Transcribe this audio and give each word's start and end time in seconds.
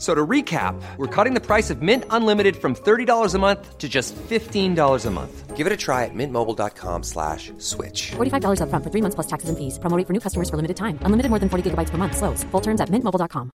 So 0.00 0.14
to 0.14 0.26
recap, 0.26 0.80
we're 0.96 1.14
cutting 1.14 1.34
the 1.34 1.42
price 1.44 1.68
of 1.68 1.82
Mint 1.82 2.04
Unlimited 2.08 2.56
from 2.56 2.74
$30 2.74 3.34
a 3.34 3.38
month 3.38 3.76
to 3.76 3.86
just 3.86 4.16
$15 4.16 5.06
a 5.06 5.10
month. 5.10 5.56
Give 5.58 5.66
it 5.66 5.72
a 5.74 5.76
try 5.76 6.06
at 6.06 6.14
mintmobile.com 6.14 7.02
slash 7.02 7.52
switch. 7.58 8.12
$45 8.16 8.60
upfront 8.64 8.82
for 8.82 8.88
three 8.90 9.02
months 9.02 9.14
plus 9.14 9.26
taxes 9.26 9.50
and 9.50 9.58
fees. 9.58 9.78
Promo 9.78 9.98
rate 9.98 10.06
for 10.06 10.14
new 10.14 10.20
customers 10.24 10.48
for 10.48 10.56
limited 10.56 10.78
time. 10.78 10.96
Unlimited 11.02 11.28
more 11.28 11.38
than 11.38 11.50
40 11.50 11.68
gigabytes 11.70 11.90
per 11.90 11.98
month. 11.98 12.16
Slows. 12.16 12.44
Full 12.44 12.62
terms 12.62 12.80
at 12.80 12.88
mintmobile.com. 12.88 13.50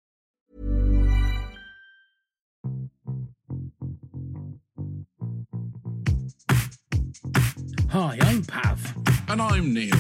Hi, 7.91 8.19
I'm 8.23 8.43
Pav, 8.45 8.95
And 9.29 9.41
I'm 9.41 9.73
Neil. 9.73 9.95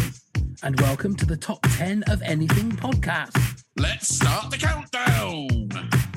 and 0.62 0.80
welcome 0.80 1.14
to 1.16 1.26
the 1.26 1.36
Top 1.36 1.60
10 1.62 2.02
of 2.04 2.22
Anything 2.22 2.72
podcast. 2.72 3.62
Let's 3.76 4.14
start 4.14 4.50
the 4.50 4.56
countdown. 4.58 6.11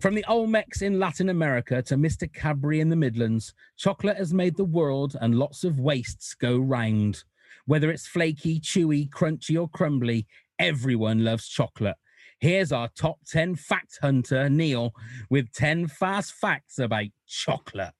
From 0.00 0.14
the 0.14 0.24
Olmecs 0.30 0.80
in 0.80 0.98
Latin 0.98 1.28
America 1.28 1.82
to 1.82 1.94
Mr. 1.94 2.32
Cadbury 2.32 2.80
in 2.80 2.88
the 2.88 2.96
Midlands, 2.96 3.52
chocolate 3.76 4.16
has 4.16 4.32
made 4.32 4.56
the 4.56 4.64
world 4.64 5.14
and 5.20 5.38
lots 5.38 5.62
of 5.62 5.78
waists 5.78 6.32
go 6.32 6.56
round. 6.56 7.22
Whether 7.66 7.90
it's 7.90 8.06
flaky, 8.06 8.60
chewy, 8.60 9.10
crunchy, 9.10 9.60
or 9.60 9.68
crumbly, 9.68 10.26
everyone 10.58 11.22
loves 11.22 11.46
chocolate. 11.48 11.96
Here's 12.38 12.72
our 12.72 12.88
top 12.96 13.18
10 13.28 13.56
fact 13.56 13.98
hunter, 14.00 14.48
Neil, 14.48 14.94
with 15.28 15.52
10 15.52 15.88
fast 15.88 16.32
facts 16.32 16.78
about 16.78 17.08
chocolate. 17.26 17.92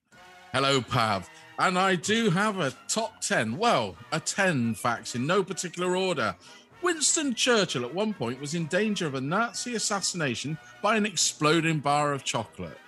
Hello, 0.55 0.81
Pav. 0.81 1.29
And 1.59 1.79
I 1.79 1.97
do 1.97 2.31
have 2.31 2.61
a 2.61 2.73
top 2.89 3.21
10, 3.21 3.59
well, 3.59 3.95
a 4.11 4.21
10 4.21 4.75
facts 4.75 5.15
in 5.15 5.27
no 5.27 5.45
particular 5.45 5.95
order. 5.95 6.35
Winston 6.83 7.35
Churchill 7.35 7.85
at 7.85 7.95
one 7.95 8.15
point 8.15 8.41
was 8.41 8.55
in 8.55 8.67
danger 8.67 9.07
of 9.07 9.15
a 9.15 9.21
Nazi 9.21 9.75
assassination 9.75 10.57
by 10.83 10.97
an 10.97 11.07
exploding 11.07 11.79
bar 11.79 12.13
of 12.13 12.25
chocolate. 12.25 12.79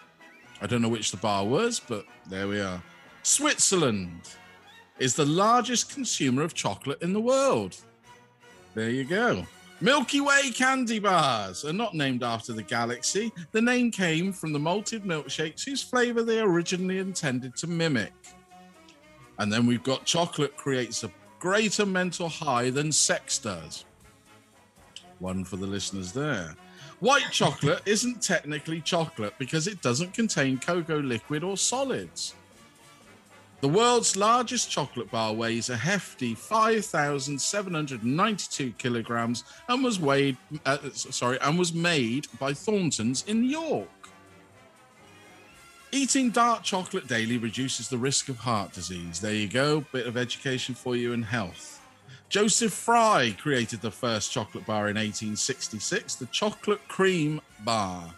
I 0.60 0.66
don't 0.66 0.82
know 0.82 0.88
which 0.88 1.10
the 1.10 1.16
bar 1.16 1.44
was, 1.44 1.80
but 1.80 2.06
there 2.28 2.48
we 2.48 2.60
are. 2.60 2.82
Switzerland 3.22 4.30
is 4.98 5.14
the 5.14 5.26
largest 5.26 5.92
consumer 5.94 6.42
of 6.42 6.54
chocolate 6.54 7.02
in 7.02 7.12
the 7.12 7.20
world. 7.20 7.76
There 8.74 8.90
you 8.90 9.04
go. 9.04 9.44
Milky 9.80 10.20
Way 10.20 10.52
candy 10.52 11.00
bars 11.00 11.64
are 11.64 11.72
not 11.72 11.94
named 11.94 12.22
after 12.22 12.52
the 12.52 12.62
galaxy. 12.62 13.32
The 13.50 13.60
name 13.60 13.90
came 13.90 14.32
from 14.32 14.52
the 14.52 14.58
malted 14.58 15.02
milkshakes 15.02 15.64
whose 15.64 15.82
flavor 15.82 16.22
they 16.22 16.40
originally 16.40 16.98
intended 16.98 17.56
to 17.56 17.66
mimic. 17.66 18.12
And 19.38 19.52
then 19.52 19.66
we've 19.66 19.82
got 19.82 20.04
chocolate 20.04 20.56
creates 20.56 21.02
a 21.02 21.10
greater 21.40 21.84
mental 21.84 22.28
high 22.28 22.70
than 22.70 22.92
sex 22.92 23.38
does. 23.38 23.84
One 25.22 25.44
for 25.44 25.56
the 25.56 25.66
listeners 25.66 26.12
there. 26.12 26.54
White 26.98 27.30
chocolate 27.30 27.82
isn't 27.86 28.20
technically 28.20 28.80
chocolate 28.80 29.34
because 29.38 29.68
it 29.68 29.80
doesn't 29.80 30.14
contain 30.14 30.58
cocoa 30.58 30.98
liquid 30.98 31.44
or 31.44 31.56
solids. 31.56 32.34
The 33.60 33.68
world's 33.68 34.16
largest 34.16 34.68
chocolate 34.68 35.12
bar 35.12 35.32
weighs 35.32 35.70
a 35.70 35.76
hefty 35.76 36.34
5,792 36.34 38.72
kilograms 38.78 39.44
and 39.68 39.84
was 39.84 40.00
weighed, 40.00 40.36
uh, 40.66 40.78
sorry, 40.92 41.38
and 41.40 41.56
was 41.56 41.72
made 41.72 42.26
by 42.40 42.52
Thornton's 42.52 43.22
in 43.28 43.44
York. 43.44 43.88
Eating 45.92 46.30
dark 46.30 46.64
chocolate 46.64 47.06
daily 47.06 47.38
reduces 47.38 47.88
the 47.88 47.98
risk 47.98 48.28
of 48.28 48.38
heart 48.38 48.72
disease. 48.72 49.20
There 49.20 49.32
you 49.32 49.46
go, 49.46 49.84
bit 49.92 50.08
of 50.08 50.16
education 50.16 50.74
for 50.74 50.96
you 50.96 51.12
in 51.12 51.22
health. 51.22 51.81
Joseph 52.32 52.72
Fry 52.72 53.36
created 53.38 53.82
the 53.82 53.90
first 53.90 54.32
chocolate 54.32 54.64
bar 54.64 54.88
in 54.88 54.96
1866, 54.96 56.14
the 56.14 56.24
chocolate 56.26 56.80
cream 56.88 57.42
bar. 57.62 58.08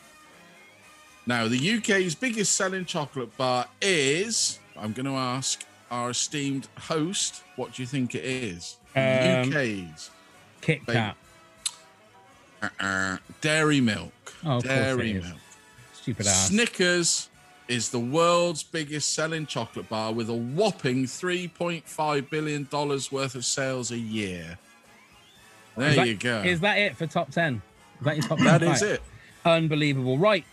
Now, 1.26 1.48
the 1.48 1.78
UK's 1.78 2.14
biggest 2.14 2.54
selling 2.54 2.84
chocolate 2.84 3.36
bar 3.36 3.66
is, 3.82 4.60
I'm 4.76 4.92
going 4.92 5.06
to 5.06 5.16
ask 5.16 5.64
our 5.90 6.10
esteemed 6.10 6.68
host, 6.78 7.42
what 7.56 7.72
do 7.72 7.82
you 7.82 7.88
think 7.88 8.14
it 8.14 8.24
is? 8.24 8.76
Um, 8.94 9.48
UK's 9.48 10.12
Kit. 10.60 10.86
Kat. 10.86 11.16
uh-uh, 12.62 13.16
dairy 13.40 13.80
milk. 13.80 14.12
Oh, 14.46 14.60
dairy 14.60 15.14
milk. 15.14 15.38
Stupid 15.92 16.28
ass. 16.28 16.50
Snickers 16.50 17.30
is 17.68 17.88
the 17.88 17.98
world's 17.98 18.62
biggest 18.62 19.14
selling 19.14 19.46
chocolate 19.46 19.88
bar 19.88 20.12
with 20.12 20.28
a 20.28 20.34
whopping 20.34 21.04
$3.5 21.04 22.30
billion 22.30 22.68
worth 22.70 23.34
of 23.34 23.44
sales 23.44 23.90
a 23.90 23.98
year. 23.98 24.58
There 25.76 25.94
that- 25.94 26.06
you 26.06 26.14
go. 26.14 26.42
Is 26.42 26.60
that 26.60 26.78
it 26.78 26.96
for 26.96 27.06
top 27.06 27.30
10? 27.30 27.62
Is 28.00 28.04
that 28.04 28.16
your 28.16 28.26
top 28.26 28.38
10? 28.38 28.46
that 28.46 28.62
is 28.62 28.82
it. 28.82 29.02
Unbelievable. 29.44 30.18
Right. 30.18 30.44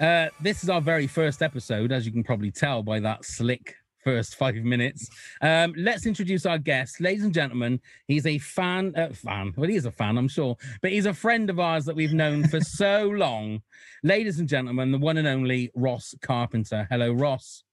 Uh, 0.00 0.28
this 0.40 0.62
is 0.62 0.70
our 0.70 0.80
very 0.80 1.06
first 1.08 1.42
episode, 1.42 1.90
as 1.90 2.06
you 2.06 2.12
can 2.12 2.22
probably 2.22 2.50
tell 2.52 2.82
by 2.82 3.00
that 3.00 3.24
slick 3.24 3.74
first 4.08 4.36
five 4.36 4.54
minutes. 4.56 5.06
Um, 5.42 5.74
let's 5.76 6.06
introduce 6.06 6.46
our 6.46 6.56
guest. 6.56 6.98
Ladies 6.98 7.24
and 7.24 7.34
gentlemen, 7.34 7.78
he's 8.06 8.24
a 8.24 8.38
fan, 8.38 8.94
uh, 8.96 9.10
fan, 9.12 9.52
well, 9.54 9.68
he 9.68 9.76
is 9.76 9.84
a 9.84 9.90
fan, 9.92 10.16
I'm 10.16 10.28
sure, 10.28 10.56
but 10.80 10.90
he's 10.92 11.04
a 11.04 11.12
friend 11.12 11.50
of 11.50 11.60
ours 11.60 11.84
that 11.84 11.94
we've 11.94 12.14
known 12.14 12.48
for 12.48 12.58
so 12.62 13.08
long. 13.08 13.60
Ladies 14.02 14.38
and 14.38 14.48
gentlemen, 14.48 14.92
the 14.92 14.98
one 14.98 15.18
and 15.18 15.28
only 15.28 15.70
Ross 15.74 16.14
Carpenter. 16.22 16.86
Hello, 16.90 17.12
Ross. 17.12 17.64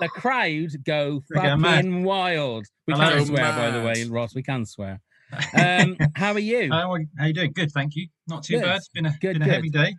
The 0.00 0.08
crowd 0.08 0.70
go 0.84 1.22
fucking 1.32 1.60
mad. 1.60 2.04
wild. 2.04 2.66
We 2.88 2.94
Hello. 2.94 3.18
can 3.18 3.26
swear, 3.26 3.52
by 3.52 3.70
the 3.70 3.82
way, 3.84 4.04
Ross. 4.10 4.34
We 4.34 4.42
can 4.42 4.66
swear. 4.66 5.00
Um, 5.56 5.96
how 6.16 6.32
are 6.32 6.40
you? 6.40 6.72
How, 6.72 6.92
are- 6.92 7.04
you 7.28 7.32
doing? 7.32 7.52
Good, 7.52 7.70
thank 7.70 7.94
you. 7.94 8.08
Not 8.26 8.42
too 8.42 8.54
Good. 8.54 8.64
bad. 8.64 8.76
It's 8.78 8.88
been 8.88 9.06
a, 9.06 9.10
Good, 9.20 9.34
been 9.34 9.42
a 9.42 9.44
good. 9.44 9.54
heavy 9.54 9.70
day. 9.70 9.94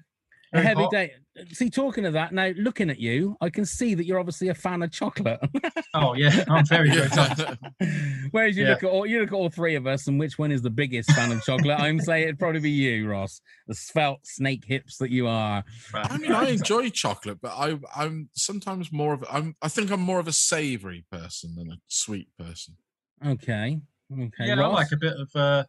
a 0.52 0.62
heavy 0.62 0.81
hot. 0.81 0.92
day. 0.92 1.12
See, 1.53 1.69
talking 1.69 2.06
of 2.06 2.12
that, 2.14 2.34
now 2.34 2.47
looking 2.58 2.90
at 2.90 3.00
you, 3.00 3.38
I 3.40 3.50
can 3.50 3.66
see 3.66 3.96
that 3.96 4.06
you're 4.06 4.19
obviously 4.19 4.50
a 4.50 4.53
fan 4.53 4.81
of 4.84 4.92
chocolate. 4.92 5.40
Oh 5.94 6.14
yeah, 6.14 6.46
I'm 6.47 6.66
very 6.66 6.90
very 6.90 7.09
tough. 7.09 7.58
Whereas 8.31 8.56
you 8.56 8.64
Yeah. 8.64 8.72
look 8.72 8.84
at 8.84 8.90
all 8.90 9.06
you 9.06 9.19
look 9.19 9.30
at 9.30 9.36
all 9.36 9.50
three 9.50 9.75
of 9.75 9.86
us, 9.88 10.08
and 10.08 10.18
which 10.18 10.40
one 10.40 10.50
is 10.52 10.62
the 10.62 10.69
biggest 10.69 11.12
fan 11.12 11.31
of 11.34 11.42
chocolate? 11.44 11.78
I'm 11.80 12.00
saying 12.01 12.24
it'd 12.24 12.39
probably 12.39 12.62
be 12.62 12.69
you, 12.69 13.10
Ross, 13.10 13.42
the 13.68 13.75
svelte 13.75 14.25
snake 14.25 14.63
hips 14.66 14.98
that 15.00 15.10
you 15.12 15.28
are. 15.28 15.66
I 15.94 16.18
mean, 16.18 16.31
I 16.31 16.50
enjoy 16.50 16.89
chocolate, 16.89 17.39
but 17.42 17.51
I, 17.57 17.77
I'm 17.95 18.30
sometimes 18.34 18.89
more 18.92 19.13
of 19.13 19.24
a, 19.24 19.34
I'm, 19.34 19.56
I 19.62 19.68
think 19.68 19.92
I'm 19.92 20.00
more 20.00 20.19
of 20.19 20.30
a 20.30 20.34
savory 20.34 21.04
person 21.12 21.56
than 21.56 21.69
a 21.72 21.75
sweet 21.88 22.30
person. 22.39 22.77
Okay, 23.25 23.80
okay. 24.13 24.45
yeah, 24.48 24.54
I 24.62 24.68
like 24.68 24.92
a 24.94 24.98
bit 24.98 25.13
of. 25.19 25.30
uh 25.36 25.63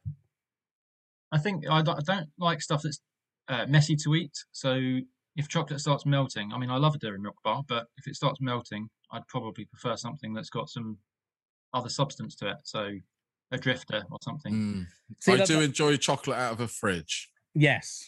I 1.32 1.38
think 1.38 1.65
I 1.69 1.82
don't, 1.82 1.97
I 1.99 2.15
don't 2.15 2.29
like 2.38 2.61
stuff 2.62 2.82
that's 2.82 3.00
uh, 3.49 3.67
messy 3.67 3.97
to 4.05 4.15
eat. 4.15 4.32
So 4.53 5.00
if 5.37 5.49
chocolate 5.49 5.81
starts 5.81 6.05
melting, 6.06 6.52
I 6.52 6.58
mean, 6.58 6.70
I 6.70 6.76
love 6.76 6.94
a 6.94 6.99
dairy 6.99 7.19
milk 7.19 7.37
bar, 7.43 7.62
but 7.69 7.87
if 7.96 8.06
it 8.06 8.17
starts 8.17 8.40
melting, 8.40 8.88
I'd 9.12 9.26
probably 9.29 9.64
prefer 9.64 9.96
something 9.96 10.32
that's 10.34 10.50
got 10.50 10.69
some 10.69 10.99
other 11.75 11.88
substance 11.88 12.34
to 12.37 12.50
it. 12.50 12.56
So 12.64 12.90
a 13.50 13.58
drifter 13.58 14.02
or 14.11 14.19
something. 14.23 14.52
Mm. 14.55 14.87
See, 15.20 15.32
I 15.32 15.37
that- 15.37 15.46
do 15.46 15.55
that- 15.56 15.62
enjoy 15.64 15.96
chocolate 15.96 16.38
out 16.38 16.52
of 16.52 16.61
a 16.61 16.69
fridge. 16.69 17.31
Yes. 17.55 18.06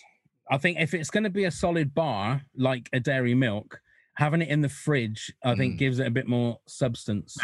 I 0.50 0.58
think 0.58 0.78
if 0.78 0.92
it's 0.94 1.10
going 1.10 1.24
to 1.24 1.30
be 1.30 1.44
a 1.44 1.50
solid 1.50 1.94
bar 1.94 2.42
like 2.54 2.88
a 2.92 3.00
dairy 3.00 3.34
milk, 3.34 3.80
having 4.16 4.42
it 4.42 4.48
in 4.48 4.60
the 4.60 4.68
fridge, 4.68 5.32
I 5.42 5.54
think 5.54 5.74
Mm. 5.74 5.78
gives 5.78 5.98
it 5.98 6.06
a 6.06 6.10
bit 6.10 6.28
more 6.28 6.60
substance. 6.66 7.36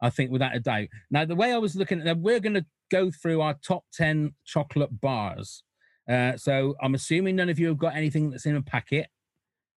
I 0.00 0.10
think 0.10 0.30
without 0.30 0.54
a 0.54 0.60
doubt. 0.60 0.88
Now, 1.10 1.24
the 1.24 1.34
way 1.34 1.52
I 1.52 1.58
was 1.58 1.74
looking 1.74 1.98
at 1.98 2.04
that, 2.04 2.18
we're 2.18 2.38
going 2.40 2.54
to 2.54 2.66
go 2.90 3.10
through 3.10 3.40
our 3.40 3.54
top 3.54 3.84
10 3.92 4.34
chocolate 4.44 5.00
bars. 5.00 5.62
Uh, 6.08 6.36
so 6.36 6.76
I'm 6.80 6.94
assuming 6.94 7.34
none 7.36 7.48
of 7.48 7.58
you 7.58 7.66
have 7.68 7.78
got 7.78 7.96
anything 7.96 8.30
that's 8.30 8.46
in 8.46 8.54
a 8.56 8.62
packet. 8.62 9.08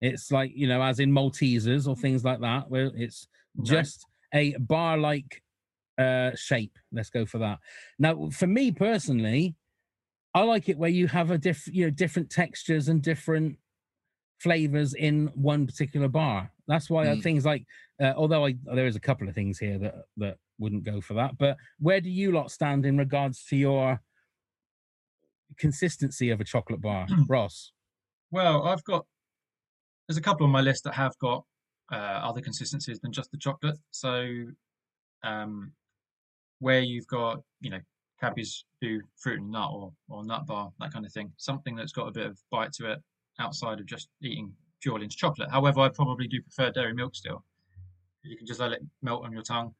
It's 0.01 0.31
like, 0.31 0.51
you 0.56 0.68
know, 0.68 0.81
as 0.81 1.00
in 1.00 1.12
Maltesers 1.12 1.88
or 1.88 1.96
things 1.96 2.24
like 2.24 2.40
that, 2.42 2.69
where 2.69 2.92
it's 2.96 3.28
just 3.63 4.06
a 4.34 4.56
bar 4.57 4.98
like 4.98 5.44
uh, 5.98 6.31
shape. 6.36 6.78
Let's 6.92 7.10
go 7.10 7.25
for 7.25 7.40
that. 7.40 7.60
Now, 7.98 8.30
for 8.30 8.48
me 8.48 8.72
personally, 8.72 9.56
I 10.34 10.44
like 10.44 10.69
it 10.69 10.78
where 10.78 10.90
you 10.90 11.07
have 11.07 11.31
a 11.31 11.38
different, 11.38 11.75
you 11.75 11.86
know, 11.86 11.92
different 11.92 12.30
textures 12.30 12.88
and 12.88 13.01
different 13.01 13.57
flavors 14.40 14.94
in 14.94 15.28
one 15.34 15.66
particular 15.68 16.07
bar. 16.07 16.51
That's 16.68 16.90
why 16.90 17.07
Mm. 17.07 17.24
things 17.24 17.46
like, 17.46 17.66
uh, 18.01 18.13
although 18.16 18.46
I, 18.46 18.56
there 18.74 18.88
is 18.88 18.96
a 18.96 19.00
couple 19.01 19.28
of 19.28 19.36
things 19.36 19.60
here 19.60 19.78
that 19.80 19.96
that 20.18 20.38
wouldn't 20.60 20.84
go 20.84 21.01
for 21.01 21.16
that. 21.16 21.38
But 21.38 21.57
where 21.80 22.00
do 22.00 22.10
you 22.10 22.31
lot 22.31 22.51
stand 22.51 22.86
in 22.86 22.98
regards 22.98 23.44
to 23.46 23.57
your 23.57 24.00
consistency 25.57 26.30
of 26.30 26.40
a 26.40 26.44
chocolate 26.44 26.81
bar, 26.81 27.07
Ross? 27.28 27.72
Well, 28.31 28.68
I've 28.68 28.84
got 28.84 29.06
there's 30.10 30.18
a 30.18 30.22
couple 30.22 30.44
on 30.44 30.52
my 30.52 30.60
list 30.60 30.84
that 30.86 30.96
have 30.96 31.16
got 31.20 31.46
uh, 31.92 31.96
other 31.96 32.42
consistencies 32.42 33.00
than 33.00 33.14
just 33.14 33.32
the 33.32 33.38
chocolate. 33.38 33.78
So, 33.92 34.26
um, 35.24 35.72
where 36.58 36.80
you've 36.80 37.08
got 37.08 37.42
you 37.62 37.70
know 37.70 37.80
Cadbury's 38.20 38.66
do 38.82 39.02
fruit 39.18 39.40
and 39.40 39.52
nut 39.52 39.70
or 39.72 39.94
or 40.10 40.26
nut 40.26 40.48
bar 40.48 40.72
that 40.80 40.92
kind 40.92 41.06
of 41.06 41.14
thing, 41.14 41.32
something 41.38 41.76
that's 41.76 41.92
got 41.92 42.08
a 42.08 42.12
bit 42.12 42.26
of 42.26 42.40
bite 42.50 42.74
to 42.74 42.92
it 42.92 43.00
outside 43.40 43.80
of 43.80 43.86
just 43.86 44.10
eating 44.24 44.52
purely 44.82 45.04
into 45.04 45.16
chocolate. 45.16 45.52
However, 45.52 45.82
I 45.82 45.90
probably 45.90 46.28
do 46.28 46.42
prefer 46.42 46.72
dairy 46.72 46.94
milk 46.94 47.14
still. 47.16 47.46
You 48.24 48.36
can 48.36 48.48
just 48.48 48.60
let 48.60 48.72
it 48.72 48.82
melt 49.04 49.24
on 49.24 49.32
your 49.32 49.44
tongue 49.44 49.76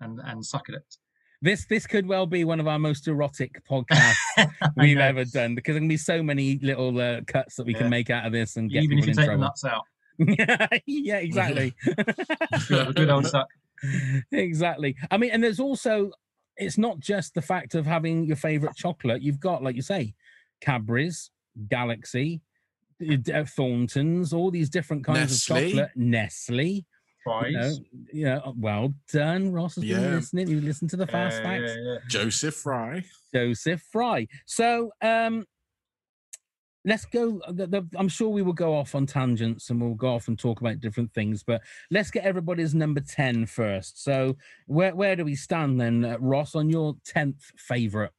and 0.00 0.20
and 0.24 0.44
suck 0.44 0.68
at 0.70 0.74
it. 0.74 0.96
This 1.42 1.66
this 1.66 1.86
could 1.86 2.06
well 2.06 2.24
be 2.26 2.44
one 2.44 2.60
of 2.60 2.68
our 2.68 2.78
most 2.78 3.08
erotic 3.08 3.60
podcasts 3.68 4.14
we've 4.76 4.96
know. 4.96 5.02
ever 5.04 5.24
done 5.24 5.54
because 5.56 5.74
there 5.74 5.80
can 5.80 5.88
be 5.88 5.96
so 5.96 6.22
many 6.22 6.58
little 6.62 6.98
uh, 7.00 7.20
cuts 7.26 7.56
that 7.56 7.66
we 7.66 7.72
Yeah. 7.72 7.80
can 7.80 7.90
make 7.90 8.10
out 8.10 8.24
of 8.24 8.32
this 8.32 8.56
and 8.56 8.70
get 8.70 8.84
Even 8.84 8.98
if 8.98 9.04
people 9.06 9.08
you 9.08 9.10
in 9.10 9.16
take 9.16 9.26
the 9.26 9.26
trouble. 9.26 9.42
nuts 9.42 9.64
out, 9.64 10.80
yeah, 10.86 11.16
exactly. 11.16 11.74
you'll 12.70 12.88
a 12.88 12.92
good 12.94 13.10
old 13.10 13.26
suck. 13.26 13.48
exactly. 14.30 14.96
I 15.10 15.16
mean, 15.16 15.30
and 15.30 15.42
there's 15.42 15.60
also 15.60 16.12
it's 16.56 16.78
not 16.78 17.00
just 17.00 17.34
the 17.34 17.42
fact 17.42 17.74
of 17.74 17.86
having 17.86 18.24
your 18.26 18.36
favorite 18.36 18.76
chocolate. 18.76 19.22
You've 19.22 19.40
got, 19.40 19.62
like 19.62 19.74
you 19.74 19.82
say, 19.82 20.14
Cadbury's, 20.60 21.30
Galaxy, 21.68 22.40
uh, 23.34 23.44
Thornton's, 23.44 24.32
all 24.32 24.50
these 24.50 24.68
different 24.70 25.04
kinds 25.04 25.18
Nestle. 25.48 25.56
of 25.56 25.70
chocolate. 25.70 25.90
Nestle. 25.96 26.84
You 27.26 27.32
know, 27.52 27.60
Fry's. 27.60 27.80
you 28.12 28.24
know, 28.24 28.54
well 28.56 28.94
done, 29.12 29.52
Ross 29.52 29.76
has 29.76 29.84
been 29.84 30.02
Yeah. 30.02 30.14
listening. 30.16 30.48
You 30.48 30.60
listen 30.60 30.88
to 30.88 30.96
the 30.96 31.06
fast 31.06 31.40
Uh, 31.40 31.44
facts. 31.44 31.72
yeah, 31.76 31.92
yeah. 31.92 31.98
Joseph 32.08 32.54
Fry. 32.54 33.04
Joseph 33.34 33.82
Fry. 33.92 34.26
So 34.46 34.90
um 35.02 35.44
let's 36.84 37.04
go 37.04 37.40
the, 37.52 37.64
the, 37.68 37.86
i'm 37.96 38.08
sure 38.08 38.28
we 38.28 38.42
will 38.42 38.52
go 38.52 38.74
off 38.74 38.96
on 38.96 39.06
tangents 39.06 39.70
and 39.70 39.80
we'll 39.80 39.94
go 39.94 40.12
off 40.12 40.26
and 40.26 40.36
talk 40.36 40.60
about 40.60 40.80
different 40.80 41.14
things 41.14 41.44
but 41.44 41.62
let's 41.92 42.10
get 42.10 42.24
everybody's 42.24 42.74
number 42.74 43.00
10 43.00 43.46
first 43.46 44.02
so 44.02 44.36
where 44.66 44.92
where 44.92 45.14
do 45.14 45.24
we 45.24 45.36
stand 45.36 45.80
then 45.80 46.04
uh, 46.04 46.16
ross 46.18 46.56
on 46.56 46.68
your 46.68 46.94
10th 47.06 47.40
favorite 47.56 48.10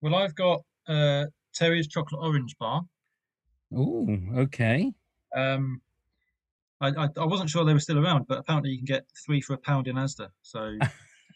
Well, 0.00 0.14
I've 0.14 0.34
got 0.34 0.62
uh, 0.88 1.26
Terry's 1.54 1.88
chocolate 1.88 2.22
orange 2.24 2.56
bar. 2.58 2.84
oh 3.76 4.08
okay 4.34 4.90
Um, 5.36 5.82
I, 6.80 6.88
I 6.88 7.08
I 7.16 7.24
wasn't 7.24 7.48
sure 7.50 7.64
they 7.64 7.72
were 7.72 7.80
still 7.80 7.98
around, 8.04 8.26
but 8.28 8.38
apparently 8.38 8.70
you 8.70 8.78
can 8.78 8.84
get 8.86 9.06
three 9.24 9.40
for 9.40 9.54
a 9.54 9.58
pound 9.58 9.88
in 9.88 9.96
Asda, 9.96 10.28
so 10.42 10.76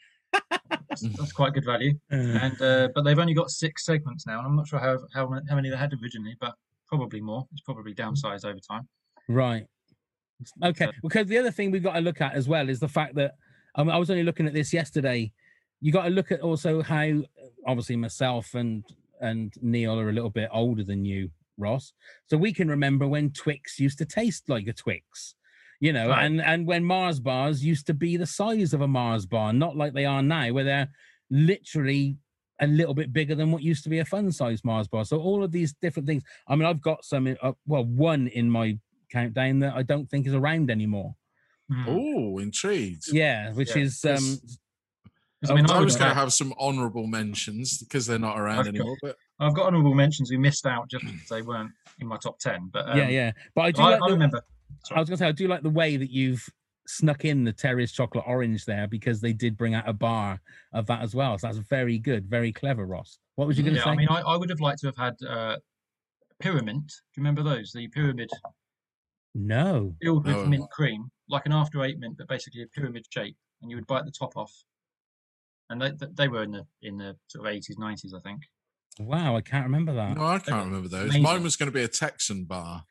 that's, 0.88 1.02
that's 1.16 1.32
quite 1.32 1.54
good 1.54 1.64
value. 1.64 1.94
And 2.10 2.60
uh, 2.60 2.88
but 2.94 3.02
they've 3.04 3.18
only 3.18 3.34
got 3.34 3.50
six 3.50 3.84
segments 3.84 4.26
now, 4.26 4.38
and 4.38 4.46
I'm 4.46 4.56
not 4.56 4.68
sure 4.68 4.78
how 4.78 4.98
how 5.14 5.28
how 5.48 5.56
many 5.56 5.70
they 5.70 5.76
had 5.76 5.92
originally, 6.02 6.36
but 6.40 6.54
probably 6.88 7.20
more. 7.20 7.46
It's 7.52 7.62
probably 7.62 7.94
downsized 7.94 8.44
over 8.44 8.58
time. 8.58 8.88
Right. 9.28 9.64
Okay. 10.64 10.86
So- 10.86 10.92
Because 11.02 11.26
the 11.26 11.38
other 11.38 11.50
thing 11.50 11.70
we've 11.70 11.82
got 11.82 11.94
to 11.94 12.00
look 12.00 12.20
at 12.20 12.34
as 12.34 12.48
well 12.48 12.68
is 12.68 12.80
the 12.80 12.88
fact 12.88 13.14
that 13.16 13.34
um, 13.76 13.88
I 13.90 13.96
was 13.98 14.10
only 14.10 14.24
looking 14.24 14.46
at 14.46 14.52
this 14.54 14.72
yesterday. 14.72 15.30
You 15.80 15.92
got 15.92 16.04
to 16.04 16.10
look 16.10 16.32
at 16.32 16.40
also 16.40 16.82
how 16.82 17.22
obviously 17.66 17.96
myself 17.96 18.54
and 18.54 18.84
and 19.20 19.52
Neil 19.60 19.98
are 19.98 20.08
a 20.08 20.12
little 20.12 20.30
bit 20.30 20.48
older 20.52 20.82
than 20.82 21.04
you, 21.04 21.30
Ross. 21.60 21.92
So 22.26 22.36
we 22.36 22.52
can 22.52 22.68
remember 22.68 23.06
when 23.06 23.30
Twix 23.30 23.78
used 23.78 23.98
to 23.98 24.04
taste 24.04 24.48
like 24.48 24.66
a 24.66 24.72
Twix, 24.72 25.34
you 25.80 25.92
know, 25.92 26.08
Right. 26.08 26.24
and 26.24 26.40
and 26.40 26.66
when 26.66 26.84
Mars 26.84 27.20
bars 27.20 27.64
used 27.64 27.86
to 27.88 27.94
be 27.94 28.16
the 28.16 28.26
size 28.26 28.72
of 28.74 28.80
a 28.80 28.88
Mars 28.88 29.26
bar, 29.26 29.52
not 29.52 29.76
like 29.76 29.92
they 29.92 30.06
are 30.06 30.22
now, 30.22 30.52
where 30.52 30.64
they're 30.64 30.88
literally 31.30 32.16
a 32.60 32.66
little 32.66 32.92
bit 32.94 33.12
bigger 33.12 33.34
than 33.34 33.50
what 33.52 33.62
used 33.62 33.82
to 33.84 33.88
be 33.88 34.00
a 34.00 34.04
fun 34.04 34.30
size 34.32 34.62
Mars 34.64 34.86
bar. 34.88 35.04
So 35.04 35.18
all 35.18 35.42
of 35.42 35.50
these 35.52 35.72
different 35.80 36.06
things. 36.06 36.22
I 36.46 36.56
mean, 36.56 36.66
I've 36.66 36.82
got 36.82 37.04
some, 37.04 37.34
uh, 37.40 37.52
well, 37.66 37.84
one 37.84 38.26
in 38.28 38.50
my 38.50 38.78
countdown 39.10 39.60
that 39.60 39.74
I 39.74 39.82
don't 39.82 40.10
think 40.10 40.26
is 40.26 40.34
around 40.34 40.70
anymore. 40.70 41.14
Hmm. 41.70 41.84
Oh, 41.88 42.38
intrigued. 42.38 43.04
Yeah, 43.12 43.52
which 43.52 43.74
Yeah, 43.74 43.82
is 43.82 44.04
um, 44.04 44.16
'cause- 44.16 44.58
I 45.48 45.54
mean, 45.54 45.70
I 45.70 45.76
I 45.78 45.80
was 45.80 45.94
going 45.96 46.10
to 46.10 46.14
have- 46.14 46.24
have 46.24 46.32
some 46.34 46.52
honourable 46.60 47.06
mentions 47.06 47.78
because 47.78 48.06
they're 48.06 48.18
not 48.18 48.38
around 48.38 48.58
I've 48.58 48.64
got- 48.66 48.74
anymore. 48.74 48.96
But 49.00 49.16
I've 49.40 49.54
got 49.54 49.66
honourable 49.66 49.94
mentions 49.94 50.30
who 50.30 50.38
missed 50.38 50.66
out 50.66 50.88
just 50.88 51.04
because 51.04 51.28
they 51.28 51.42
weren't 51.42 51.70
in 51.98 52.06
my 52.06 52.16
top 52.18 52.38
ten. 52.38 52.68
But 52.72 52.88
um, 52.88 52.98
yeah, 52.98 53.08
yeah. 53.08 53.32
But 53.54 53.62
I 53.62 53.70
do. 53.72 53.82
I, 53.82 53.90
like 53.92 54.02
I 54.02 54.06
the- 54.08 54.12
remember. 54.14 54.40
I 54.92 55.00
was 55.00 55.08
gonna 55.08 55.16
say 55.18 55.26
I 55.26 55.32
do 55.32 55.48
like 55.48 55.62
the 55.62 55.70
way 55.70 55.96
that 55.96 56.10
you've 56.10 56.48
snuck 56.86 57.24
in 57.24 57.44
the 57.44 57.52
Terry's 57.52 57.92
chocolate 57.92 58.24
orange 58.26 58.64
there 58.64 58.86
because 58.88 59.20
they 59.20 59.32
did 59.32 59.56
bring 59.56 59.74
out 59.74 59.88
a 59.88 59.92
bar 59.92 60.40
of 60.72 60.86
that 60.86 61.02
as 61.02 61.14
well. 61.14 61.38
So 61.38 61.46
that's 61.46 61.58
very 61.58 61.98
good, 61.98 62.26
very 62.26 62.52
clever, 62.52 62.86
Ross. 62.86 63.18
What 63.36 63.46
was 63.48 63.56
you 63.58 63.64
gonna 63.64 63.76
Yeah, 63.76 63.84
say? 63.84 63.90
I 63.90 63.96
mean, 63.96 64.08
I, 64.08 64.20
I 64.20 64.36
would 64.36 64.48
have 64.50 64.60
liked 64.60 64.80
to 64.80 64.86
have 64.86 64.96
had 64.96 65.16
uh, 65.28 65.56
pyramid. 66.40 66.86
Do 66.86 66.92
you 67.16 67.20
remember 67.22 67.42
those? 67.42 67.72
The 67.72 67.88
pyramid 67.88 68.30
no. 69.34 69.94
filled 70.02 70.26
with 70.26 70.36
No. 70.36 70.46
mint 70.46 70.70
cream, 70.70 71.10
like 71.28 71.46
an 71.46 71.52
after 71.52 71.82
eight 71.84 71.98
mint, 71.98 72.16
but 72.18 72.28
basically 72.28 72.62
a 72.62 72.66
pyramid 72.68 73.04
shape, 73.10 73.36
and 73.62 73.70
you 73.70 73.76
would 73.76 73.86
bite 73.86 74.04
the 74.04 74.10
top 74.10 74.36
off. 74.36 74.52
And 75.68 75.80
they 75.80 75.90
they- 75.92 76.12
they 76.14 76.28
were 76.28 76.42
in 76.42 76.50
the 76.52 76.66
in 76.82 76.96
the 76.96 77.16
sort 77.28 77.46
of 77.46 77.52
eighties, 77.52 77.78
nineties, 77.78 78.14
I 78.14 78.20
think. 78.20 78.42
Wow, 78.98 79.36
I 79.36 79.40
can't 79.40 79.64
remember 79.64 79.94
that. 79.94 80.16
no, 80.16 80.24
I 80.26 80.38
can't 80.38 80.66
remember 80.66 80.88
those. 80.88 81.04
Amazing. 81.04 81.22
Mine 81.22 81.42
was 81.42 81.56
going 81.56 81.68
to 81.70 81.74
be 81.74 81.82
a 81.82 81.88
Texan 81.88 82.44
bar. 82.44 82.84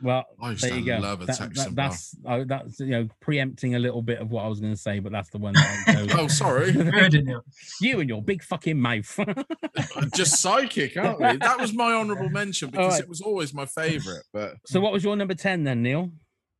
Well, 0.00 0.24
I 0.40 0.50
used 0.50 0.62
there 0.62 0.70
to 0.70 0.78
you 0.78 0.84
go. 0.86 0.98
love 0.98 1.22
a 1.22 1.26
That- 1.26 1.36
Texan 1.38 1.74
that- 1.74 1.74
bar. 1.74 1.88
that's 1.90 2.16
uh, 2.26 2.44
that's 2.46 2.80
you 2.80 2.86
know 2.86 3.08
preempting 3.20 3.74
a 3.74 3.78
little 3.78 4.02
bit 4.02 4.18
of 4.18 4.30
what 4.30 4.44
I 4.44 4.48
was 4.48 4.60
going 4.60 4.72
to 4.72 4.78
say, 4.78 4.98
but 5.00 5.12
that's 5.12 5.30
the 5.30 5.38
one. 5.38 5.54
That 5.54 5.84
I 5.86 5.92
chose. 5.94 6.14
Oh, 6.18 6.26
sorry. 6.28 6.70
You 6.72 6.84
heard 6.84 7.14
it, 7.14 7.24
Neil. 7.24 7.44
you 7.80 8.00
and 8.00 8.08
your 8.08 8.22
big 8.22 8.42
fucking 8.42 8.78
mouth. 8.80 9.18
Just 10.14 10.40
psychic, 10.40 10.96
aren't 10.96 11.20
we? 11.20 11.36
That 11.36 11.60
was 11.60 11.72
my 11.72 11.92
honourable 11.92 12.28
mention 12.30 12.70
because 12.70 12.94
right. 12.94 13.00
it 13.02 13.08
was 13.08 13.20
always 13.20 13.52
my 13.54 13.66
favourite. 13.66 14.22
But 14.32 14.56
so, 14.66 14.80
what 14.80 14.92
was 14.92 15.04
your 15.04 15.16
number 15.16 15.34
ten 15.34 15.64
then, 15.64 15.82
Neil? 15.82 16.10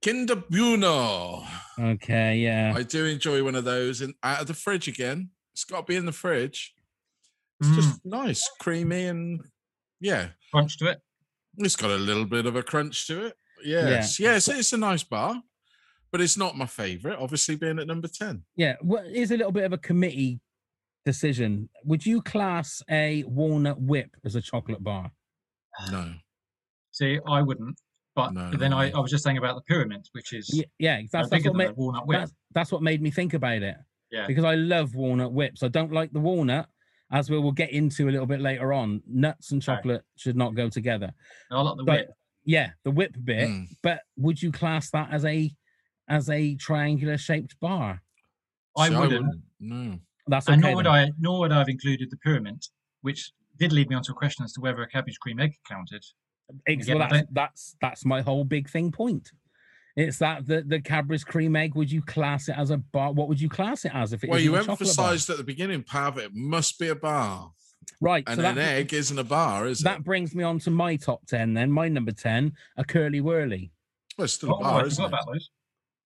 Kinder 0.05 0.37
Bueno. 0.37 1.45
Okay, 1.79 2.39
yeah. 2.39 2.73
I 2.77 2.83
do 2.83 3.05
enjoy 3.05 3.45
one 3.45 3.55
of 3.55 3.65
those 3.65 4.01
and 4.01 4.15
out 4.23 4.41
of 4.41 4.47
the 4.49 4.55
fridge 4.55 4.89
again. 4.89 5.31
It's 5.53 5.65
got 5.65 5.79
to 5.79 5.85
be 5.85 5.97
in 5.97 6.07
the 6.07 6.13
fridge. 6.13 6.75
It's 7.63 7.77
just 7.77 7.99
mm. 7.99 8.01
nice, 8.05 8.49
creamy, 8.61 9.07
and 9.07 9.41
yeah, 10.01 10.29
Crunch 10.53 10.79
to 10.79 10.87
it. 10.87 11.01
it's 11.59 11.77
got 11.77 11.91
a 11.91 11.97
little 11.97 12.25
bit 12.25 12.47
of 12.47 12.57
a 12.57 12.63
crunch 12.63 13.07
to 13.07 13.27
it. 13.27 13.35
Yes, 13.65 14.19
yes, 14.19 14.49
it's 14.49 14.73
a 14.73 14.77
nice 14.77 15.05
bar, 15.05 15.41
but 16.11 16.21
it's 16.21 16.37
not 16.37 16.57
my 16.57 16.67
favorite. 16.67 17.19
Obviously, 17.19 17.55
being 17.57 17.79
at 17.79 17.87
number 17.87 18.09
ten. 18.09 18.43
Yeah, 18.57 18.75
what 18.81 19.07
is 19.07 19.31
a 19.31 19.37
little 19.37 19.53
bit 19.53 19.65
of 19.65 19.73
a 19.73 19.79
committee 19.79 20.41
decision? 21.07 21.69
Would 21.85 22.05
you 22.05 22.21
class 22.23 22.83
a 22.91 23.23
walnut 23.25 23.81
whip 23.81 24.11
as 24.25 24.35
a 24.35 24.41
chocolate 24.41 24.83
bar? 24.83 25.11
No, 25.91 26.15
See, 26.93 27.19
I 27.27 27.43
wouldn't. 27.43 27.79
But 28.15 28.35
No, 28.35 28.51
then 28.51 28.73
no, 28.73 28.79
I. 28.79 28.91
I 28.91 28.99
was 28.99 29.11
just 29.11 29.25
saying 29.25 29.39
about 29.39 29.55
the 29.57 29.63
pyramid, 29.63 30.07
which 30.13 30.35
is 30.35 30.51
Yeah, 30.53 30.65
yeah 30.79 31.01
that's, 31.11 31.31
that's 31.31 31.45
what 31.47 31.57
made 31.57 31.75
walnut 31.77 32.07
whip. 32.07 32.19
that's, 32.21 32.33
that's 32.55 32.71
what 32.73 32.83
made 32.83 33.01
me 33.01 33.11
think 33.11 33.33
about 33.33 33.63
it 33.63 33.77
Yeah. 34.11 34.27
because 34.27 34.45
I 34.45 34.55
love 34.55 34.95
walnut 34.95 35.33
whips. 35.33 35.63
I 35.63 35.69
don't 35.69 35.93
like 35.93 36.13
the 36.13 36.21
walnut, 36.21 36.69
as 37.13 37.31
we 37.31 37.39
will 37.39 37.53
get 37.53 37.71
into 37.71 38.09
a 38.09 38.11
little 38.11 38.27
bit 38.27 38.41
later 38.41 38.73
on. 38.73 39.03
Nuts 39.07 39.53
and 39.53 39.61
Okay. 39.63 39.67
chocolate 39.77 40.03
should 40.17 40.37
not 40.37 40.55
go 40.55 40.69
together. 40.69 41.13
I 41.51 41.61
like 41.61 41.77
the 41.77 41.85
But 41.85 41.99
whip. 42.01 42.11
yeah, 42.45 42.71
the 42.85 42.91
whip 42.91 43.15
bit. 43.23 43.49
Mm. 43.49 43.67
But 43.83 44.01
would 44.17 44.43
you 44.43 44.51
class 44.51 44.91
that 44.91 45.11
as 45.13 45.25
a 45.25 45.55
as 46.09 46.29
a 46.31 46.57
triangular 46.57 47.17
shaped 47.19 47.59
bar? 47.61 48.03
I 48.77 48.89
See, 48.89 48.97
wouldn't. 48.97 49.43
No, 49.61 49.99
That's 50.27 50.47
okay. 50.49 50.55
and 50.55 50.63
nor 50.63 50.77
would 50.77 50.87
then. 50.87 50.93
I 50.93 51.11
nor 51.19 51.41
would 51.41 51.53
I 51.53 51.59
have 51.59 51.69
included 51.69 52.11
the 52.11 52.17
pyramid, 52.17 52.65
which 53.03 53.33
did 53.59 53.73
lead 53.73 53.89
me 53.91 53.95
onto 53.97 54.13
a 54.13 54.15
question 54.15 54.45
as 54.45 54.53
to 54.55 54.61
whether 54.61 54.83
a 54.83 54.89
Cadbury 54.89 55.15
cream 55.21 55.39
egg 55.39 55.55
counted. 55.69 56.03
Ex- 56.67 56.89
well, 56.89 56.99
that's, 56.99 57.29
that's 57.33 57.77
that's 57.81 58.05
my 58.05 58.21
whole 58.23 58.45
big 58.45 58.69
thing 58.69 58.91
point. 58.91 59.31
It's 59.97 60.19
that 60.19 60.47
the 60.47 60.63
the 60.63 60.81
Cadbury's 60.81 61.25
cream 61.25 61.55
egg. 61.57 61.75
Would 61.75 61.93
you 61.93 62.03
class 62.03 62.49
it 62.49 62.57
as 62.57 62.71
a 62.71 62.79
bar? 62.79 63.13
What 63.13 63.29
would 63.29 63.41
you 63.41 63.49
class 63.49 63.85
it 63.85 63.93
as 63.95 64.13
if 64.13 64.25
it 64.25 64.31
well, 64.31 64.39
you 64.41 64.55
a 64.57 64.59
chocolate 64.65 64.67
bar? 64.69 64.77
Well, 64.81 64.87
you 64.87 65.11
emphasised 65.13 65.31
at 65.31 65.37
the 65.37 65.45
beginning, 65.45 65.83
Pav, 65.83 66.17
it 66.19 66.35
must 66.35 66.79
be 66.79 66.89
a 66.89 66.95
bar, 66.95 67.53
right? 68.01 68.25
and 68.27 68.41
so 68.41 68.47
an 68.47 68.55
that, 68.57 68.69
egg 68.75 68.95
isn't 68.95 69.19
a 69.19 69.25
bar, 69.25 69.67
is 69.67 69.81
that 69.81 69.91
it? 69.91 69.93
That 69.99 70.05
brings 70.05 70.35
me 70.35 70.45
on 70.45 70.59
to 70.61 70.71
my 70.71 70.97
top 70.97 71.27
ten. 71.27 71.53
Then 71.55 71.71
my 71.71 71.89
number 71.89 72.13
ten, 72.13 72.53
a 72.77 72.85
curly 72.85 73.21
whirly. 73.21 73.71
Well, 74.17 74.25
it's 74.25 74.35
still 74.35 74.55
Oh, 74.55 74.59
a 74.59 74.61
bar, 74.61 74.83
I 74.83 74.87
isn't 74.87 75.05
it? 75.05 75.09
about. 75.09 75.27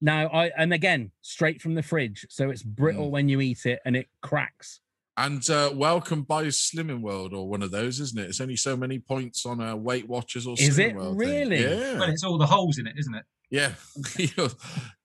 Now 0.01 0.27
I 0.27 0.51
and 0.59 0.73
again 0.75 1.13
straight 1.23 1.63
from 1.63 1.75
the 1.75 1.83
fridge, 1.83 2.27
so 2.29 2.51
it's 2.51 2.63
brittle 2.65 3.07
Mm. 3.09 3.11
when 3.13 3.29
you 3.29 3.41
eat 3.41 3.67
it 3.67 3.79
and 3.85 3.95
it 3.97 4.09
cracks 4.21 4.81
And 5.17 5.49
uh, 5.49 5.71
welcome 5.75 6.23
by 6.25 6.45
Slimming 6.47 7.01
World 7.01 7.33
or 7.33 7.49
one 7.49 7.63
of 7.63 7.71
those, 7.71 8.01
isn't 8.01 8.19
it? 8.19 8.29
It's 8.29 8.41
only 8.41 8.57
so 8.57 8.77
many 8.77 8.99
points 8.99 9.47
on 9.47 9.61
a 9.63 9.75
Weight 9.75 10.07
Watchers 10.09 10.47
or 10.47 10.57
something. 10.57 10.69
Is 10.69 10.77
Slimming 10.79 10.91
it 10.91 10.97
World 10.97 11.19
thing. 11.21 11.29
really? 11.31 11.63
Yeah, 11.63 11.99
Well, 12.01 12.11
it's 12.11 12.23
all 12.25 12.37
the 12.37 12.45
holes 12.47 12.77
in 12.79 12.87
it, 12.87 12.95
isn't 12.99 13.15
it? 13.15 13.25
Yeah. 13.51 13.73
You're 14.19 14.51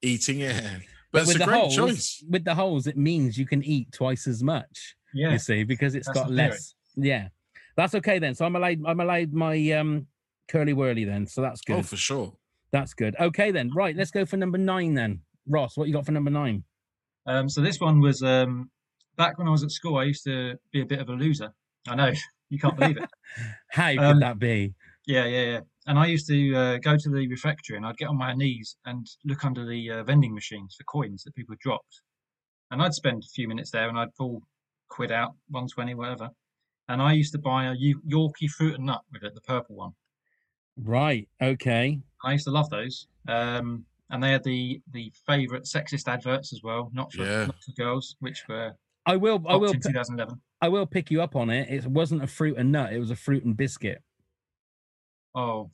eating 0.02 0.40
it, 0.42 0.82
but, 1.12 1.22
it's 1.24 1.28
with 1.28 1.36
a 1.38 1.40
the 1.40 1.46
great 1.46 1.60
holes, 1.60 1.76
choice. 1.76 2.24
with 2.30 2.44
the 2.46 2.56
holes, 2.56 2.88
it 2.88 2.98
means 2.98 3.38
you 3.38 3.46
can 3.46 3.64
eat 3.64 3.92
twice 3.92 4.28
as 4.28 4.44
much. 4.44 4.96
Yeah. 5.14 5.32
You 5.32 5.40
see, 5.40 5.64
because 5.64 5.96
it's 5.96 6.08
That's 6.08 6.20
got 6.20 6.30
the 6.30 6.36
theory. 6.36 6.50
less. 6.50 6.74
Yeah, 6.96 7.28
that's 7.76 7.96
okay 7.96 8.20
then. 8.20 8.34
So 8.36 8.46
I'm 8.46 8.56
allowed. 8.56 8.80
I'm 8.86 9.00
allowed 9.00 9.34
my 9.34 9.72
um 9.72 10.08
curly 10.48 10.74
whirly 10.74 11.04
then. 11.06 11.28
So 11.28 11.42
that's 11.42 11.62
good. 11.62 11.78
Oh, 11.78 11.84
for 11.84 11.98
sure. 11.98 12.34
That's 12.72 12.94
good. 12.94 13.16
Okay 13.20 13.52
then. 13.52 13.70
Right, 13.76 13.96
let's 13.96 14.12
go 14.12 14.26
for 14.26 14.38
number 14.38 14.58
nine 14.58 14.94
then. 14.94 15.22
Ross, 15.48 15.76
what 15.76 15.88
you 15.88 15.94
got 15.94 16.06
for 16.06 16.12
number 16.14 16.32
nine? 16.32 16.64
Um, 17.26 17.50
so 17.50 17.60
this 17.62 17.80
one 17.80 18.00
was 18.00 18.24
um, 18.24 18.70
back 19.18 19.38
when 19.38 19.48
I 19.48 19.52
was 19.52 19.64
at 19.64 19.72
school. 19.72 19.98
I 19.98 20.04
used 20.06 20.24
to 20.26 20.56
be 20.72 20.82
a 20.82 20.86
bit 20.86 21.00
of 21.00 21.10
a 21.10 21.14
loser. 21.14 21.54
I 21.88 21.96
know 21.96 22.12
you 22.50 22.58
can't 22.60 22.78
believe 22.78 22.98
it. 22.98 23.10
How 23.70 23.90
could 23.92 24.00
Um, 24.00 24.20
that 24.22 24.40
be? 24.40 24.74
Yeah, 25.06 25.26
yeah, 25.26 25.42
yeah. 25.44 25.60
And 25.88 25.98
I 25.98 26.06
used 26.08 26.28
to 26.28 26.56
uh, 26.56 26.78
go 26.78 26.96
to 26.96 27.10
the 27.10 27.28
refectory 27.28 27.76
and 27.78 27.86
I'd 27.86 27.98
get 27.98 28.08
on 28.10 28.18
my 28.18 28.34
knees 28.34 28.78
and 28.86 29.08
look 29.26 29.44
under 29.44 29.66
the 29.66 29.92
uh, 29.92 30.04
vending 30.04 30.34
machines 30.34 30.76
for 30.78 30.84
coins 30.84 31.24
that 31.24 31.34
people 31.36 31.54
had 31.54 31.60
dropped. 31.60 32.02
And 32.70 32.82
I'd 32.82 32.94
spend 32.94 33.24
a 33.24 33.28
few 33.34 33.48
minutes 33.48 33.72
there 33.72 33.90
and 33.90 33.98
I'd 33.98 34.14
pull 34.16 34.42
quid 34.90 35.12
out, 35.12 35.32
120, 35.50 35.96
whatever. 35.96 36.30
And 36.88 37.02
I 37.02 37.14
used 37.14 37.32
to 37.34 37.40
buy 37.40 37.66
a 37.66 37.76
Yorkie 37.76 38.50
fruit 38.50 38.76
and 38.76 38.86
nut 38.86 39.02
with 39.12 39.24
it, 39.24 39.34
the 39.34 39.42
purple 39.42 39.76
one. 39.76 39.92
Right. 40.78 41.28
Okay. 41.42 42.00
I 42.24 42.32
used 42.34 42.46
to 42.46 42.52
love 42.52 42.70
those. 42.70 43.08
Um, 43.28 43.86
and 44.10 44.22
they 44.22 44.32
had 44.32 44.44
the 44.44 44.82
the 44.92 45.12
favourite 45.26 45.64
sexist 45.64 46.08
adverts 46.08 46.54
as 46.54 46.62
well, 46.64 46.92
not 46.94 47.14
for, 47.14 47.24
Yeah. 47.24 47.46
not 47.46 47.56
for 47.64 47.72
girls, 47.78 48.16
which 48.20 48.44
were 48.50 48.72
I 49.06 49.16
will. 49.16 49.42
I 49.48 49.56
will. 49.56 49.72
in 49.72 49.80
2011. 49.80 50.40
I 50.62 50.70
will 50.70 50.86
pick 50.86 51.10
you 51.10 51.22
up 51.22 51.36
on 51.36 51.50
it. 51.50 51.70
It 51.70 51.88
wasn't 51.88 52.24
a 52.24 52.28
fruit 52.28 52.58
and 52.58 52.72
nut. 52.72 52.94
It 52.94 53.00
was 53.00 53.10
a 53.10 53.16
fruit 53.16 53.44
and 53.46 53.56
biscuit. 53.58 54.04
Oh, 55.36 55.72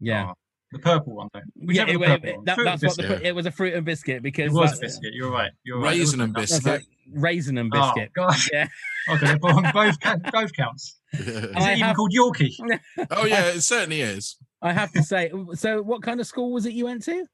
Yeah. 0.00 0.30
oh, 0.30 0.34
the 0.72 0.78
purple 0.78 1.14
one 1.16 1.28
though. 1.32 1.40
Yeah, 1.56 1.66
Whichever 1.66 1.90
it, 1.90 1.98
the 1.98 2.04
it- 2.04 2.06
purple 2.08 2.28
it- 2.28 2.36
one. 2.36 2.44
that- 2.44 2.56
that's 2.64 2.82
and 2.82 2.88
what 2.88 2.96
the, 2.96 3.02
biscuit. 3.02 3.26
it 3.26 3.34
was 3.34 3.46
a 3.46 3.50
fruit 3.50 3.74
and 3.74 3.84
biscuit 3.84 4.22
because 4.22 4.44
It 4.46 4.48
because 4.54 4.70
was 4.70 4.78
a 4.78 4.80
biscuit. 4.80 5.14
You're 5.14 5.30
right. 5.30 5.50
You're 5.64 5.78
right. 5.80 5.90
Raisin 5.90 6.00
was 6.02 6.12
and 6.14 6.22
a 6.22 6.26
nut. 6.26 6.34
that's 6.36 6.52
biscuit. 6.52 6.72
right, 6.72 7.20
raisin 7.22 7.58
and 7.58 7.72
Oh 7.74 7.80
biscuit. 7.94 8.12
gosh. 8.14 8.48
Yeah. 8.52 8.68
Okay, 9.08 9.34
both 9.40 9.72
both, 9.72 9.98
count- 9.98 10.22
both 10.30 10.52
counts. 10.52 11.00
Is 11.14 11.26
I 11.26 11.72
it 11.72 11.76
even 11.76 11.78
have- 11.86 11.96
called 11.96 12.12
Yorkie? 12.12 12.54
oh 13.10 13.24
yeah, 13.24 13.46
it 13.46 13.62
certainly 13.62 14.02
is. 14.02 14.36
I 14.62 14.72
have 14.74 14.92
to 14.92 15.02
say. 15.02 15.32
So, 15.54 15.80
what 15.82 16.02
kind 16.02 16.20
of 16.20 16.26
school 16.26 16.52
was 16.52 16.66
it 16.66 16.74
you 16.74 16.84
went 16.84 17.02
to? 17.04 17.24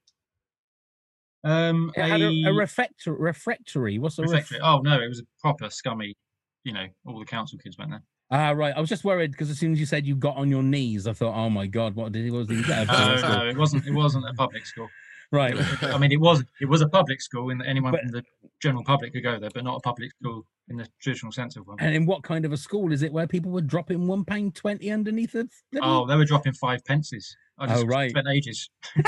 Um, 1.43 1.91
It 1.95 2.03
had 2.03 2.21
a, 2.21 2.29
a 2.47 2.53
refector, 2.53 3.13
refectory. 3.13 3.99
What's 3.99 4.17
a 4.17 4.23
ref- 4.23 4.31
refectory. 4.31 4.59
Oh 4.61 4.79
no, 4.79 4.99
it 5.01 5.07
was 5.09 5.19
a 5.19 5.23
proper 5.41 5.69
scummy. 5.69 6.15
You 6.63 6.73
know, 6.73 6.85
all 7.05 7.19
the 7.19 7.25
council 7.25 7.59
kids 7.59 7.77
went 7.77 7.91
there. 7.91 8.03
Ah, 8.29 8.51
right. 8.51 8.73
I 8.75 8.79
was 8.81 8.89
just 8.89 9.03
worried 9.05 9.31
because 9.31 9.49
as 9.49 9.57
soon 9.57 9.71
as 9.71 9.79
you 9.79 9.85
said 9.85 10.05
you 10.05 10.15
got 10.15 10.35
on 10.35 10.49
your 10.49 10.63
knees, 10.63 11.07
I 11.07 11.13
thought, 11.13 11.33
oh 11.35 11.49
my 11.49 11.65
god, 11.67 11.95
what 11.95 12.11
did 12.11 12.25
he? 12.25 12.31
Was 12.31 12.49
he? 12.49 12.61
get 12.63 12.83
a 12.83 12.85
No, 13.21 13.37
no, 13.37 13.47
it 13.47 13.57
wasn't. 13.57 13.85
It 13.87 13.93
wasn't 13.93 14.25
a 14.29 14.33
public 14.33 14.65
school. 14.65 14.89
Right. 15.29 15.53
I 15.83 15.97
mean, 15.97 16.13
it 16.13 16.21
was. 16.21 16.41
It 16.61 16.67
was 16.69 16.79
a 16.81 16.87
public 16.87 17.19
school, 17.21 17.49
and 17.49 17.61
anyone 17.61 17.91
But- 17.91 17.99
from 18.03 18.11
the 18.11 18.23
general 18.61 18.85
public 18.85 19.11
could 19.11 19.23
go 19.23 19.37
there, 19.37 19.49
but 19.53 19.65
not 19.65 19.75
a 19.75 19.79
public 19.81 20.09
school 20.11 20.45
in 20.69 20.77
the 20.77 20.87
traditional 21.01 21.33
sense 21.33 21.57
of 21.57 21.67
one. 21.67 21.75
And 21.81 21.93
in 21.93 22.05
what 22.05 22.23
kind 22.23 22.45
of 22.45 22.53
a 22.53 22.57
school 22.57 22.93
is 22.93 23.01
it 23.01 23.11
where 23.11 23.27
people 23.27 23.51
were 23.51 23.59
dropping 23.59 24.07
one 24.07 24.23
pound 24.23 24.55
twenty 24.55 24.89
underneath 24.89 25.33
the? 25.33 25.49
bloody- 25.73 25.85
Oh, 25.85 26.05
they 26.07 26.15
were 26.15 26.23
dropping 26.23 26.53
five 26.53 26.81
pences. 26.85 27.35
I 27.59 27.67
just 27.67 27.83
Oh, 27.83 27.87
right. 27.87 28.09
spent 28.09 28.27
ages 28.33 28.69
You 28.95 29.03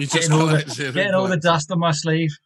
just 0.00 0.12
getting 0.12 0.32
all 0.32 0.46
the 0.48 0.90
getting 0.92 1.14
all 1.14 1.28
the 1.28 1.38
dust 1.38 1.70
on 1.70 1.78
my 1.78 1.92
sleeve, 1.92 2.36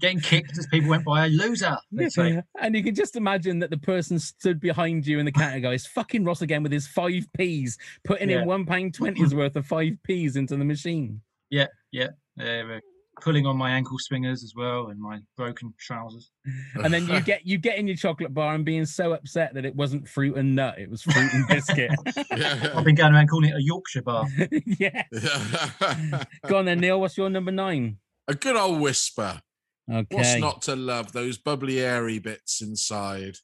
getting 0.00 0.20
kicked 0.20 0.58
as 0.58 0.66
people 0.66 0.90
went 0.90 1.04
by. 1.04 1.26
A 1.26 1.28
loser, 1.28 1.76
they'd. 1.92 2.42
And 2.60 2.74
you 2.74 2.82
can 2.82 2.94
just 2.94 3.16
imagine 3.16 3.58
that 3.60 3.70
the 3.70 3.78
person 3.78 4.18
stood 4.18 4.60
behind 4.60 5.06
you 5.06 5.18
in 5.18 5.24
the 5.24 5.32
category 5.32 5.74
is 5.76 5.86
fucking 5.86 6.24
Ross 6.24 6.42
again 6.42 6.62
with 6.62 6.72
his 6.72 6.86
five 6.86 7.26
P's, 7.36 7.78
putting 8.04 8.30
Yeah. 8.30 8.42
in 8.42 8.46
one 8.46 8.64
pound 8.66 8.94
twenty's 8.94 9.34
worth 9.34 9.56
of 9.56 9.66
five 9.66 9.92
P's 10.04 10.36
into 10.36 10.56
the 10.56 10.64
machine. 10.64 11.20
Yeah, 11.50 11.66
yeah. 11.92 12.08
They 12.36 12.62
were 12.64 12.76
uh, 12.76 12.80
pulling 13.22 13.46
on 13.46 13.56
my 13.56 13.70
ankle 13.70 13.96
swingers 13.98 14.44
as 14.44 14.52
well 14.54 14.88
and 14.88 15.00
my 15.00 15.20
broken 15.38 15.72
trousers. 15.78 16.30
And 16.74 16.92
then 16.92 17.06
you 17.06 17.20
get 17.20 17.46
you 17.46 17.56
get 17.56 17.78
in 17.78 17.86
your 17.86 17.96
chocolate 17.96 18.34
bar 18.34 18.54
and 18.54 18.64
being 18.64 18.84
so 18.84 19.12
upset 19.12 19.54
that 19.54 19.64
it 19.64 19.74
wasn't 19.74 20.06
fruit 20.08 20.36
and 20.36 20.54
nut, 20.54 20.78
it 20.78 20.90
was 20.90 21.02
fruit 21.02 21.32
and 21.32 21.46
biscuit. 21.48 21.90
I've 22.30 22.84
been 22.84 22.94
going 22.94 23.14
around 23.14 23.28
calling 23.28 23.50
it 23.50 23.56
a 23.56 23.62
Yorkshire 23.62 24.02
bar. 24.02 24.26
yeah. 24.66 25.02
Yeah. 25.12 26.24
Go 26.46 26.58
on 26.58 26.66
then, 26.66 26.80
Neil. 26.80 27.00
What's 27.00 27.16
your 27.16 27.30
number 27.30 27.52
nine? 27.52 27.98
a 28.28 28.34
good 28.34 28.56
old 28.56 28.80
Wispa. 28.80 29.40
Okay. 29.90 30.16
What's 30.16 30.36
not 30.36 30.62
to 30.62 30.74
love? 30.76 31.12
Those 31.12 31.38
bubbly, 31.38 31.80
airy 31.80 32.18
bits 32.18 32.60
inside. 32.60 33.36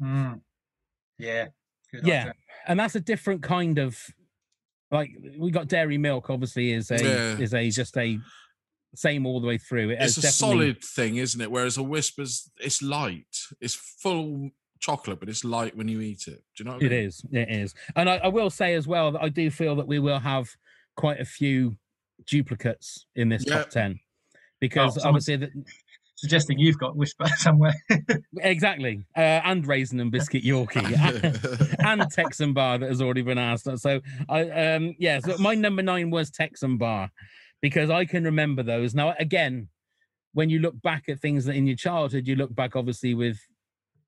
Mm. 0.00 0.40
Yeah. 1.18 1.48
Good 1.92 2.06
Yeah. 2.06 2.20
idea. 2.20 2.34
and 2.68 2.78
that's 2.80 2.94
a 2.96 3.00
different 3.00 3.42
kind 3.42 3.78
of 3.78 3.98
like 4.90 5.10
we 5.38 5.50
got 5.50 5.68
dairy 5.68 5.98
milk 5.98 6.30
obviously 6.30 6.72
is 6.72 6.90
a 6.90 7.02
Yeah. 7.02 7.38
is 7.38 7.54
a 7.54 7.70
just 7.70 7.96
a 7.96 8.18
same 8.94 9.26
all 9.26 9.40
the 9.40 9.46
way 9.46 9.58
through 9.58 9.90
it 9.90 9.98
It's 10.00 10.16
a 10.18 10.22
definitely- 10.22 10.56
solid 10.72 10.84
thing, 10.84 11.16
isn't 11.16 11.40
it? 11.40 11.50
Whereas 11.50 11.76
a 11.76 11.82
Wispa's 11.82 12.50
it's 12.58 12.82
light. 12.82 13.36
It's 13.60 13.74
full 13.74 14.50
chocolate, 14.80 15.18
but 15.20 15.28
it's 15.28 15.44
light 15.44 15.76
when 15.76 15.88
you 15.88 16.00
eat 16.00 16.26
it. 16.28 16.44
Do 16.54 16.62
you 16.62 16.64
know 16.66 16.72
what 16.74 16.82
I 16.82 16.86
it 16.86 16.90
mean? 16.92 17.00
is 17.06 17.22
it 17.32 17.48
is 17.50 17.74
and 17.96 18.08
I, 18.10 18.16
I 18.18 18.28
will 18.28 18.50
say 18.50 18.74
as 18.74 18.86
well 18.86 19.10
that 19.12 19.22
i 19.22 19.28
do 19.28 19.50
feel 19.50 19.74
that 19.76 19.86
we 19.88 19.98
will 19.98 20.18
have 20.20 20.48
quite 20.96 21.18
a 21.20 21.24
few 21.24 21.76
duplicates 22.26 23.06
in 23.16 23.28
this 23.28 23.44
top 23.44 23.70
10 23.70 23.98
because 24.68 24.94
someone's- 24.94 25.28
obviously 25.28 25.36
that, 25.36 25.50
Suggesting 26.18 26.58
you've 26.58 26.78
got 26.78 26.96
Wispa 26.96 27.28
somewhere. 27.36 27.74
exactly 28.38 29.04
uh, 29.16 29.20
and 29.44 29.66
raisin 29.66 30.00
and 30.00 30.10
biscuit 30.10 30.42
yorkie 30.42 30.82
and, 31.84 32.10
texan 32.10 32.54
bar 32.54 32.78
that 32.78 32.88
has 32.88 33.02
already 33.02 33.20
been 33.20 33.36
asked 33.36 33.68
so 33.78 34.00
i 34.30 34.48
um 34.48 34.94
yeah 34.98 35.18
so 35.20 35.36
my 35.38 35.54
number 35.54 35.82
nine 35.82 36.08
was 36.10 36.30
texan 36.30 36.78
bar 36.78 37.10
because 37.60 37.90
i 37.90 38.04
can 38.06 38.24
remember 38.24 38.62
those 38.62 38.94
now 38.94 39.14
again 39.18 39.68
when 40.32 40.48
you 40.48 40.58
look 40.58 40.80
back 40.80 41.04
at 41.10 41.20
things 41.20 41.44
that 41.44 41.54
in 41.54 41.66
your 41.66 41.76
childhood 41.76 42.26
you 42.26 42.34
look 42.34 42.54
back 42.54 42.76
obviously 42.76 43.12
with 43.12 43.38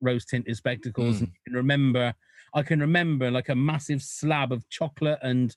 rose 0.00 0.24
tinted 0.24 0.56
spectacles 0.56 1.18
and 1.20 1.28
you 1.28 1.34
can 1.46 1.54
remember 1.56 2.14
i 2.54 2.62
can 2.62 2.80
remember 2.80 3.30
like 3.30 3.50
a 3.50 3.54
massive 3.54 4.00
slab 4.02 4.50
of 4.50 4.66
chocolate 4.70 5.18
and 5.22 5.56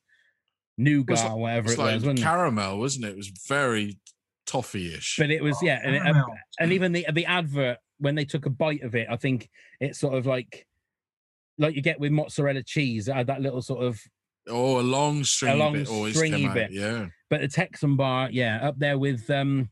nougat 0.77 1.17
like- 1.17 1.31
or 1.31 1.37
whatever 1.37 1.71
it 1.71 1.77
like 1.77 1.93
was 1.93 2.03
wasn't 2.03 2.19
it? 2.19 2.23
caramel, 2.23 2.77
wasn't 2.77 3.05
it? 3.05 3.09
It 3.11 3.17
was 3.17 3.31
very 3.47 3.97
toffee-ish. 4.51 5.15
but 5.17 5.29
it 5.31 5.41
was 5.43 5.57
yeah 5.61 5.79
and, 5.83 5.95
it, 5.95 6.15
and 6.59 6.71
even 6.73 6.91
the 6.91 7.05
the 7.13 7.25
advert 7.25 7.77
when 7.99 8.15
they 8.15 8.25
took 8.25 8.45
a 8.45 8.49
bite 8.49 8.81
of 8.83 8.95
it 8.95 9.07
i 9.09 9.15
think 9.15 9.49
it's 9.79 9.99
sort 9.99 10.13
of 10.15 10.25
like 10.25 10.65
like 11.57 11.75
you 11.75 11.81
get 11.81 11.99
with 11.99 12.11
mozzarella 12.11 12.63
cheese 12.63 13.07
it 13.07 13.15
had 13.15 13.27
that 13.27 13.41
little 13.41 13.61
sort 13.61 13.83
of 13.83 13.99
oh, 14.49 14.79
a 14.79 14.81
long 14.81 15.23
stringy 15.23 15.57
long 15.59 15.73
bit 15.73 15.87
always 15.89 16.15
stringy 16.15 16.47
out. 16.47 16.53
bit. 16.55 16.71
Yeah. 16.71 17.07
but 17.29 17.41
the 17.41 17.47
texan 17.47 17.95
bar 17.95 18.29
yeah 18.31 18.59
up 18.67 18.77
there 18.79 18.97
with 18.97 19.29
um 19.29 19.69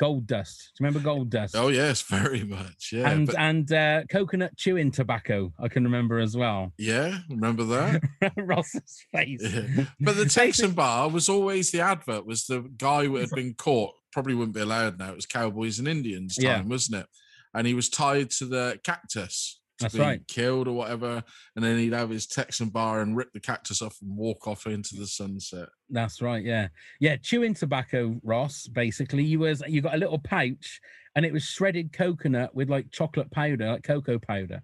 gold 0.00 0.26
dust 0.28 0.72
do 0.76 0.84
you 0.84 0.86
remember 0.86 1.04
gold 1.04 1.28
dust 1.28 1.56
Oh 1.56 1.68
yes, 1.68 2.02
very 2.08 2.44
much. 2.44 2.90
Yeah. 2.92 3.10
and 3.10 3.26
but- 3.26 3.36
and 3.38 3.72
uh 3.72 4.02
coconut 4.08 4.56
chewing 4.56 4.92
tobacco 4.92 5.52
i 5.58 5.66
can 5.68 5.82
remember 5.84 6.18
as 6.20 6.36
well 6.36 6.72
yeah, 6.78 7.18
remember 7.28 7.64
that? 7.64 8.02
ross's 8.36 9.04
face 9.12 9.40
Yeah. 9.42 9.86
But 10.00 10.14
the 10.16 10.26
Texan 10.38 10.70
bar 10.72 11.08
was 11.08 11.28
always 11.28 11.70
the 11.72 11.80
advert. 11.80 12.24
Was 12.26 12.46
the 12.46 12.60
guy 12.76 13.06
who 13.06 13.16
had 13.16 13.30
been 13.30 13.54
caught? 13.54 13.94
Probably 14.12 14.34
wouldn't 14.34 14.54
be 14.54 14.60
allowed 14.62 14.98
now. 14.98 15.10
It 15.10 15.16
was 15.16 15.26
cowboys 15.26 15.78
and 15.78 15.88
Indians 15.88 16.36
time, 16.36 16.44
Yeah. 16.44 16.62
wasn't 16.62 17.02
it? 17.02 17.06
And 17.54 17.66
he 17.66 17.74
was 17.74 17.88
tied 17.88 18.30
to 18.32 18.46
the 18.46 18.80
cactus 18.84 19.60
to 19.78 19.84
That's 19.84 19.94
be 19.94 20.00
right. 20.00 20.26
killed 20.28 20.66
or 20.68 20.72
whatever. 20.74 21.22
And 21.54 21.64
then 21.64 21.78
he'd 21.78 21.92
have 21.92 22.10
his 22.10 22.26
Texan 22.26 22.68
bar 22.70 23.00
and 23.00 23.16
rip 23.16 23.32
the 23.32 23.40
cactus 23.40 23.80
off 23.80 23.96
and 24.02 24.16
walk 24.16 24.46
off 24.48 24.66
into 24.66 24.96
the 24.96 25.06
sunset. 25.06 25.68
That's 25.88 26.20
right. 26.20 26.44
Yeah, 26.44 26.68
yeah. 27.00 27.16
Chewing 27.16 27.54
tobacco, 27.54 28.18
Ross. 28.24 28.66
Basically, 28.66 29.24
you 29.24 29.38
was 29.40 29.62
you 29.68 29.80
got 29.80 29.94
a 29.94 29.98
little 29.98 30.18
pouch, 30.18 30.80
and 31.14 31.24
it 31.24 31.32
was 31.32 31.44
shredded 31.44 31.92
coconut 31.92 32.54
with 32.54 32.68
like 32.68 32.90
chocolate 32.90 33.30
powder, 33.30 33.72
like 33.72 33.82
cocoa 33.84 34.18
powder. 34.18 34.62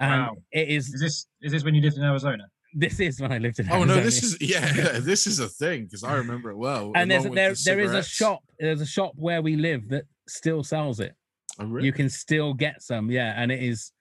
And 0.00 0.22
Wow. 0.22 0.36
it 0.50 0.68
is. 0.68 0.92
Is 0.92 1.00
this 1.00 1.26
is 1.40 1.52
this 1.52 1.64
when 1.64 1.74
you 1.74 1.80
lived 1.82 1.96
in 1.96 2.02
Arizona? 2.04 2.48
This 2.74 2.98
is 2.98 3.20
when 3.20 3.30
I 3.32 3.38
lived 3.38 3.60
in. 3.60 3.70
Oh 3.70 3.84
no, 3.84 4.00
this 4.00 4.22
is 4.22 4.36
yeah, 4.40 4.98
this 4.98 5.26
is 5.26 5.38
a 5.38 5.48
thing 5.48 5.84
because 5.84 6.02
I 6.02 6.14
remember 6.14 6.50
it 6.50 6.56
well. 6.56 6.90
And 6.94 7.10
there's 7.10 7.24
along 7.24 7.36
there 7.36 7.54
the 7.54 7.62
there 7.64 7.80
is 7.80 7.92
a 7.92 8.02
shop. 8.02 8.42
There's 8.58 8.80
a 8.80 8.86
shop 8.86 9.12
where 9.14 9.40
we 9.42 9.56
live 9.56 9.88
that 9.90 10.04
still 10.28 10.64
sells 10.64 10.98
it. 11.00 11.14
Oh, 11.60 11.66
really? 11.66 11.86
You 11.86 11.92
can 11.92 12.10
still 12.10 12.52
get 12.52 12.82
some. 12.82 13.10
Yeah, 13.10 13.32
and 13.36 13.52
it 13.52 13.62
is. 13.62 13.92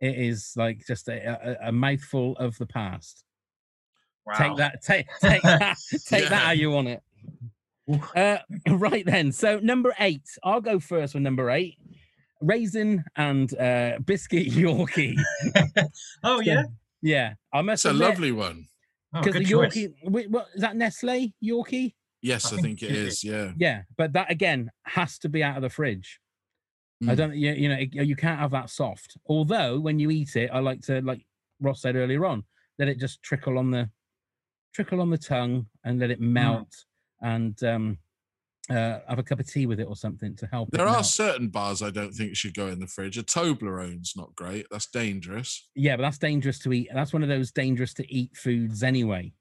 It 0.00 0.18
is 0.18 0.52
like 0.56 0.82
just 0.86 1.08
a, 1.08 1.58
a, 1.64 1.68
a 1.68 1.72
mouthful 1.72 2.36
of 2.38 2.56
the 2.58 2.66
past. 2.66 3.22
Wow. 4.26 4.34
Take 4.36 4.56
that. 4.56 4.82
Take 4.82 5.06
take 5.20 5.42
that. 5.42 5.76
Take 6.06 6.22
Yeah. 6.24 6.28
that 6.30 6.42
how 6.42 6.50
you 6.52 6.70
want 6.70 6.88
it. 6.88 7.02
Uh, 8.16 8.38
right 8.76 9.04
then. 9.04 9.30
So 9.30 9.58
number 9.60 9.94
eight. 10.00 10.22
I'll 10.42 10.60
go 10.60 10.80
first 10.80 11.14
with 11.14 11.22
number 11.22 11.50
eight. 11.50 11.76
Raisin 12.40 13.04
and 13.14 13.56
uh, 13.58 13.98
biscuit 14.04 14.46
Yorkie. 14.50 15.16
oh 16.24 16.40
yeah. 16.40 16.64
Yeah, 17.02 17.34
I 17.52 17.62
must 17.62 17.84
It's 17.84 17.94
a 17.94 17.96
lovely 17.96 18.32
one. 18.32 18.66
Oh, 19.14 19.20
because 19.20 19.34
good 19.34 19.42
the 19.44 19.50
choice. 19.50 19.76
Yorkie. 19.76 19.94
wait, 20.04 20.30
What 20.30 20.46
is 20.54 20.60
that? 20.62 20.76
Nestle 20.76 21.34
Yorkie. 21.44 21.94
Yes, 22.22 22.52
I 22.52 22.56
I, 22.56 22.60
think 22.60 22.80
think 22.80 22.90
it 22.92 22.96
it 22.96 23.06
is. 23.08 23.24
Yeah. 23.24 23.52
Yeah, 23.56 23.82
but 23.98 24.12
that 24.14 24.30
again 24.30 24.70
has 24.84 25.18
to 25.18 25.28
be 25.28 25.42
out 25.42 25.56
of 25.56 25.62
the 25.62 25.68
fridge. 25.70 26.20
I 27.02 27.06
Mm. 27.06 27.16
don't, 27.16 27.34
you, 27.36 27.52
you 27.52 27.68
know, 27.68 27.74
it- 27.74 27.92
you 27.94 28.14
can't 28.14 28.38
have 28.38 28.52
that 28.52 28.70
soft. 28.70 29.16
Although 29.26 29.80
when 29.80 29.98
you 29.98 30.10
eat 30.10 30.36
it, 30.36 30.50
I 30.52 30.60
like 30.60 30.82
to, 30.82 31.02
like 31.02 31.26
Ross 31.60 31.82
said 31.82 31.96
earlier 31.96 32.24
on, 32.24 32.44
let 32.78 32.86
it 32.88 32.98
just 33.00 33.22
trickle 33.22 33.58
on 33.58 33.70
the 33.72 33.90
trickle 34.72 35.00
on 35.00 35.10
the 35.10 35.18
tongue 35.18 35.66
and 35.84 35.98
let 35.98 36.10
it 36.12 36.20
Mm. 36.20 36.30
melt 36.32 36.72
and 37.20 37.62
um 37.64 37.98
uh 38.70 39.00
have 39.08 39.18
a 39.18 39.22
cup 39.22 39.40
of 39.40 39.46
tea 39.50 39.66
with 39.66 39.80
it 39.80 39.84
or 39.88 39.96
something 39.96 40.36
to 40.36 40.46
help. 40.46 40.70
There 40.70 40.86
are 40.86 40.92
melt. 40.92 41.06
certain 41.06 41.48
bars 41.48 41.82
I 41.82 41.90
don't 41.90 42.12
think 42.12 42.36
should 42.36 42.54
go 42.54 42.68
in 42.68 42.78
the 42.78 42.86
fridge. 42.86 43.18
A 43.18 43.22
Toblerone's 43.22 44.14
not 44.16 44.34
great. 44.36 44.66
That's 44.70 44.86
dangerous. 44.86 45.68
Yeah, 45.74 45.96
but 45.96 46.02
that's 46.02 46.18
dangerous 46.18 46.58
to 46.60 46.72
eat. 46.72 46.88
That's 46.94 47.12
one 47.12 47.22
of 47.22 47.28
those 47.28 47.50
dangerous 47.50 47.92
to 47.94 48.12
eat 48.12 48.36
foods 48.36 48.82
anyway. 48.82 49.32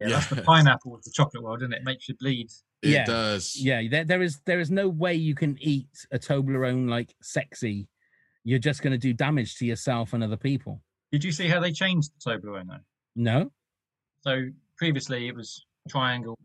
Yeah, 0.00 0.08
that's 0.08 0.26
the 0.28 0.36
Yeah. 0.36 0.42
pineapple 0.44 0.92
with 0.92 1.02
the 1.04 1.10
chocolate 1.12 1.42
world, 1.42 1.62
isn't 1.62 1.72
it? 1.72 1.84
Makes 1.84 2.08
you 2.08 2.16
bleed. 2.16 2.50
It 2.82 2.90
Yeah, 2.90 3.04
does. 3.04 3.56
Yeah, 3.56 3.82
there, 3.88 4.04
there 4.04 4.20
is 4.22 4.40
there 4.46 4.60
is 4.60 4.70
no 4.70 4.88
way 4.88 5.14
you 5.14 5.34
can 5.34 5.56
eat 5.60 5.88
a 6.10 6.18
Toblerone 6.18 6.88
like 6.90 7.14
sexy. 7.22 7.88
You're 8.44 8.58
just 8.58 8.82
going 8.82 8.92
to 8.92 8.98
do 8.98 9.12
damage 9.12 9.56
to 9.58 9.66
yourself 9.66 10.12
and 10.12 10.22
other 10.22 10.36
people. 10.36 10.82
Did 11.12 11.24
you 11.24 11.32
see 11.32 11.48
how 11.48 11.60
they 11.60 11.72
changed 11.72 12.10
the 12.24 12.30
Toblerone 12.32 12.66
though? 12.68 12.84
No. 13.14 13.52
So 14.22 14.48
previously 14.76 15.28
it 15.28 15.34
was 15.36 15.64
triangle, 15.88 16.36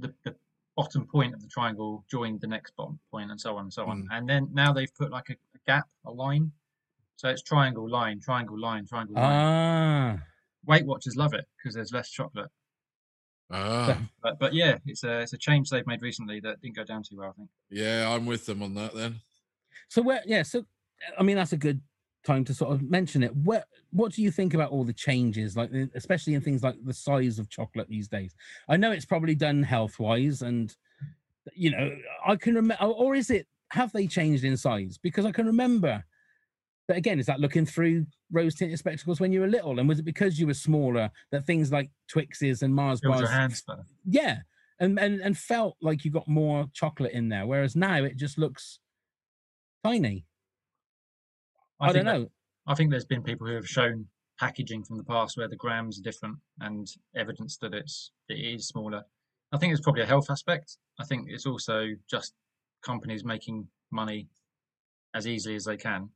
the, 0.00 0.14
the 0.24 0.36
bottom 0.76 1.06
point 1.06 1.34
of 1.34 1.40
the 1.40 1.48
triangle 1.48 2.04
joined 2.10 2.40
the 2.40 2.46
next 2.46 2.76
bottom 2.76 2.98
point, 3.10 3.30
and 3.30 3.40
so 3.40 3.56
on 3.56 3.64
and 3.64 3.72
so 3.72 3.86
on. 3.86 4.02
Mm. 4.02 4.06
And 4.18 4.28
then 4.28 4.48
now 4.52 4.72
they've 4.72 4.94
put 4.94 5.10
like 5.10 5.30
a, 5.30 5.32
a 5.32 5.58
gap, 5.66 5.88
a 6.04 6.10
line. 6.10 6.52
So 7.16 7.28
it's 7.28 7.42
triangle, 7.42 7.88
line, 7.88 8.20
triangle, 8.20 8.58
line, 8.58 8.86
triangle, 8.86 9.14
line. 9.14 9.24
Ah, 9.24 10.18
Weight 10.66 10.84
Watchers 10.84 11.16
love 11.16 11.32
it 11.32 11.46
because 11.56 11.74
there's 11.74 11.92
less 11.92 12.10
chocolate. 12.10 12.50
Ah, 13.50 13.98
But 14.22 14.38
but 14.38 14.52
yeah, 14.54 14.78
it's 14.86 15.04
a 15.04 15.20
it's 15.20 15.32
a 15.32 15.38
change 15.38 15.70
they've 15.70 15.86
made 15.86 16.02
recently 16.02 16.40
that 16.40 16.60
didn't 16.60 16.76
go 16.76 16.84
down 16.84 17.02
too 17.04 17.16
well. 17.16 17.30
I 17.30 17.32
think. 17.32 17.48
yeah, 17.70 18.08
I'm 18.12 18.26
with 18.26 18.44
them 18.46 18.62
on 18.62 18.74
that 18.74 18.92
then. 18.94 19.20
so 19.88 20.02
where? 20.02 20.20
Yeah, 20.26 20.42
so 20.42 20.66
I 21.18 21.22
mean 21.22 21.36
that's 21.36 21.52
a 21.52 21.56
good 21.56 21.80
time 22.26 22.44
to 22.44 22.54
sort 22.54 22.72
of 22.72 22.82
mention 22.82 23.22
it. 23.22 23.34
What 23.34 23.66
what 23.90 24.12
do 24.12 24.22
you 24.22 24.30
think 24.30 24.54
about 24.54 24.70
all 24.70 24.84
the 24.84 24.92
changes, 24.92 25.56
like 25.56 25.70
uh, 25.74 25.86
especially 25.94 26.34
in 26.34 26.40
things 26.40 26.62
like 26.62 26.76
the 26.84 26.94
size 26.94 27.38
of 27.38 27.48
chocolate 27.48 27.88
these 27.88 28.08
days? 28.08 28.34
I 28.68 28.76
know 28.76 28.92
it's 28.92 29.04
probably 29.04 29.34
done 29.34 29.62
health 29.62 29.98
wise, 29.98 30.42
and 30.42 30.74
you 31.54 31.70
know 31.70 31.96
I 32.26 32.36
can 32.36 32.54
remember, 32.54 32.84
or 32.84 33.14
is 33.14 33.30
it 33.30 33.46
have 33.70 33.92
they 33.92 34.06
changed 34.06 34.44
in 34.44 34.56
size? 34.56 34.98
Because 34.98 35.24
I 35.24 35.32
can 35.32 35.46
remember. 35.46 36.04
But 36.88 36.96
again, 36.96 37.18
is 37.18 37.26
that 37.26 37.40
looking 37.40 37.66
through 37.66 38.06
rose 38.30 38.54
tinted 38.54 38.78
spectacles 38.78 39.18
when 39.18 39.32
you 39.32 39.40
were 39.40 39.48
little? 39.48 39.80
And 39.80 39.88
was 39.88 39.98
it 39.98 40.04
because 40.04 40.38
you 40.38 40.46
were 40.46 40.54
smaller 40.54 41.10
that 41.32 41.44
things 41.44 41.72
like 41.72 41.90
Twixes 42.08 42.62
and 42.62 42.72
Mars 42.72 43.00
bars 43.00 43.28
yeah 44.04 44.38
and, 44.78 44.98
and 44.98 45.20
and 45.20 45.36
felt 45.36 45.76
like 45.80 46.04
you 46.04 46.10
got 46.10 46.28
more 46.28 46.66
chocolate 46.72 47.12
in 47.12 47.28
there 47.28 47.46
whereas 47.46 47.76
now 47.76 48.02
it 48.04 48.16
just 48.16 48.38
looks 48.38 48.78
tiny 49.84 50.24
i, 51.80 51.86
don't 51.86 51.94
think 51.94 52.04
that- 52.06 52.18
know 52.20 52.30
I 52.68 52.74
think 52.74 52.90
there's 52.90 53.04
been 53.04 53.22
people 53.22 53.46
who 53.46 53.54
have 53.54 53.68
shown 53.68 54.06
packaging 54.40 54.82
from 54.84 54.96
the 54.96 55.04
past 55.04 55.36
where 55.36 55.46
the 55.48 55.54
grams 55.56 56.00
are 56.00 56.02
different 56.02 56.36
and 56.60 56.86
evidence 57.14 57.56
that 57.58 57.74
it's 57.74 58.10
it 58.28 58.34
is 58.34 58.66
smaller. 58.66 59.04
I 59.52 59.58
think 59.58 59.72
it's 59.72 59.80
probably 59.80 60.02
a 60.02 60.06
health 60.06 60.28
aspect. 60.30 60.78
I 60.98 61.04
think 61.04 61.28
it's 61.30 61.46
also 61.46 61.86
just 62.10 62.34
companies 62.84 63.24
making 63.24 63.68
money 63.92 64.26
as 65.14 65.28
easily 65.28 65.54
as 65.54 65.64
they 65.64 65.76
can. 65.76 66.08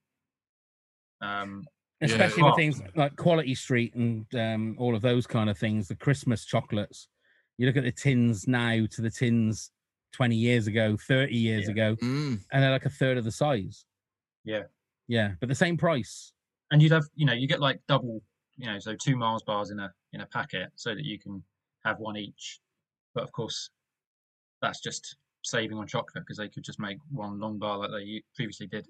Um, 1.20 1.64
Yeah. 2.00 2.06
especially 2.08 2.42
with 2.42 2.52
Oh. 2.52 2.56
things 2.56 2.82
like 2.96 3.14
quality 3.16 3.54
street 3.54 3.94
and 3.94 4.26
um, 4.34 4.74
all 4.78 4.96
of 4.96 5.02
those 5.02 5.26
kind 5.26 5.48
of 5.50 5.56
things 5.58 5.86
the 5.86 5.94
christmas 5.94 6.44
chocolates 6.46 7.08
you 7.58 7.66
look 7.66 7.76
at 7.76 7.84
the 7.84 7.92
tins 7.92 8.48
now 8.48 8.86
to 8.90 9.02
the 9.02 9.10
tins 9.10 9.70
20 10.14 10.34
years 10.34 10.66
ago 10.66 10.96
30 10.96 11.36
years 11.36 11.66
Yeah. 11.66 11.72
ago 11.72 11.96
Mm. 12.02 12.40
and 12.50 12.62
they're 12.62 12.70
like 12.70 12.86
a 12.86 12.90
third 12.90 13.18
of 13.18 13.24
the 13.24 13.30
size 13.30 13.84
Yeah. 14.44 14.62
Yeah 15.10 15.32
but 15.40 15.48
the 15.48 15.54
same 15.54 15.76
price 15.76 16.32
and 16.70 16.80
you'd 16.82 16.92
have, 16.92 17.04
you 17.14 17.26
know, 17.26 17.32
you 17.32 17.46
get 17.46 17.60
like 17.60 17.80
double, 17.88 18.22
you 18.56 18.66
know, 18.66 18.78
so 18.78 18.94
two 18.94 19.16
Mars 19.16 19.42
bars 19.42 19.70
in 19.70 19.80
a 19.80 19.92
in 20.12 20.20
a 20.20 20.26
packet 20.26 20.68
so 20.76 20.94
that 20.94 21.04
you 21.04 21.18
can 21.18 21.42
have 21.84 21.98
one 21.98 22.16
each. 22.16 22.60
But 23.14 23.24
of 23.24 23.32
course, 23.32 23.70
that's 24.62 24.80
just 24.80 25.16
saving 25.42 25.78
on 25.78 25.86
chocolate 25.86 26.24
because 26.24 26.36
they 26.36 26.48
could 26.48 26.64
just 26.64 26.78
make 26.78 26.98
one 27.10 27.40
long 27.40 27.58
bar 27.58 27.78
like 27.78 27.90
they 27.90 28.22
previously 28.36 28.66
did. 28.66 28.86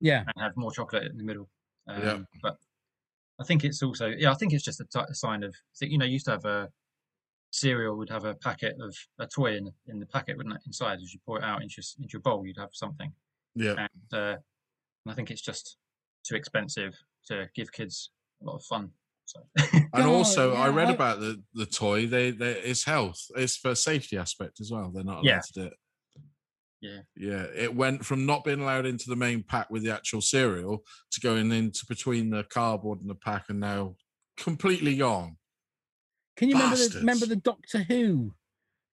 yeah 0.00 0.20
and 0.20 0.42
have 0.42 0.56
more 0.56 0.70
chocolate 0.70 1.10
in 1.10 1.16
the 1.16 1.24
middle. 1.24 1.48
Um, 1.88 2.02
Yeah. 2.02 2.18
But 2.42 2.56
I 3.40 3.44
think 3.44 3.64
it's 3.64 3.82
also, 3.82 4.08
yeah, 4.08 4.30
I 4.30 4.34
think 4.34 4.52
it's 4.52 4.64
just 4.64 4.80
a, 4.80 5.14
sign 5.14 5.42
of, 5.42 5.54
so, 5.72 5.84
you 5.84 5.98
know, 5.98 6.06
you 6.06 6.12
used 6.12 6.26
to 6.26 6.32
have 6.32 6.44
a 6.44 6.70
cereal 7.50 7.96
would 7.96 8.10
have 8.10 8.24
a 8.24 8.34
packet 8.34 8.76
of 8.80 8.94
a 9.18 9.26
toy 9.26 9.56
in 9.56 9.72
in 9.86 9.98
the 9.98 10.06
packet, 10.06 10.36
wouldn't 10.36 10.54
it? 10.54 10.62
Inside, 10.66 10.98
as 11.02 11.12
you 11.12 11.20
pour 11.24 11.38
it 11.38 11.44
out 11.44 11.62
into 11.62 11.76
your, 11.78 11.84
into 11.98 12.12
your 12.12 12.22
bowl, 12.22 12.46
you'd 12.46 12.58
have 12.58 12.70
something. 12.72 13.12
Yeah. 13.54 13.86
And, 13.86 14.20
uh, 14.20 14.36
and 15.06 15.12
I 15.12 15.14
think 15.14 15.30
it's 15.30 15.40
just 15.42 15.76
too 16.28 16.34
expensive 16.34 16.94
to 17.28 17.48
give 17.54 17.70
kids 17.72 18.10
a 18.42 18.44
lot 18.44 18.56
of 18.56 18.64
fun. 18.64 18.90
So 19.24 19.40
And 19.72 19.88
Oh, 19.94 20.14
also, 20.14 20.54
I 20.54 20.68
read 20.68 20.88
I- 20.88 20.92
about 20.94 21.20
the, 21.20 21.40
the 21.54 21.66
toy. 21.66 22.06
They, 22.06 22.32
they 22.32 22.52
it's 22.52 22.84
health. 22.84 23.20
It's 23.36 23.56
for 23.56 23.74
safety 23.76 24.18
aspect 24.18 24.60
as 24.60 24.70
well. 24.72 24.90
They're 24.92 25.04
not 25.04 25.18
allowed 25.18 25.24
Yeah. 25.24 25.40
to 25.40 25.52
do 25.52 25.62
it. 25.66 25.72
Yeah. 26.80 26.98
Yeah. 27.16 27.46
It 27.54 27.74
went 27.74 28.04
from 28.04 28.26
not 28.26 28.44
being 28.44 28.60
allowed 28.60 28.84
into 28.86 29.08
the 29.08 29.16
main 29.16 29.42
pack 29.44 29.70
with 29.70 29.82
the 29.84 29.92
actual 29.94 30.20
cereal 30.20 30.82
to 31.12 31.20
going 31.20 31.50
into 31.52 31.86
between 31.88 32.30
the 32.30 32.44
cardboard 32.44 33.00
and 33.00 33.08
the 33.08 33.14
pack, 33.14 33.44
and 33.48 33.60
now 33.60 33.94
completely 34.36 34.96
gone. 34.96 35.36
Can 36.36 36.48
you 36.50 36.56
remember 36.56 36.76
the, 36.76 36.98
remember 36.98 37.26
the 37.26 37.36
Doctor 37.36 37.78
Who 37.84 38.34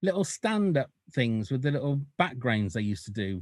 little 0.02 0.24
stand-up 0.24 0.90
things 1.14 1.50
with 1.52 1.62
the 1.62 1.72
little 1.72 2.02
backgrounds 2.18 2.74
they 2.74 2.82
used 2.82 3.06
to 3.06 3.12
do 3.12 3.42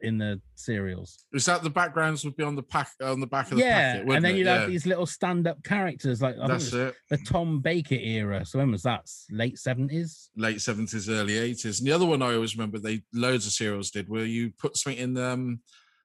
in 0.00 0.18
the 0.18 0.40
cereals? 0.54 1.24
Is 1.32 1.44
that 1.46 1.62
the 1.62 1.70
backgrounds 1.70 2.24
would 2.24 2.36
be 2.36 2.44
on 2.44 2.54
the 2.54 2.62
pack 2.62 2.90
on 3.02 3.18
the 3.20 3.26
back 3.26 3.50
of 3.50 3.58
the 3.58 3.64
Yeah, 3.64 3.94
packet? 3.98 4.12
and 4.14 4.24
then 4.24 4.34
it? 4.34 4.38
you'd 4.38 4.46
yeah. 4.46 4.60
have 4.60 4.68
these 4.68 4.86
little 4.86 5.06
stand-up 5.06 5.62
characters 5.64 6.22
like 6.22 6.36
I 6.36 6.46
think 6.46 6.50
it 6.50 6.52
That's 6.52 6.72
it. 6.72 6.94
the 7.10 7.18
Tom 7.18 7.60
Baker 7.60 7.96
era. 7.96 8.44
So 8.44 8.58
when 8.58 8.70
was 8.70 8.82
that? 8.82 9.10
Late 9.30 9.58
seventies? 9.58 10.30
late 10.36 10.60
seventies, 10.60 11.08
early 11.08 11.36
eighties. 11.38 11.80
And 11.80 11.86
the 11.88 11.92
other 11.92 12.06
one 12.06 12.22
I 12.22 12.34
always 12.34 12.56
remember 12.56 12.78
they 12.78 13.02
loads 13.12 13.46
of 13.46 13.52
cereals 13.52 13.90
did 13.90 14.08
where 14.08 14.24
you 14.24 14.52
put 14.58 14.76
something 14.76 15.00
in 15.02 15.16
um, 15.18 15.60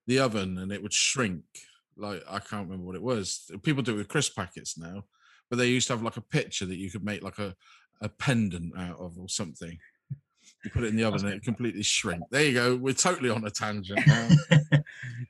the 0.08 0.20
oven 0.20 0.58
and 0.58 0.72
it 0.72 0.82
would 0.82 0.94
shrink. 0.94 1.44
Like 1.96 2.24
I 2.30 2.40
can't 2.40 2.66
remember 2.66 2.86
what 2.86 2.96
it 2.96 3.02
was. 3.04 3.50
People 3.64 3.84
do 3.84 3.94
it 3.94 3.98
with 3.98 4.08
crisp 4.08 4.36
packets 4.36 4.78
now, 4.78 5.04
but 5.50 5.58
they 5.58 5.68
used 5.68 5.88
to 5.88 5.94
have 5.94 6.04
like 6.04 6.18
a 6.18 6.22
picture 6.22 6.66
that 6.66 6.78
you 6.78 6.90
could 6.90 7.04
make 7.04 7.22
like 7.24 7.40
a, 7.40 7.56
a 8.02 8.10
pendant 8.10 8.78
out 8.78 9.00
of 9.00 9.18
or 9.20 9.30
something. 9.30 9.78
You 10.64 10.72
put 10.72 10.84
it 10.84 10.88
in 10.88 10.96
the 10.96 11.04
oven 11.04 11.24
and 11.26 11.36
it 11.36 11.44
completely 11.44 11.84
shrink. 11.84 12.24
There 12.32 12.44
you 12.44 12.54
go. 12.54 12.76
We're 12.76 12.94
totally 12.94 13.30
on 13.30 13.46
a 13.46 13.50
tangent 13.50 14.00
now. 14.08 14.28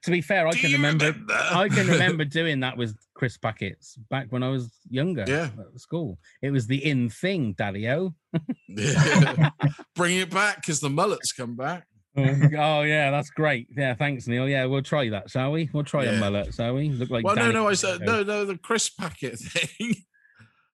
To 0.03 0.11
be 0.11 0.21
fair, 0.21 0.47
I 0.47 0.51
Do 0.51 0.59
can 0.59 0.69
you 0.71 0.77
remember. 0.77 1.05
remember? 1.07 1.33
I 1.33 1.69
can 1.69 1.87
remember 1.91 2.23
doing 2.25 2.61
that 2.61 2.77
with 2.77 2.95
crisp 3.13 3.41
packets 3.41 3.97
back 4.09 4.27
when 4.29 4.41
I 4.43 4.49
was 4.49 4.71
younger. 4.89 5.25
Yeah. 5.27 5.49
at 5.73 5.79
school. 5.79 6.17
It 6.41 6.51
was 6.51 6.65
the 6.67 6.83
in 6.83 7.09
thing, 7.09 7.53
Daddy 7.53 7.89
O. 7.89 8.13
Yeah. 8.67 9.49
Bring 9.95 10.17
it 10.17 10.29
back 10.31 10.57
because 10.61 10.79
the 10.79 10.89
mullets 10.89 11.33
come 11.33 11.55
back. 11.55 11.85
Um, 12.15 12.49
oh 12.57 12.81
yeah, 12.81 13.11
that's 13.11 13.29
great. 13.29 13.67
Yeah, 13.77 13.93
thanks, 13.93 14.25
Neil. 14.27 14.47
Yeah, 14.49 14.65
we'll 14.65 14.81
try 14.81 15.09
that, 15.09 15.29
shall 15.29 15.51
we? 15.51 15.69
We'll 15.71 15.83
try 15.83 16.05
a 16.05 16.13
Yeah. 16.13 16.19
mullet, 16.19 16.53
shall 16.53 16.73
we? 16.73 16.89
Look 16.89 17.11
like 17.11 17.23
well, 17.23 17.35
no, 17.35 17.41
Danny 17.43 17.53
no, 17.53 17.67
I 17.67 17.73
said 17.73 17.99
DeVito. 18.01 18.05
no, 18.05 18.23
no, 18.23 18.45
the 18.45 18.57
crisp 18.57 18.97
packet 18.99 19.37
thing. 19.37 19.93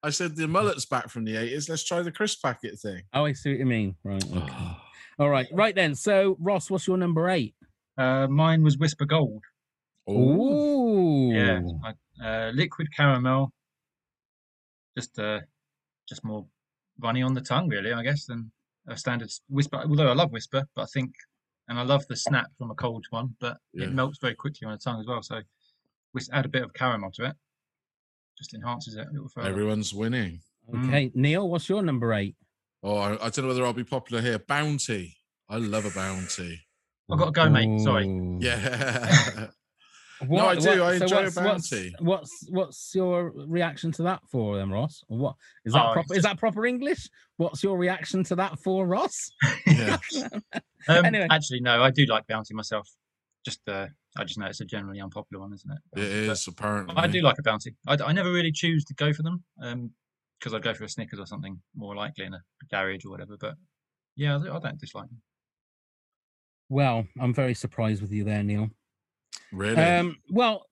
I 0.03 0.09
said 0.09 0.35
the 0.35 0.47
mullet's 0.47 0.85
back 0.85 1.09
from 1.09 1.23
the 1.23 1.37
eighties. 1.37 1.69
Let's 1.69 1.83
try 1.83 2.01
the 2.01 2.11
crisp 2.11 2.41
packet 2.43 2.77
thing. 2.79 3.03
Oh, 3.13 3.25
I 3.25 3.33
see 3.33 3.51
what 3.51 3.59
you 3.59 3.65
mean. 3.65 3.95
Right. 4.03 4.23
Okay. 4.35 4.53
All 5.19 5.29
right. 5.29 5.47
Right 5.51 5.73
then. 5.75 5.95
So, 5.95 6.35
Ross, 6.39 6.69
what's 6.69 6.87
your 6.87 6.97
number 6.97 7.29
eight? 7.29 7.55
uh, 7.97 8.27
mine 8.27 8.63
was 8.63 8.75
Wispa 8.77 9.07
Gold. 9.07 9.43
Ooh. 10.09 11.31
Yeah, 11.31 11.61
like, 11.83 11.95
uh, 12.23 12.51
liquid 12.53 12.87
caramel. 12.95 13.51
Just 14.97 15.17
uh, 15.19 15.39
just 16.09 16.23
more 16.25 16.45
runny 16.99 17.21
on 17.21 17.33
the 17.33 17.41
tongue, 17.41 17.69
really, 17.69 17.93
I 17.93 18.03
guess, 18.03 18.25
than 18.25 18.51
a 18.87 18.97
standard 18.97 19.29
Wispa. 19.51 19.87
Although 19.87 20.09
I 20.09 20.13
love 20.13 20.31
Wispa, 20.31 20.65
but 20.75 20.81
I 20.81 20.85
think, 20.93 21.13
and 21.69 21.79
I 21.79 21.83
love 21.83 22.05
the 22.07 22.15
snap 22.15 22.47
from 22.57 22.71
a 22.71 22.75
cold 22.75 23.05
one, 23.11 23.35
but 23.39 23.57
Yeah. 23.73 23.85
it 23.85 23.93
melts 23.93 24.17
very 24.19 24.35
quickly 24.35 24.65
on 24.65 24.73
the 24.73 24.77
tongue 24.79 24.99
as 24.99 25.07
well. 25.07 25.21
So, 25.23 25.39
whis- 26.13 26.29
add 26.33 26.45
a 26.45 26.49
bit 26.49 26.63
of 26.63 26.73
caramel 26.73 27.11
to 27.11 27.25
it, 27.25 27.35
just 28.37 28.53
enhances 28.53 28.95
it 28.95 29.07
a 29.07 29.11
little 29.11 29.29
further. 29.29 29.49
Everyone's 29.49 29.93
winning. 29.93 30.39
Okay, 30.73 31.11
Neil, 31.13 31.49
what's 31.49 31.67
your 31.67 31.81
number 31.81 32.13
eight? 32.13 32.35
Oh, 32.81 32.97
I, 32.97 33.13
I 33.13 33.29
don't 33.29 33.39
know 33.39 33.47
whether 33.47 33.65
I'll 33.65 33.73
be 33.73 33.83
popular 33.83 34.21
here. 34.21 34.39
Bounty. 34.39 35.15
I 35.49 35.57
love 35.57 35.85
a 35.85 35.91
bounty. 35.91 36.59
I've 37.11 37.19
got 37.19 37.25
to 37.25 37.31
go, 37.31 37.49
mate. 37.49 37.81
Sorry. 37.81 38.07
Ooh. 38.07 38.39
Yeah. 38.41 39.47
No, 40.29 40.45
I 40.47 40.55
do. 40.55 40.83
I 40.83 40.93
enjoy 40.93 41.17
a 41.17 41.23
what's, 41.23 41.35
bounty. 41.35 41.93
What's, 41.99 42.47
what's 42.49 42.49
what's 42.49 42.91
your 42.95 43.31
reaction 43.35 43.91
to 43.93 44.03
that 44.03 44.21
for 44.31 44.57
them, 44.57 44.71
Ross? 44.71 45.03
Or 45.09 45.17
what 45.17 45.35
is 45.65 45.73
that 45.73 45.85
Oh, 45.85 45.93
proper? 45.93 46.13
it's 46.13 46.17
Is 46.19 46.23
that 46.23 46.37
proper 46.37 46.65
English? 46.65 47.09
What's 47.37 47.63
your 47.63 47.77
reaction 47.77 48.23
to 48.25 48.35
that 48.35 48.59
for 48.59 48.85
Ross? 48.87 49.31
yeah. 49.67 49.97
Um, 50.89 51.05
Anyway. 51.05 51.27
Actually, 51.31 51.61
no, 51.61 51.81
I 51.81 51.91
do 51.91 52.05
like 52.05 52.27
bounty 52.27 52.53
myself. 52.53 52.89
Just, 53.45 53.61
uh, 53.69 53.87
I 54.15 54.23
just 54.23 54.37
know 54.37 54.45
it's 54.45 54.61
a 54.61 54.65
generally 54.65 55.01
unpopular 55.01 55.41
one, 55.41 55.53
isn't 55.53 55.71
it? 55.71 55.77
It 55.93 56.01
Bounty, 56.01 56.27
but 56.27 56.31
is 56.33 56.47
apparently. 56.47 56.95
I 56.95 57.07
do 57.07 57.21
like 57.21 57.39
a 57.39 57.43
bounty. 57.43 57.75
I, 57.87 57.97
I 58.05 58.11
never 58.13 58.31
really 58.31 58.51
choose 58.51 58.85
to 58.85 58.93
go 58.93 59.11
for 59.11 59.23
them 59.23 59.43
because 60.39 60.53
I'd 60.53 60.61
go 60.61 60.73
for 60.73 60.83
a 60.83 60.89
Snickers 60.89 61.19
or 61.19 61.25
something 61.25 61.59
more 61.75 61.95
likely 61.95 62.25
in 62.25 62.33
a 62.33 62.41
garage 62.69 63.05
or 63.05 63.09
whatever. 63.09 63.37
But 63.39 63.55
yeah, 64.15 64.37
I, 64.37 64.55
I 64.55 64.59
don't 64.59 64.79
dislike 64.79 65.07
them. 65.07 65.21
Well, 66.69 67.05
I'm 67.19 67.33
very 67.33 67.53
surprised 67.53 68.01
with 68.01 68.11
you 68.11 68.23
there, 68.23 68.43
Neil. 68.43 68.69
Really? 69.51 69.81
Um, 69.81 70.17
well, 70.29 70.65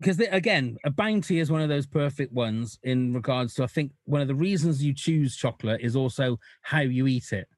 because 0.00 0.20
again, 0.20 0.76
a 0.84 0.90
bounty 0.90 1.40
is 1.40 1.50
one 1.50 1.60
of 1.60 1.68
those 1.68 1.86
perfect 1.86 2.32
ones 2.32 2.78
in 2.84 3.12
regards 3.12 3.54
to. 3.54 3.64
I 3.64 3.66
think 3.66 3.92
one 4.04 4.20
of 4.20 4.28
the 4.28 4.34
reasons 4.34 4.82
you 4.82 4.94
choose 4.94 5.36
chocolate 5.36 5.80
is 5.80 5.96
also 5.96 6.38
how 6.62 6.80
you 6.80 7.08
eat 7.08 7.32
it, 7.32 7.48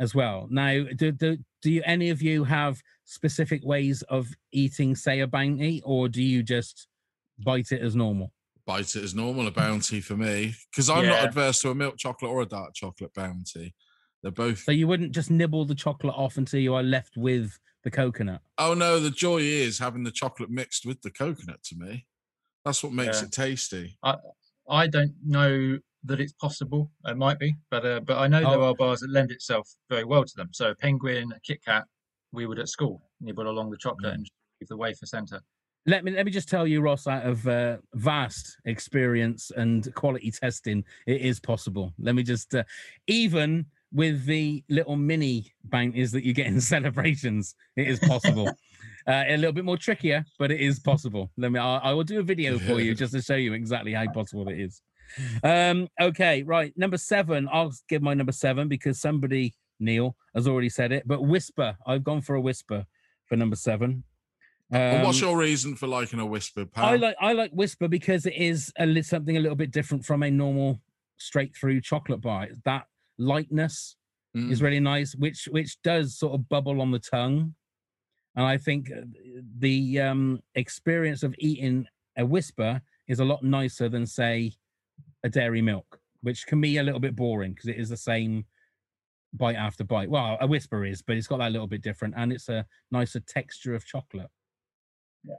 as 0.00 0.14
well. 0.14 0.48
Now, 0.50 0.84
do 0.96 1.12
do 1.12 1.38
do 1.62 1.70
you 1.70 1.82
any 1.84 2.10
of 2.10 2.22
you 2.22 2.44
have 2.44 2.82
specific 3.04 3.64
ways 3.64 4.02
of 4.02 4.28
eating, 4.52 4.94
say, 4.94 5.20
a 5.20 5.26
bounty, 5.26 5.82
or 5.84 6.08
do 6.08 6.22
you 6.22 6.42
just 6.42 6.88
bite 7.38 7.72
it 7.72 7.82
as 7.82 7.94
normal? 7.96 8.32
Bite 8.66 8.94
it 8.96 9.02
as 9.04 9.14
normal, 9.14 9.46
a 9.46 9.50
bounty 9.50 10.00
for 10.00 10.16
me. 10.16 10.54
Because 10.70 10.88
I'm 10.90 11.06
not 11.06 11.24
adverse 11.24 11.60
to 11.62 11.70
a 11.70 11.74
milk 11.74 11.96
chocolate 11.98 12.30
or 12.30 12.42
a 12.42 12.46
dark 12.46 12.74
chocolate 12.74 13.12
bounty. 13.14 13.74
They're 14.22 14.30
both. 14.30 14.60
So 14.60 14.72
you 14.72 14.86
wouldn't 14.86 15.12
just 15.12 15.30
nibble 15.30 15.64
the 15.64 15.74
chocolate 15.74 16.14
off 16.14 16.36
until 16.36 16.60
you 16.60 16.74
are 16.74 16.82
left 16.82 17.16
with 17.16 17.58
the 17.82 17.90
coconut. 17.90 18.42
Oh 18.58 18.74
no, 18.74 19.00
the 19.00 19.10
joy 19.10 19.38
is 19.38 19.78
having 19.78 20.02
the 20.04 20.10
chocolate 20.10 20.50
mixed 20.50 20.84
with 20.84 21.00
the 21.02 21.10
coconut 21.10 21.62
to 21.64 21.76
me. 21.76 22.06
That's 22.64 22.82
what 22.82 22.92
makes 22.92 23.20
Yeah. 23.20 23.26
it 23.26 23.32
tasty. 23.32 23.98
I 24.02 24.16
I 24.68 24.86
don't 24.86 25.14
know 25.24 25.78
that 26.04 26.20
it's 26.20 26.32
possible. 26.32 26.90
It 27.06 27.16
might 27.16 27.38
be, 27.38 27.54
but 27.70 27.84
uh, 27.84 28.00
but 28.00 28.18
I 28.18 28.26
know 28.26 28.40
there 28.40 28.58
Oh. 28.58 28.70
are 28.70 28.74
bars 28.74 29.00
that 29.00 29.10
lend 29.10 29.30
itself 29.30 29.68
very 29.88 30.04
well 30.04 30.24
to 30.24 30.36
them. 30.36 30.48
So 30.52 30.74
Penguin, 30.74 31.32
a 31.32 31.40
Kit 31.40 31.62
Kat, 31.64 31.84
we 32.32 32.46
would 32.46 32.58
at 32.58 32.68
school 32.68 33.02
nibble 33.20 33.48
along 33.48 33.70
the 33.70 33.76
chocolate 33.76 34.12
Mm. 34.12 34.14
and 34.14 34.26
leave 34.60 34.68
the 34.68 34.76
wafer 34.76 35.06
centre. 35.06 35.40
Let 35.86 36.04
me 36.04 36.10
let 36.12 36.26
me 36.26 36.32
just 36.32 36.48
tell 36.48 36.66
you, 36.66 36.80
Ross, 36.82 37.06
out 37.06 37.24
of 37.24 37.46
uh, 37.46 37.78
vast 37.94 38.56
experience 38.66 39.50
and 39.56 39.92
quality 39.94 40.30
testing, 40.30 40.84
it 41.06 41.20
is 41.22 41.40
possible. 41.40 41.92
Let 41.98 42.14
me 42.14 42.22
just, 42.22 42.54
uh, 42.54 42.64
even 43.06 43.66
with 43.92 44.24
the 44.26 44.62
little 44.68 44.94
mini 44.96 45.52
bounties 45.64 46.12
that 46.12 46.22
you 46.24 46.32
get 46.32 46.46
in 46.46 46.60
celebrations, 46.74 47.54
it 47.76 47.88
is 47.88 47.98
possible. 47.98 48.46
uh, 49.06 49.24
a 49.26 49.36
little 49.38 49.52
bit 49.52 49.64
more 49.64 49.78
trickier, 49.78 50.24
but 50.38 50.50
it 50.52 50.60
is 50.60 50.78
possible. 50.78 51.30
Let 51.38 51.50
me. 51.50 51.58
I, 51.58 51.78
I 51.78 51.92
will 51.92 52.04
do 52.04 52.20
a 52.20 52.22
video 52.22 52.58
for 52.58 52.78
you 52.80 52.94
just 52.94 53.12
to 53.14 53.22
show 53.22 53.36
you 53.36 53.54
exactly 53.54 53.92
how 53.94 54.06
possible 54.12 54.48
it 54.48 54.60
is. 54.60 54.82
Um, 55.42 55.88
okay, 56.00 56.42
right. 56.42 56.72
Number 56.76 56.96
seven. 56.96 57.48
I'll 57.52 57.72
give 57.88 58.02
my 58.02 58.14
number 58.14 58.32
seven 58.32 58.68
because 58.68 59.00
somebody, 59.00 59.54
Neil, 59.78 60.16
has 60.34 60.46
already 60.46 60.68
said 60.68 60.92
it. 60.92 61.06
But 61.06 61.20
Wispa. 61.20 61.76
I've 61.86 62.04
gone 62.04 62.20
for 62.22 62.36
a 62.36 62.42
Wispa 62.42 62.84
for 63.26 63.36
number 63.36 63.56
seven. 63.56 64.04
and 64.70 65.04
what's 65.04 65.20
Um, 65.22 65.28
your 65.28 65.38
reason 65.38 65.74
for 65.76 65.86
liking 65.88 66.20
a 66.20 66.24
Wispa, 66.26 66.70
pal? 66.70 66.84
I 66.84 66.96
like 66.96 67.16
I 67.20 67.32
like 67.32 67.52
Wispa 67.52 67.88
because 67.90 68.26
it 68.26 68.34
is 68.34 68.72
a 68.78 69.02
something 69.02 69.36
a 69.36 69.40
little 69.40 69.56
bit 69.56 69.70
different 69.72 70.04
from 70.04 70.22
a 70.22 70.30
normal 70.30 70.80
straight 71.16 71.56
through 71.56 71.80
chocolate 71.80 72.20
bar. 72.20 72.48
That 72.64 72.86
lightness 73.18 73.96
Mm. 74.36 74.52
is 74.52 74.62
really 74.62 74.78
nice, 74.78 75.12
which 75.16 75.48
which 75.50 75.82
does 75.82 76.16
sort 76.16 76.34
of 76.34 76.48
bubble 76.48 76.80
on 76.80 76.92
the 76.92 77.00
tongue, 77.00 77.52
and 78.36 78.46
I 78.46 78.58
think 78.58 78.88
uh, 78.92 79.00
the 79.58 79.98
um, 80.00 80.40
experience 80.54 81.24
of 81.24 81.34
eating 81.38 81.88
a 82.16 82.22
Wispa 82.24 82.80
is 83.08 83.18
a 83.18 83.24
lot 83.24 83.42
nicer 83.42 83.88
than 83.88 84.06
say 84.06 84.52
a 85.24 85.28
dairy 85.28 85.62
milk, 85.62 86.00
which 86.22 86.46
can 86.46 86.60
be 86.60 86.78
a 86.78 86.82
little 86.82 87.00
bit 87.00 87.16
boring 87.16 87.52
because 87.52 87.68
it 87.68 87.78
is 87.78 87.88
the 87.88 87.96
same 87.96 88.44
bite 89.32 89.56
after 89.56 89.84
bite. 89.84 90.10
Well, 90.10 90.36
a 90.40 90.48
Wispa 90.48 90.90
is, 90.90 91.02
but 91.02 91.16
it's 91.16 91.26
got 91.26 91.38
that 91.38 91.52
little 91.52 91.66
bit 91.66 91.82
different, 91.82 92.14
and 92.16 92.32
it's 92.32 92.48
a 92.48 92.66
nicer 92.90 93.20
texture 93.20 93.74
of 93.74 93.86
chocolate. 93.86 94.30
Yeah, 95.24 95.36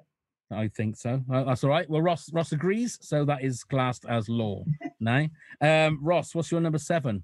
I 0.52 0.68
think 0.70 0.96
so. 0.98 1.22
Uh, 1.32 1.44
That's 1.44 1.64
all 1.64 1.70
right. 1.70 1.90
Well, 1.90 2.02
Ross 2.02 2.32
Ross 2.34 2.52
agrees, 2.52 2.98
so 3.02 3.26
that 3.26 3.44
is 3.44 3.64
classed 3.64 4.06
as 4.08 4.30
law. 4.30 4.64
now, 5.00 5.28
um, 5.62 6.00
Ross, 6.02 6.36
what's 6.36 6.52
your 6.52 6.62
number 6.62 6.80
seven? 6.80 7.24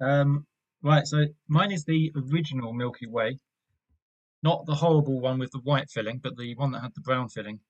Um, 0.00 0.46
right, 0.82 1.06
so 1.06 1.26
mine 1.48 1.70
is 1.70 1.84
the 1.84 2.12
original 2.16 2.72
Milky 2.72 3.06
Way, 3.06 3.38
not 4.42 4.66
the 4.66 4.74
horrible 4.74 5.20
one 5.20 5.38
with 5.38 5.52
the 5.52 5.60
white 5.60 5.90
filling, 5.90 6.18
but 6.18 6.36
the 6.36 6.54
one 6.56 6.72
that 6.72 6.82
had 6.82 6.94
the 6.94 7.00
brown 7.00 7.28
filling. 7.28 7.60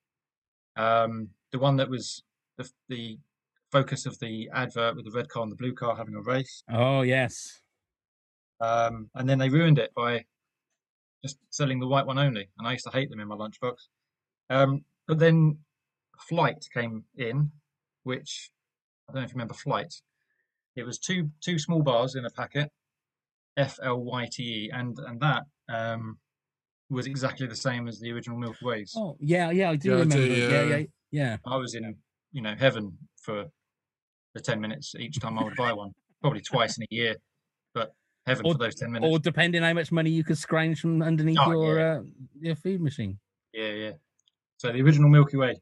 Um, 0.76 1.28
the 1.50 1.58
one 1.58 1.76
that 1.76 1.90
was 1.90 2.22
the 2.56 2.70
the 2.88 3.18
focus 3.72 4.04
of 4.06 4.18
the 4.20 4.48
advert 4.54 4.94
with 4.96 5.06
the 5.06 5.10
red 5.10 5.28
car 5.28 5.42
and 5.42 5.50
the 5.50 5.56
blue 5.56 5.72
car 5.74 5.96
having 5.96 6.14
a 6.14 6.20
race. 6.20 6.62
Oh 6.70 7.00
yes, 7.02 7.60
Um, 8.60 9.08
and 9.14 9.28
then 9.28 9.38
they 9.38 9.48
ruined 9.48 9.78
it 9.78 9.92
by 9.96 10.24
just 11.24 11.38
selling 11.50 11.80
the 11.80 11.86
white 11.88 12.06
one 12.06 12.18
only. 12.18 12.48
And 12.58 12.68
I 12.68 12.72
used 12.72 12.84
to 12.84 12.90
hate 12.90 13.10
them 13.10 13.20
in 13.20 13.28
my 13.28 13.34
lunchbox. 13.36 13.74
Um, 14.50 14.84
but 15.08 15.18
then 15.18 15.58
Flight 16.28 16.64
came 16.72 17.04
in, 17.16 17.50
which 18.04 18.50
I 19.08 19.12
don't 19.12 19.22
know 19.22 19.24
if 19.24 19.30
you 19.30 19.34
remember 19.36 19.54
Flight. 19.54 19.92
It 20.76 20.84
was 20.84 20.98
two 20.98 21.30
two 21.40 21.58
small 21.58 21.82
bars 21.82 22.14
in 22.14 22.24
a 22.24 22.30
packet, 22.30 22.70
F 23.56 23.78
L 23.82 24.00
Y 24.02 24.28
T 24.30 24.42
E, 24.42 24.70
and 24.72 24.96
and 24.98 25.20
that 25.20 25.42
um, 25.68 26.18
was 26.90 27.06
exactly 27.06 27.46
the 27.46 27.56
same 27.56 27.88
as 27.88 27.98
the 28.00 28.12
original 28.12 28.38
Milky 28.38 28.64
Ways. 28.64 28.92
oh 28.96 29.16
yeah, 29.18 29.50
yeah, 29.50 29.70
I 29.70 29.76
do 29.76 29.88
Yeah, 29.90 29.94
I 29.96 29.98
remember. 30.00 30.26
do, 30.26 30.32
yeah, 30.34 30.48
yeah. 30.62 30.76
yeah, 30.76 30.84
yeah. 31.10 31.36
I 31.46 31.56
was 31.56 31.74
in 31.74 31.96
you 32.32 32.42
know 32.42 32.54
heaven 32.58 32.96
for 33.22 33.46
the 34.34 34.40
ten 34.40 34.60
minutes 34.60 34.94
each 34.98 35.18
time 35.20 35.38
I 35.38 35.44
would 35.44 35.56
buy 35.56 35.72
one, 35.72 35.92
probably 36.20 36.40
twice 36.40 36.76
in 36.78 36.84
a 36.84 36.86
year, 36.90 37.16
but 37.74 37.94
heaven 38.26 38.46
Or- 38.46 38.52
for 38.54 38.58
those 38.58 38.74
ten 38.74 38.92
minutes. 38.92 39.10
Or 39.10 39.18
depending 39.18 39.62
how 39.62 39.72
much 39.72 39.92
money 39.92 40.10
you 40.10 40.24
could 40.24 40.38
scrounge 40.38 40.80
from 40.80 41.02
underneath 41.02 41.38
Oh, 41.40 41.50
your 41.52 41.78
yeah. 41.78 41.94
uh, 41.98 42.02
your 42.40 42.56
food 42.56 42.80
machine. 42.80 43.18
Yeah, 43.52 43.68
yeah. 43.72 43.92
So 44.58 44.72
the 44.72 44.80
original 44.80 45.10
Milky 45.10 45.36
Way. 45.36 45.60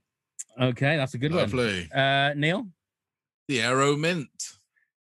Okay, 0.61 0.97
that's 0.97 1.15
a 1.15 1.19
good 1.19 1.33
Lovely. 1.33 1.89
one. 1.93 2.01
Uh, 2.01 2.35
Neil. 2.35 2.67
The 3.49 3.63
Aero 3.63 3.97
Mint. 3.97 4.29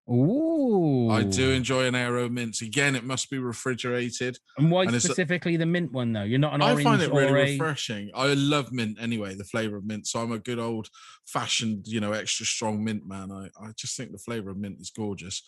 Ooh, 0.10 1.10
I 1.12 1.24
do 1.24 1.52
enjoy 1.52 1.86
an 1.86 1.96
Aero 1.96 2.30
Mint. 2.30 2.62
Again, 2.62 2.96
it 2.96 3.04
must 3.04 3.30
be 3.30 3.38
refrigerated. 3.38 4.38
And 4.58 4.72
why 4.72 4.84
and 4.84 5.02
specifically 5.02 5.56
the 5.58 5.66
mint 5.66 5.92
one 5.92 6.14
though? 6.14 6.24
You're 6.24 6.40
not 6.40 6.56
an 6.56 6.62
orange. 6.62 6.80
I 6.82 6.84
find 6.84 7.02
it 7.02 7.12
really 7.12 7.28
a 7.28 7.52
refreshing. 7.54 8.10
I 8.16 8.34
love 8.34 8.72
mint 8.72 8.98
anyway, 9.00 9.36
the 9.36 9.44
flavor 9.44 9.78
of 9.78 9.86
mint. 9.86 10.08
So 10.08 10.20
I'm 10.20 10.32
a 10.32 10.40
good 10.40 10.60
old 10.60 10.88
fashioned, 11.28 11.88
you 11.88 12.00
know, 12.00 12.14
extra 12.14 12.46
strong 12.46 12.84
mint 12.84 13.08
man. 13.08 13.32
I, 13.32 13.50
I 13.64 13.72
just 13.78 13.96
think 13.98 14.12
the 14.12 14.18
flavor 14.18 14.50
of 14.50 14.58
mint 14.58 14.78
is 14.80 14.90
gorgeous. 14.90 15.48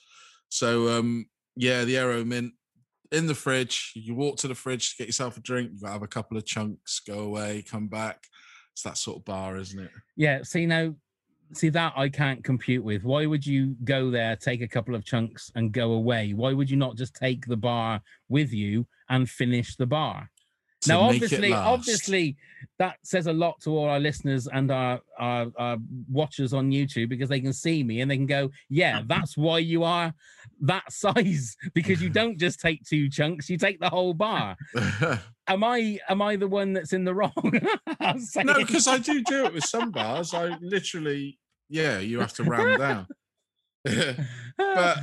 So 0.49 0.89
um 0.89 1.25
yeah, 1.55 1.83
the 1.83 1.97
Aero 1.97 2.23
Mint 2.23 2.53
in 3.11 3.27
the 3.27 3.35
fridge. 3.35 3.91
You 3.95 4.15
walk 4.15 4.37
to 4.37 4.47
the 4.47 4.55
fridge 4.55 4.91
to 4.91 4.97
get 4.97 5.07
yourself 5.07 5.37
a 5.37 5.41
drink. 5.41 5.71
You 5.73 5.87
have 5.87 6.03
a 6.03 6.07
couple 6.07 6.37
of 6.37 6.45
chunks, 6.45 7.01
go 7.05 7.19
away, 7.19 7.63
come 7.69 7.87
back. 7.87 8.23
It's 8.73 8.83
that 8.83 8.97
sort 8.97 9.17
of 9.17 9.25
bar, 9.25 9.57
isn't 9.57 9.79
it? 9.79 9.91
Yeah, 10.15 10.43
see 10.43 10.65
now, 10.65 10.95
see 11.53 11.69
that 11.69 11.93
I 11.95 12.09
can't 12.09 12.43
compute 12.43 12.83
with. 12.83 13.03
Why 13.03 13.25
would 13.25 13.45
you 13.45 13.75
go 13.83 14.09
there, 14.11 14.35
take 14.35 14.61
a 14.61 14.67
couple 14.67 14.95
of 14.95 15.05
chunks, 15.05 15.51
and 15.55 15.71
go 15.71 15.93
away? 15.93 16.33
Why 16.33 16.53
would 16.53 16.69
you 16.69 16.77
not 16.77 16.95
just 16.95 17.15
take 17.15 17.45
the 17.45 17.57
bar 17.57 18.01
with 18.29 18.53
you 18.53 18.87
and 19.09 19.29
finish 19.29 19.75
the 19.75 19.85
bar? 19.85 20.29
Now, 20.87 21.01
obviously, 21.01 21.53
obviously, 21.53 22.37
that 22.79 22.97
says 23.03 23.27
a 23.27 23.33
lot 23.33 23.59
to 23.61 23.77
all 23.77 23.87
our 23.87 23.99
listeners 23.99 24.47
and 24.47 24.71
our, 24.71 24.99
our 25.19 25.47
our 25.57 25.77
watchers 26.09 26.53
on 26.53 26.71
YouTube 26.71 27.09
because 27.09 27.29
they 27.29 27.39
can 27.39 27.53
see 27.53 27.83
me 27.83 28.01
and 28.01 28.09
they 28.09 28.17
can 28.17 28.25
go, 28.25 28.49
"Yeah, 28.67 29.01
that's 29.07 29.37
why 29.37 29.59
you 29.59 29.83
are 29.83 30.13
that 30.61 30.83
size 30.91 31.55
because 31.73 32.01
you 32.01 32.09
don't 32.09 32.39
just 32.39 32.59
take 32.59 32.83
two 32.83 33.09
chunks; 33.09 33.49
you 33.49 33.57
take 33.57 33.79
the 33.79 33.89
whole 33.89 34.13
bar." 34.13 34.57
Am 35.47 35.65
I 35.65 35.99
am 36.07 36.21
I 36.21 36.37
the 36.37 36.47
one 36.47 36.71
that's 36.71 36.93
in 36.93 37.03
the 37.03 37.13
wrong? 37.13 37.33
No, 37.43 38.53
because 38.55 38.87
I 38.87 38.99
do 38.99 39.21
do 39.21 39.45
it 39.45 39.53
with 39.53 39.65
some 39.65 39.91
bars. 39.91 40.33
I 40.33 40.55
literally, 40.61 41.39
yeah, 41.71 41.99
you 41.99 42.19
have 42.19 42.33
to 42.33 42.43
round 42.43 42.77
down. 42.79 43.07
but 44.57 44.97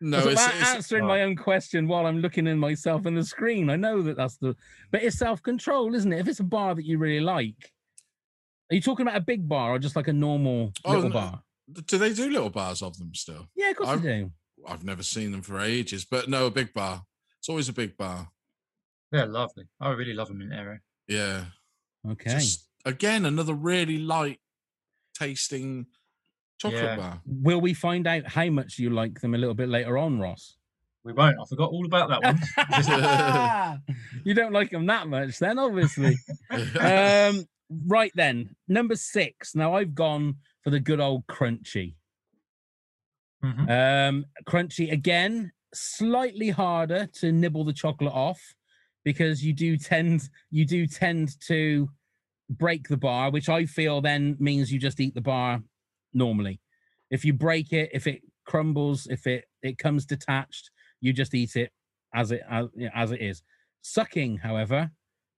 no, 0.00 0.18
it's, 0.18 0.32
about 0.42 0.54
it's 0.56 0.68
answering 0.70 1.06
my 1.06 1.22
own 1.22 1.36
question 1.36 1.86
while 1.86 2.06
I'm 2.06 2.18
looking 2.18 2.46
in 2.46 2.58
myself 2.58 3.06
in 3.06 3.14
the 3.14 3.22
screen. 3.22 3.70
I 3.70 3.76
know 3.76 4.02
that 4.02 4.16
that's 4.16 4.36
the, 4.38 4.56
but 4.90 5.02
it's 5.02 5.18
self 5.18 5.42
control, 5.42 5.94
isn't 5.94 6.12
it? 6.12 6.18
If 6.18 6.28
it's 6.28 6.40
a 6.40 6.44
bar 6.44 6.74
that 6.74 6.84
you 6.84 6.98
really 6.98 7.20
like, 7.20 7.72
are 8.70 8.74
you 8.74 8.80
talking 8.80 9.06
about 9.06 9.16
a 9.18 9.24
big 9.24 9.48
bar 9.48 9.72
or 9.72 9.78
just 9.78 9.94
like 9.96 10.08
a 10.08 10.12
normal 10.12 10.72
Oh, 10.84 10.92
little 10.94 11.10
no. 11.10 11.14
bar? 11.14 11.42
Do 11.86 11.98
they 11.98 12.12
do 12.12 12.28
little 12.30 12.50
bars 12.50 12.82
of 12.82 12.98
them 12.98 13.14
still? 13.14 13.48
Yeah, 13.54 13.70
of 13.70 13.76
course 13.76 13.88
I've- 13.90 14.02
they 14.02 14.20
do. 14.22 14.32
I've 14.66 14.84
never 14.84 15.02
seen 15.02 15.30
them 15.30 15.42
for 15.42 15.60
ages, 15.60 16.06
but 16.06 16.26
no, 16.28 16.46
a 16.46 16.50
big 16.50 16.72
bar. 16.72 17.02
It's 17.38 17.50
always 17.50 17.68
a 17.68 17.72
big 17.74 17.98
bar. 17.98 18.30
They're 19.12 19.26
lovely. 19.26 19.64
I 19.78 19.90
really 19.90 20.14
love 20.14 20.28
them 20.28 20.40
in 20.40 20.52
Aero. 20.52 20.78
Yeah. 21.06 21.44
Okay. 22.10 22.30
Just 22.30 22.66
again, 22.86 23.26
another 23.26 23.52
really 23.52 23.98
light 23.98 24.40
tasting 25.14 25.86
chocolate 26.58 26.82
Yeah. 26.82 26.96
bar. 26.96 27.20
Will 27.26 27.60
we 27.60 27.74
find 27.74 28.06
out 28.06 28.26
how 28.26 28.48
much 28.50 28.78
you 28.78 28.90
like 28.90 29.20
them 29.20 29.34
a 29.34 29.38
little 29.38 29.54
bit 29.54 29.68
later 29.68 29.96
on, 29.98 30.18
Ross? 30.20 30.56
We 31.04 31.12
won't. 31.12 31.36
I 31.40 31.44
forgot 31.44 31.70
all 31.70 31.84
about 31.84 32.08
that 32.08 32.22
one. 32.22 33.82
you 34.24 34.32
don't 34.34 34.52
like 34.52 34.70
them 34.70 34.86
that 34.86 35.06
much, 35.06 35.38
then, 35.38 35.58
obviously. 35.58 36.16
um, 36.80 37.46
right 37.86 38.12
then, 38.14 38.56
number 38.68 38.96
six. 38.96 39.54
Now 39.54 39.74
I've 39.76 39.94
gone 39.94 40.36
for 40.62 40.70
the 40.70 40.80
good 40.80 41.00
old 41.00 41.26
Crunchie. 41.26 41.94
Mhm. 43.44 44.08
Um, 44.08 44.24
Crunchie 44.46 44.90
again, 44.90 45.52
slightly 45.74 46.48
harder 46.48 47.06
to 47.14 47.32
nibble 47.32 47.64
the 47.64 47.72
chocolate 47.74 48.14
off 48.14 48.40
because 49.04 49.44
you 49.44 49.52
do 49.52 49.76
tend 49.76 50.30
you 50.50 50.64
do 50.64 50.86
tend 50.86 51.38
to 51.42 51.90
break 52.50 52.88
the 52.88 52.96
bar, 52.96 53.30
which 53.30 53.48
I 53.48 53.66
feel 53.66 54.00
then 54.00 54.36
means 54.38 54.72
you 54.72 54.78
just 54.78 55.00
eat 55.00 55.14
the 55.14 55.20
bar 55.20 55.62
normally. 56.12 56.60
If 57.10 57.24
you 57.24 57.32
break 57.32 57.72
it, 57.72 57.90
if 57.92 58.06
it 58.06 58.22
crumbles, 58.46 59.06
if 59.08 59.26
it 59.26 59.44
it 59.62 59.78
comes 59.78 60.04
detached, 60.06 60.70
you 61.00 61.12
just 61.12 61.34
eat 61.34 61.56
it 61.56 61.70
as 62.14 62.30
it 62.32 62.42
as, 62.50 62.66
as 62.94 63.12
it 63.12 63.20
is. 63.20 63.42
Sucking, 63.82 64.38
however, 64.38 64.90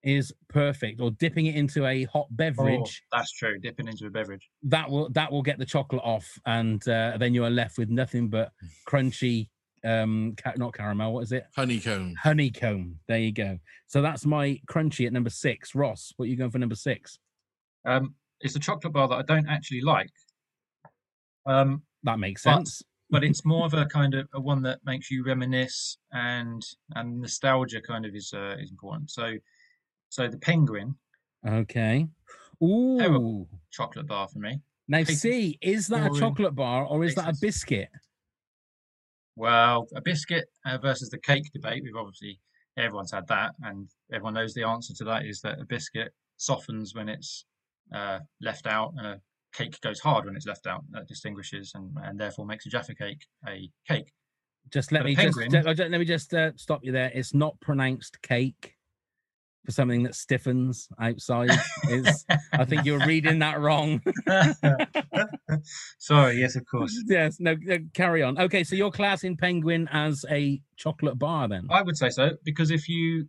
is 0.02 0.32
perfect, 0.48 1.00
or 1.00 1.10
dipping 1.10 1.46
it 1.46 1.56
into 1.56 1.84
a 1.84 2.04
hot 2.04 2.26
Oh, 2.30 2.34
beverage. 2.34 3.02
that's 3.10 3.32
true. 3.32 3.58
Dipping 3.58 3.88
into 3.88 4.06
a 4.06 4.10
beverage. 4.10 4.48
That 4.62 4.88
will 4.90 5.10
that 5.10 5.32
will 5.32 5.42
get 5.42 5.58
the 5.58 5.66
chocolate 5.66 6.02
off, 6.04 6.38
and 6.46 6.86
uh, 6.88 7.16
then 7.18 7.34
you 7.34 7.44
are 7.44 7.50
left 7.50 7.78
with 7.78 7.88
nothing 7.90 8.28
but 8.28 8.52
crunchy, 8.88 9.48
um, 9.86 10.34
ca- 10.36 10.54
not 10.56 10.74
caramel. 10.74 11.12
What 11.14 11.22
is 11.24 11.32
it? 11.32 11.44
Honeycomb. 11.54 12.14
Honeycomb. 12.22 12.98
There 13.08 13.18
you 13.18 13.32
go. 13.32 13.58
So 13.86 14.02
that's 14.02 14.26
my 14.26 14.60
Crunchie 14.68 15.06
at 15.06 15.12
number 15.12 15.30
six. 15.30 15.74
Ross, 15.74 16.12
what 16.16 16.26
are 16.26 16.28
you 16.28 16.36
going 16.36 16.50
for 16.50 16.58
number 16.58 16.74
six? 16.74 17.18
Um, 17.84 18.14
it's 18.40 18.56
a 18.56 18.60
chocolate 18.60 18.92
bar 18.92 19.08
that 19.08 19.14
I 19.14 19.22
don't 19.22 19.48
actually 19.48 19.80
like. 19.82 20.10
Um, 21.46 21.82
That 22.02 22.18
makes 22.18 22.42
But- 22.44 22.56
sense. 22.56 22.82
but 23.10 23.22
it's 23.24 23.44
more 23.44 23.66
of 23.66 23.74
a 23.74 23.86
kind 23.86 24.14
of 24.14 24.28
a 24.34 24.40
one 24.40 24.62
that 24.62 24.80
makes 24.84 25.10
you 25.10 25.24
reminisce 25.24 25.98
and 26.12 26.62
and 26.96 27.20
nostalgia 27.20 27.80
kind 27.80 28.04
of 28.04 28.14
is 28.14 28.32
uh, 28.34 28.56
is 28.58 28.70
important. 28.70 29.10
So 29.10 29.34
so 30.08 30.28
the 30.28 30.38
penguin 30.38 30.96
Okay. 31.46 32.06
Ooh. 32.62 33.46
Chocolate 33.70 34.06
bar 34.06 34.26
for 34.28 34.38
me. 34.40 34.60
Now, 34.88 35.04
Cake- 35.04 35.16
see, 35.18 35.58
is 35.60 35.86
that 35.88 36.10
a 36.10 36.18
chocolate 36.18 36.54
bar 36.56 36.84
or 36.84 37.04
is 37.04 37.14
that 37.16 37.28
a 37.28 37.36
biscuit? 37.40 37.88
Well, 39.36 39.86
a 39.94 40.00
biscuit 40.00 40.46
uh, 40.64 40.78
versus 40.78 41.10
the 41.10 41.18
cake 41.18 41.50
debate. 41.52 41.82
We've 41.84 41.96
obviously 41.96 42.40
everyone's 42.78 43.12
had 43.12 43.26
that, 43.28 43.52
and 43.62 43.88
everyone 44.12 44.34
knows 44.34 44.54
the 44.54 44.64
answer 44.64 44.94
to 44.94 45.04
that 45.04 45.26
is 45.26 45.40
that 45.42 45.60
a 45.60 45.64
biscuit 45.64 46.12
softens 46.38 46.94
when 46.94 47.08
it's 47.08 47.44
uh, 47.94 48.20
left 48.40 48.66
out, 48.66 48.92
and 48.96 49.06
a 49.06 49.20
cake 49.52 49.78
goes 49.82 50.00
hard 50.00 50.24
when 50.24 50.36
it's 50.36 50.46
left 50.46 50.66
out. 50.66 50.84
That 50.90 51.06
distinguishes 51.06 51.72
and, 51.74 51.96
and 52.02 52.18
therefore 52.18 52.46
makes 52.46 52.66
a 52.66 52.70
Jaffa 52.70 52.94
cake 52.94 53.26
a 53.46 53.70
cake. 53.88 54.12
Just 54.72 54.90
let 54.90 55.00
But 55.00 55.06
me 55.06 55.14
just, 55.16 55.38
penguin- 55.38 55.50
ju- 55.64 55.74
ju- 55.74 55.88
let 55.90 55.98
me 55.98 56.04
just 56.06 56.32
uh, 56.34 56.52
stop 56.56 56.80
you 56.82 56.92
there. 56.92 57.10
It's 57.14 57.34
not 57.34 57.60
pronounced 57.60 58.20
cake 58.22 58.75
for 59.66 59.72
something 59.72 60.04
that 60.04 60.14
stiffens 60.14 60.88
outside. 61.00 61.50
Is 61.90 62.24
I 62.52 62.64
think 62.64 62.86
you're 62.86 63.04
reading 63.04 63.40
that 63.40 63.60
wrong. 63.60 64.00
Sorry, 65.98 66.38
yes, 66.38 66.56
of 66.56 66.64
course. 66.70 66.96
yes, 67.06 67.36
no, 67.40 67.56
no, 67.60 67.78
carry 67.92 68.22
on. 68.22 68.38
Okay, 68.38 68.64
so 68.64 68.76
you're 68.76 68.92
classing 68.92 69.36
penguin 69.36 69.88
as 69.92 70.24
a 70.30 70.60
chocolate 70.76 71.18
bar 71.18 71.48
then? 71.48 71.66
I 71.70 71.82
would 71.82 71.96
say 71.96 72.08
so 72.08 72.30
because 72.44 72.70
if 72.70 72.88
you, 72.88 73.28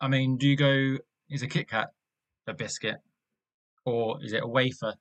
I 0.00 0.08
mean, 0.08 0.36
do 0.36 0.46
you 0.46 0.56
go? 0.56 0.98
Is 1.30 1.42
a 1.42 1.48
Kit 1.48 1.68
Kat 1.68 1.90
a 2.46 2.54
biscuit, 2.54 2.96
or 3.84 4.22
is 4.22 4.32
it 4.32 4.42
a 4.42 4.46
wafer? 4.46 4.94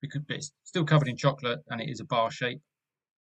Because 0.00 0.22
it's 0.28 0.52
still 0.64 0.84
covered 0.84 1.08
in 1.08 1.16
chocolate 1.16 1.60
and 1.68 1.80
it 1.80 1.88
is 1.88 2.00
a 2.00 2.04
bar 2.04 2.30
shape. 2.30 2.60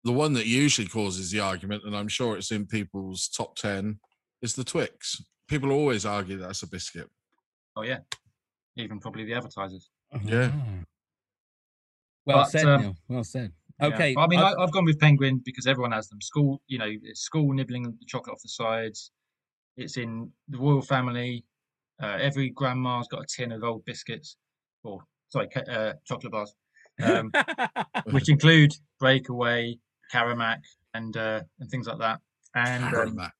The 0.04 0.12
one 0.12 0.34
that 0.34 0.45
usually 0.45 0.88
causes 0.88 1.32
the 1.32 1.39
argument, 1.39 1.84
and 1.86 1.95
I'm 1.95 2.08
sure 2.08 2.38
it's 2.38 2.52
in 2.52 2.67
people's 2.67 3.28
top 3.28 3.56
10, 3.56 3.99
is 4.41 4.54
the 4.56 4.63
Twix. 4.63 5.21
People 5.49 5.71
always 5.71 6.05
argue 6.05 6.38
that's 6.38 6.62
a 6.63 6.67
biscuit. 6.67 7.09
Oh 7.75 7.81
yeah, 7.81 7.99
even 8.77 8.99
probably 8.99 9.25
the 9.25 9.33
advertisers. 9.33 9.89
Yeah. 10.23 10.51
Ah. 10.53 10.83
Well 12.25 12.38
But, 12.38 12.45
said, 12.51 12.65
um, 12.65 12.81
Neil. 12.81 12.95
Well 13.07 13.23
said. 13.23 13.51
Okay. 13.81 14.13
But 14.13 14.21
I 14.21 14.27
mean, 14.27 14.39
I, 14.39 14.53
I've 14.59 14.71
gone 14.71 14.85
with 14.85 14.99
penguin 14.99 15.41
because 15.43 15.65
everyone 15.65 15.91
has 15.91 16.07
them. 16.09 16.21
School, 16.21 16.62
you 16.67 16.77
know, 16.77 16.88
it's 16.88 17.21
school 17.21 17.51
nibbling 17.53 17.83
the 17.83 18.05
chocolate 18.07 18.35
off 18.35 18.41
the 18.41 18.49
sides. 18.49 19.12
It's 19.77 19.97
in 19.97 20.31
the 20.49 20.59
royal 20.59 20.81
family. 20.81 21.45
Uh, 22.01 22.17
every 22.21 22.49
grandma's 22.51 23.07
got 23.07 23.21
a 23.21 23.25
tin 23.25 23.51
of 23.51 23.63
old 23.63 23.83
biscuits, 23.85 24.38
or 24.83 25.01
sorry, 25.29 25.49
uh, 25.69 25.93
chocolate 26.05 26.31
bars, 26.31 26.53
um, 27.03 27.31
which 28.12 28.29
include 28.29 28.73
breakaway, 28.99 29.77
Caramac, 30.13 30.59
and 30.93 31.17
uh, 31.17 31.41
and 31.59 31.69
things 31.71 31.88
like 31.88 31.99
that. 31.99 32.19
And 32.55 32.83
um, 32.83 32.91
Caramac. 32.91 33.31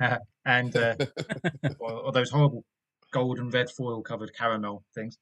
and 0.44 0.76
uh, 0.76 0.94
or, 1.78 1.92
or 1.92 2.12
those 2.12 2.30
horrible 2.30 2.64
gold 3.12 3.38
and 3.38 3.52
red 3.52 3.70
foil 3.70 4.02
covered 4.02 4.34
caramel 4.34 4.84
things, 4.94 5.18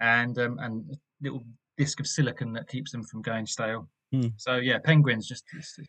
and 0.00 0.38
um, 0.38 0.58
and 0.60 0.90
a 0.90 0.96
little 1.22 1.42
disc 1.76 2.00
of 2.00 2.06
silicon 2.06 2.52
that 2.52 2.68
keeps 2.68 2.92
them 2.92 3.02
from 3.02 3.22
going 3.22 3.46
stale. 3.46 3.88
Hmm. 4.12 4.28
So 4.36 4.56
yeah, 4.56 4.78
penguins 4.78 5.26
just, 5.26 5.44
just 5.52 5.80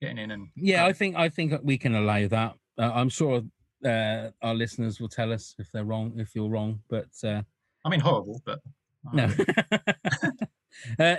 getting 0.00 0.18
in 0.18 0.30
and 0.30 0.48
yeah, 0.56 0.86
I 0.86 0.92
think 0.92 1.16
I 1.16 1.28
think 1.28 1.52
we 1.62 1.78
can 1.78 1.94
allow 1.94 2.26
that. 2.28 2.54
Uh, 2.78 2.90
I'm 2.94 3.08
sure 3.08 3.42
uh, 3.84 4.30
our 4.42 4.54
listeners 4.54 5.00
will 5.00 5.08
tell 5.08 5.32
us 5.32 5.54
if 5.58 5.70
they're 5.70 5.84
wrong, 5.84 6.14
if 6.16 6.34
you're 6.34 6.48
wrong, 6.48 6.80
but 6.88 7.08
uh, 7.22 7.42
I 7.84 7.88
mean 7.88 8.00
horrible, 8.00 8.40
but 8.44 8.60
no. 9.12 9.30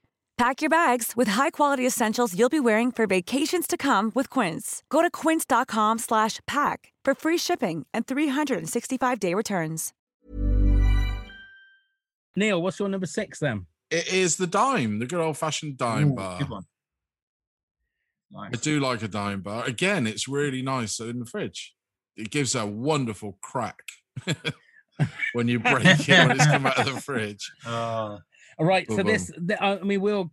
Pack 0.37 0.61
your 0.61 0.69
bags 0.69 1.13
with 1.15 1.27
high-quality 1.29 1.85
essentials 1.85 2.37
you'll 2.37 2.49
be 2.49 2.59
wearing 2.59 2.91
for 2.91 3.05
vacations 3.05 3.67
to 3.67 3.77
come 3.77 4.11
with 4.15 4.27
Quince. 4.29 4.81
Go 4.89 5.01
to 5.03 5.11
quince.com 5.11 5.99
slash 5.99 6.39
pack 6.47 6.91
for 7.05 7.13
free 7.13 7.37
shipping 7.37 7.85
and 7.93 8.07
365-day 8.07 9.33
returns. 9.35 9.93
Neil, 12.35 12.61
what's 12.61 12.79
your 12.79 12.89
number 12.89 13.05
six 13.05 13.39
then? 13.39 13.67
It 13.91 14.11
is 14.11 14.37
the 14.37 14.47
dime, 14.47 14.99
the 14.99 15.05
good 15.05 15.19
old 15.19 15.37
fashioned 15.37 15.77
dime 15.77 16.13
Ooh, 16.13 16.15
bar. 16.15 16.39
good 16.39 16.49
one. 16.49 16.63
I 18.33 18.49
do 18.51 18.79
like 18.79 19.03
a 19.03 19.09
dime 19.09 19.41
bar. 19.41 19.65
Again, 19.65 20.07
it's 20.07 20.27
really 20.27 20.61
nice 20.61 20.99
in 21.01 21.19
the 21.19 21.25
fridge. 21.25 21.73
It 22.15 22.31
gives 22.31 22.55
a 22.55 22.65
wonderful 22.65 23.37
crack 23.41 23.79
when 25.33 25.49
you 25.49 25.59
break 25.59 25.85
it 25.85 26.07
when 26.07 26.31
it's 26.31 26.45
come 26.47 26.65
out 26.65 26.79
of 26.79 26.95
the 26.95 27.01
fridge. 27.01 27.51
Uh, 27.65 28.17
All 28.59 28.65
right, 28.65 28.87
so 28.89 28.97
Boom, 28.97 29.07
this, 29.07 29.31
the, 29.37 29.61
I 29.63 29.81
mean, 29.81 30.01
we'll 30.01 30.31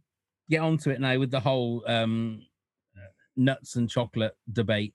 get 0.51 0.61
onto 0.61 0.91
it 0.91 1.01
now 1.01 1.19
with 1.19 1.31
the 1.31 1.41
whole 1.41 1.85
um, 1.87 2.43
nuts 3.37 3.77
and 3.77 3.89
chocolate 3.89 4.37
debate 4.53 4.95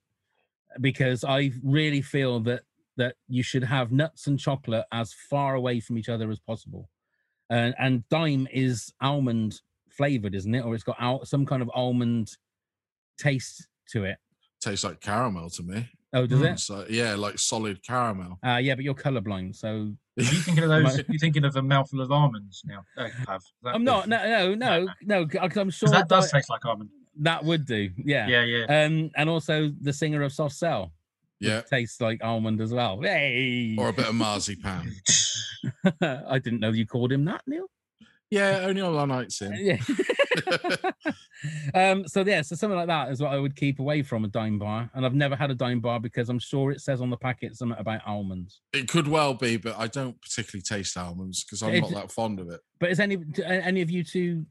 because 0.82 1.24
I 1.24 1.52
really 1.64 2.02
feel 2.02 2.40
that 2.42 2.64
that 2.96 3.16
you 3.28 3.42
should 3.42 3.64
have 3.64 3.92
nuts 3.92 4.28
and 4.28 4.40
chocolate 4.40 4.86
as 4.92 5.14
far 5.14 5.56
away 5.56 5.80
from 5.80 5.98
each 5.98 6.10
other 6.10 6.30
as 6.30 6.40
possible. 6.40 6.90
And 7.50 7.74
and 7.80 8.08
dime 8.10 8.48
is 8.52 8.94
almond 9.02 9.62
flavored, 9.90 10.36
isn't 10.36 10.54
it? 10.54 10.66
Or 10.66 10.76
it's 10.76 10.84
got 10.84 10.98
al- 11.00 11.26
some 11.26 11.46
kind 11.46 11.62
of 11.62 11.72
almond 11.74 12.32
taste 13.18 13.68
to 13.90 14.06
it. 14.06 14.18
Tastes 14.62 14.84
like 14.84 15.02
caramel 15.02 15.50
to 15.52 15.64
me. 15.64 15.90
Oh, 16.14 16.28
does 16.28 16.40
Mm, 16.42 16.54
it? 16.54 16.60
So 16.60 16.86
yeah, 16.90 17.16
like 17.16 17.40
solid 17.40 17.82
caramel. 17.84 18.38
Uh, 18.46 18.58
yeah, 18.58 18.76
but 18.76 18.84
you're 18.84 18.94
colorblind, 18.94 19.56
so 19.56 19.68
Are 19.70 20.24
you 20.24 20.24
thinking 20.26 20.64
of 20.64 20.70
those? 20.84 20.98
you 21.10 21.18
thinking 21.20 21.44
of 21.44 21.56
a 21.56 21.62
mouthful 21.62 22.02
of 22.02 22.12
almonds 22.12 22.62
now? 22.66 22.84
Have. 23.28 23.42
I'm 23.66 23.84
not. 23.84 24.08
No, 24.08 24.20
no, 24.24 24.54
no, 24.54 24.88
no. 25.02 25.26
Because 25.26 25.58
I'm 25.58 25.70
sure 25.72 25.90
that 25.90 26.08
does 26.10 26.30
that- 26.32 26.38
taste 26.38 26.50
like 26.50 26.64
almond. 26.66 26.90
that 27.22 27.44
would 27.44 27.66
do. 27.66 27.90
Yeah. 27.98 28.28
Yeah, 28.28 28.44
yeah. 28.44 28.84
Um, 28.86 29.10
and 29.16 29.30
also 29.30 29.72
the 29.82 29.92
singer 29.94 30.22
of 30.22 30.32
Soft 30.32 30.56
Cell. 30.56 30.92
which 31.40 31.50
Yeah. 31.50 31.62
tastes 31.62 32.00
like 32.00 32.24
almond 32.24 32.62
as 32.62 32.72
well. 32.74 33.02
Hey. 33.02 33.76
Or 33.78 33.90
a 33.90 33.94
bit 33.94 34.08
of 34.08 34.16
marzipan. 34.26 34.94
I 36.02 36.40
didn't 36.40 36.60
know 36.60 36.70
you 36.70 36.86
called 36.86 37.12
him 37.12 37.26
that, 37.26 37.42
Neil. 37.48 37.66
Yeah, 38.34 38.62
only 38.64 38.82
on 38.82 38.96
our 38.96 39.06
nights 39.06 39.42
in. 39.44 39.54
Yeah. 39.56 39.78
um, 41.92 42.08
so 42.08 42.22
yeah, 42.26 42.42
so 42.42 42.56
something 42.56 42.76
like 42.78 42.88
that 42.88 43.12
is 43.12 43.22
what 43.22 43.32
I 43.32 43.38
would 43.38 43.56
keep 43.56 43.78
away 43.78 44.02
from 44.02 44.26
a 44.26 44.28
dime 44.28 44.58
bar. 44.58 44.90
And 44.96 45.06
I've 45.06 45.14
never 45.14 45.36
had 45.36 45.52
a 45.52 45.56
dime 45.56 45.82
bar 45.82 46.00
because 46.00 46.30
I'm 46.30 46.40
sure 46.40 46.72
it 46.72 46.82
says 46.82 47.00
on 47.00 47.12
the 47.12 47.18
packet 47.18 47.56
something 47.56 47.78
about 47.78 48.02
almonds. 48.08 48.62
It 48.74 48.88
could 48.88 49.08
well 49.08 49.36
be, 49.36 49.58
but 49.58 49.78
I 49.78 49.86
don't 49.86 50.20
particularly 50.20 50.64
taste 50.64 50.98
almonds 50.98 51.44
because 51.44 51.62
I'm 51.62 51.76
It- 51.76 51.82
not 51.82 51.92
that 51.92 52.12
fond 52.12 52.40
of 52.40 52.50
it. 52.50 52.60
But 52.80 52.90
is 52.90 53.00
any 53.00 53.18
do 53.18 53.44
any 53.44 53.82
of 53.82 53.92
you 53.92 54.04
two 54.04 54.48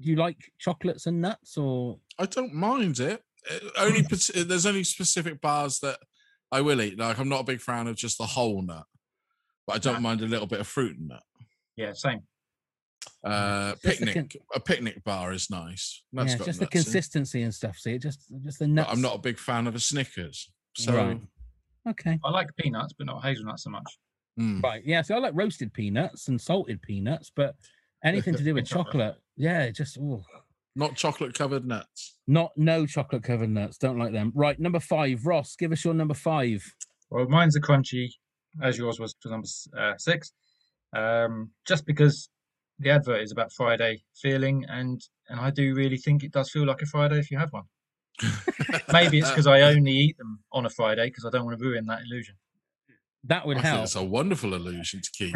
do 0.00 0.08
you 0.10 0.16
like 0.16 0.38
chocolates 0.58 1.04
and 1.04 1.20
nuts 1.20 1.58
or 1.58 1.98
I 2.18 2.24
don't 2.24 2.54
mind 2.54 3.00
it. 3.00 3.22
Uh, 3.50 3.58
Only 3.80 4.00
there's 4.00 4.64
only 4.64 4.84
specific 4.84 5.42
bars 5.42 5.78
that 5.80 5.98
I 6.50 6.62
will 6.62 6.80
eat. 6.80 6.98
Like 6.98 7.18
I'm 7.18 7.28
not 7.28 7.40
a 7.40 7.44
big 7.44 7.60
fan 7.60 7.86
of 7.86 7.96
just 7.96 8.16
the 8.16 8.24
whole 8.24 8.62
nut, 8.62 8.86
but 9.66 9.76
I 9.76 9.78
don't 9.78 10.00
mind 10.00 10.22
a 10.22 10.26
little 10.26 10.46
bit 10.46 10.60
of 10.60 10.66
fruit 10.66 10.96
in 10.96 11.08
that. 11.08 11.22
Yeah, 11.76 11.92
same. 11.92 12.22
Uh, 13.24 13.74
Just 13.82 14.00
the 14.00 14.06
con- 14.06 14.14
picnic, 14.14 14.36
a 14.54 14.60
picnic 14.60 15.04
bar 15.04 15.32
is 15.32 15.50
nice. 15.50 16.02
That's 16.12 16.32
yeah, 16.32 16.38
got 16.38 16.46
just 16.46 16.58
the 16.58 16.64
nuts 16.64 16.74
in. 16.76 16.82
consistency 16.82 17.42
and 17.42 17.54
stuff. 17.54 17.76
See, 17.76 17.92
it 17.94 18.02
just 18.02 18.32
just 18.44 18.58
the 18.58 18.66
But 18.66 18.72
nuts. 18.72 18.90
I'm 18.92 19.00
not 19.02 19.14
a 19.16 19.18
big 19.18 19.38
fan 19.38 19.66
of 19.66 19.74
a 19.74 19.80
Snickers. 19.80 20.50
So 20.76 20.94
Right. 20.96 21.20
Okay. 21.88 22.18
I 22.24 22.30
like 22.30 22.54
peanuts, 22.56 22.92
but 22.96 23.06
not 23.06 23.22
hazelnuts 23.24 23.64
so 23.64 23.70
much. 23.70 23.98
mm. 24.38 24.62
Right. 24.62 24.82
Yeah. 24.84 25.02
So 25.02 25.14
I 25.14 25.18
like 25.18 25.32
roasted 25.34 25.72
peanuts 25.72 26.28
and 26.28 26.40
salted 26.40 26.80
peanuts, 26.82 27.30
but 27.34 27.54
anything 28.04 28.34
to 28.34 28.44
do 28.44 28.54
with 28.54 28.66
chocolate, 28.76 29.16
yeah, 29.36 29.70
just 29.70 29.96
ooh. 29.98 30.22
not 30.76 30.94
chocolate 30.96 31.34
covered 31.34 31.66
nuts. 31.66 32.18
not 32.26 32.52
no 32.56 32.86
chocolate 32.86 33.22
covered 33.22 33.50
nuts. 33.50 33.76
Don't 33.78 33.98
like 33.98 34.12
them. 34.12 34.32
Right. 34.34 34.58
Number 34.58 34.80
five, 34.80 35.24
Ross. 35.26 35.56
Give 35.56 35.72
us 35.72 35.84
your 35.84 35.94
number 35.94 36.14
five. 36.14 36.62
Well, 37.10 37.26
mine's 37.28 37.56
a 37.56 37.60
Crunchie, 37.60 38.08
as 38.62 38.78
yours 38.78 38.98
was 39.00 39.14
for 39.20 39.28
number 39.30 39.48
uh, 39.78 39.94
six. 39.98 40.32
Um, 40.96 41.50
just 41.66 41.86
because 41.86 42.28
the 42.80 42.90
advert 42.90 43.22
is 43.22 43.30
about 43.32 43.52
Friday 43.52 44.02
feeling, 44.14 44.64
and 44.68 45.00
and 45.28 45.38
I 45.40 45.50
do 45.50 45.74
really 45.74 45.98
think 45.98 46.24
it 46.24 46.32
does 46.32 46.50
feel 46.50 46.66
like 46.66 46.82
a 46.82 46.86
Friday 46.86 47.18
if 47.18 47.30
you 47.30 47.38
have 47.38 47.52
one. 47.52 47.64
Maybe 48.92 49.18
it's 49.18 49.30
because 49.30 49.46
I 49.46 49.62
only 49.62 49.92
eat 49.92 50.18
them 50.18 50.40
on 50.52 50.66
a 50.66 50.70
Friday 50.70 51.06
because 51.06 51.24
I 51.24 51.30
don't 51.30 51.44
want 51.44 51.58
to 51.58 51.64
ruin 51.64 51.86
that 51.86 52.00
illusion. 52.02 52.34
That 53.24 53.46
would 53.46 53.58
I 53.58 53.60
help. 53.60 53.84
it's 53.84 53.96
a 53.96 54.02
wonderful 54.02 54.54
illusion 54.54 55.02
to 55.02 55.10
keep. 55.12 55.34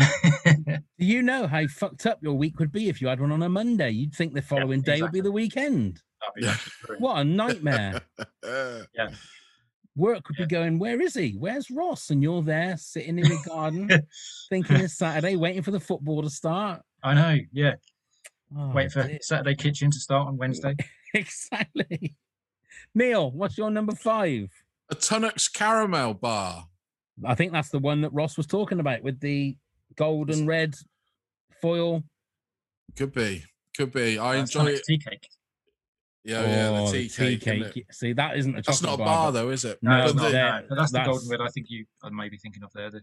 Do 0.65 0.81
you 1.05 1.23
know 1.23 1.47
how 1.47 1.67
fucked 1.67 2.07
up 2.07 2.19
your 2.23 2.35
week 2.35 2.59
would 2.59 2.73
be 2.73 2.89
if 2.89 3.01
you 3.01 3.09
had 3.09 3.21
one 3.21 3.31
on 3.33 3.43
a 3.43 3.49
Monday? 3.49 3.91
You'd 3.91 4.15
think 4.15 4.33
the 4.33 4.43
following 4.43 4.81
day 4.81 5.03
would 5.03 5.13
be 5.13 5.21
the 5.21 5.33
weekend. 5.33 6.01
That'd 6.41 6.59
be. 6.89 6.95
What 6.99 7.19
a 7.19 7.25
nightmare. 7.25 8.01
Yeah. 8.95 9.11
Work 9.97 10.29
would 10.29 10.37
be 10.37 10.47
going, 10.47 10.81
Where 10.81 11.01
is 11.01 11.15
he? 11.15 11.37
Where's 11.39 11.71
Ross? 11.71 12.11
And 12.11 12.21
you're 12.21 12.43
there 12.43 12.77
sitting 12.77 13.19
in 13.19 13.27
your 13.27 13.43
garden 13.47 13.89
thinking 14.51 14.77
it's 14.77 14.99
Saturday, 14.99 15.37
waiting 15.37 15.63
for 15.63 15.71
the 15.71 15.79
football 15.79 16.23
to 16.23 16.31
start. 16.31 16.83
I 17.05 17.15
know. 17.15 17.39
Yeah. 17.53 17.75
Oh, 18.57 18.71
Wait 18.73 18.91
for 18.91 19.03
dear. 19.07 19.19
Saturday 19.21 19.55
Kitchen 19.55 19.91
to 19.91 19.99
start 20.01 20.27
on 20.29 20.37
Wednesday. 20.37 20.75
exactly. 21.15 22.15
Neil, 22.95 23.31
what's 23.31 23.57
your 23.59 23.71
number 23.71 23.95
five? 23.95 24.49
a 24.91 24.95
Tunnock's 24.95 25.49
caramel 25.49 26.15
bar. 26.15 26.67
I 27.25 27.35
think 27.35 27.53
that's 27.53 27.71
the 27.71 27.79
one 27.79 28.01
that 28.03 28.13
Ross 28.13 28.37
was 28.37 28.47
talking 28.47 28.81
about 28.81 29.03
with 29.03 29.21
the 29.21 29.57
gold 29.97 30.31
and 30.31 30.47
red 30.47 30.75
foil. 31.63 32.03
Could 32.97 33.13
be. 33.13 33.45
Could 33.77 33.93
be. 33.93 34.19
I 34.19 34.37
That's 34.37 34.51
enjoy 34.55 34.65
Tunnock's 34.67 34.81
it. 34.81 34.85
tea 34.87 34.99
cake. 34.99 35.29
Yeah, 36.25 36.43
yeah, 36.43 36.69
Oh, 36.81 36.91
the 36.91 37.09
tea 37.09 37.37
cake. 37.39 37.63
isn't? 37.77 37.95
See, 37.95 38.13
that 38.15 38.37
isn't 38.39 38.53
a 38.57 38.63
chocolate 38.63 38.67
That's 38.67 38.83
not 38.83 38.95
a 38.95 38.99
bar, 39.05 39.27
but- 39.33 39.41
though, 39.41 39.51
is 39.51 39.65
it? 39.65 39.79
No, 39.83 39.91
No, 39.91 39.97
but, 39.99 40.05
it's 40.07 40.15
not, 40.15 40.33
they, 40.33 40.33
no. 40.39 40.63
But 40.69 40.75
that's 40.77 40.93
the 40.93 41.03
golden 41.05 41.29
red 41.29 41.41
I 41.41 41.49
think 41.49 41.67
you 41.71 41.85
are 42.03 42.11
maybe 42.11 42.37
thinking 42.39 42.63
of 42.63 42.73
there. 42.73 42.91
The, 42.91 43.01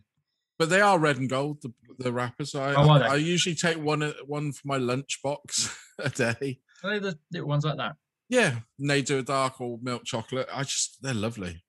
but 0.62 0.70
they 0.70 0.80
are 0.80 1.00
red 1.00 1.18
and 1.18 1.28
gold. 1.28 1.60
The, 1.64 1.74
the 1.98 2.14
wrappers. 2.14 2.54
I, 2.54 2.76
Oh, 2.76 3.00
they? 3.00 3.06
I 3.06 3.16
usually 3.16 3.56
take 3.56 3.78
one 3.78 4.04
uh, 4.04 4.14
one 4.28 4.52
for 4.52 4.62
my 4.68 4.78
lunchbox 4.78 5.76
a 5.98 6.10
day. 6.10 6.60
are 6.84 6.92
they 6.92 7.00
the 7.00 7.18
little 7.32 7.48
ones 7.48 7.66
like 7.66 7.78
that? 7.78 7.96
Yeah, 8.30 8.60
and 8.78 8.88
they 8.88 9.02
do 9.02 9.18
a 9.18 9.24
dark 9.24 9.60
or 9.60 9.80
milk 9.82 10.04
chocolate. 10.06 10.48
I 10.54 10.62
just 10.62 11.02
they're 11.02 11.16
lovely. 11.16 11.64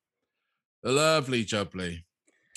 They're 0.83 0.93
lovely, 0.93 1.43
jubbly. 1.47 2.05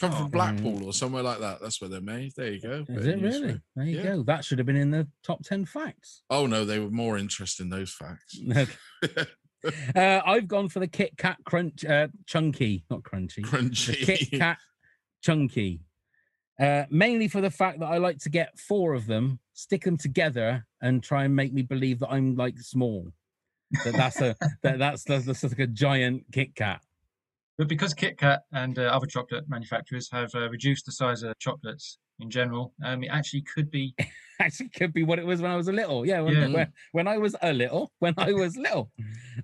Come 0.01 0.11
Oh, 0.11 0.15
from 0.23 0.29
Blackpool 0.31 0.83
or 0.83 0.91
somewhere 0.91 1.23
like 1.23 1.39
that. 1.39 1.61
That's 1.61 1.79
where 1.79 1.89
they're 1.89 2.01
made. 2.01 2.33
There 2.35 2.51
you 2.51 2.59
go. 2.61 2.83
Is 2.89 3.05
it 3.07 3.21
really? 3.21 3.61
There 3.77 3.85
you 3.85 3.97
Yeah. 3.97 4.03
go. 4.03 4.23
That 4.23 4.43
should 4.43 4.59
have 4.59 4.65
been 4.65 4.75
in 4.75 4.91
the 4.91 5.07
top 5.23 5.41
10 5.45 5.63
facts. 5.63 6.23
Oh 6.29 6.47
no, 6.47 6.65
they 6.65 6.79
were 6.79 6.89
more 6.89 7.17
interested 7.17 7.63
in 7.63 7.69
those 7.69 7.93
facts. 7.93 8.37
uh, 9.95 10.21
I've 10.25 10.49
gone 10.49 10.67
for 10.67 10.81
the 10.81 10.87
Kit 10.87 11.17
Kat 11.17 11.37
Crunch 11.45 11.85
uh, 11.85 12.09
Chunky, 12.25 12.83
not 12.89 13.03
crunchy. 13.03 13.49
The 13.49 13.95
Kit 14.05 14.31
Kat 14.37 14.57
Chunky. 15.23 15.79
Uh, 16.59 16.85
mainly 16.89 17.27
for 17.27 17.41
the 17.41 17.49
fact 17.49 17.79
that 17.79 17.87
I 17.87 17.97
like 17.97 18.17
to 18.19 18.29
get 18.29 18.57
four 18.57 18.93
of 18.93 19.07
them, 19.07 19.39
stick 19.53 19.83
them 19.83 19.97
together, 19.97 20.65
and 20.81 21.03
try 21.03 21.25
and 21.25 21.35
make 21.35 21.53
me 21.53 21.61
believe 21.63 21.99
that 21.99 22.09
I'm 22.09 22.35
like 22.35 22.59
small. 22.59 23.07
That 23.83 23.93
that's 23.93 24.21
a 24.21 24.35
that, 24.63 24.79
that's 24.79 25.03
that's, 25.03 25.25
that's 25.25 25.43
like 25.43 25.59
a 25.59 25.67
giant 25.67 26.23
Kit 26.31 26.55
Kat. 26.55 26.81
But 27.57 27.67
because 27.67 27.93
Kit 27.93 28.17
Kat 28.17 28.43
and 28.51 28.77
uh, 28.79 28.83
other 28.83 29.05
chocolate 29.07 29.49
manufacturers 29.49 30.09
have 30.11 30.33
uh, 30.35 30.49
reduced 30.49 30.85
the 30.85 30.91
size 30.91 31.23
of 31.23 31.37
chocolates 31.39 31.97
in 32.19 32.29
general, 32.29 32.73
um, 32.83 33.03
it 33.03 33.07
actually 33.07 33.41
could 33.41 33.69
be. 33.71 33.93
Actually, 34.41 34.67
could 34.67 34.91
be 34.91 35.03
what 35.03 35.17
it 35.17 35.25
was 35.25 35.41
when 35.41 35.49
I 35.49 35.55
was 35.55 35.69
a 35.69 35.71
little. 35.71 36.05
Yeah, 36.05 36.19
when, 36.19 36.33
Yeah. 36.33 36.47
when, 36.47 36.73
when 36.91 37.07
I 37.07 37.17
was 37.17 37.37
a 37.41 37.53
little, 37.53 37.93
when 37.99 38.13
I 38.17 38.33
was 38.33 38.57
little. 38.57 38.91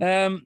Um, 0.01 0.45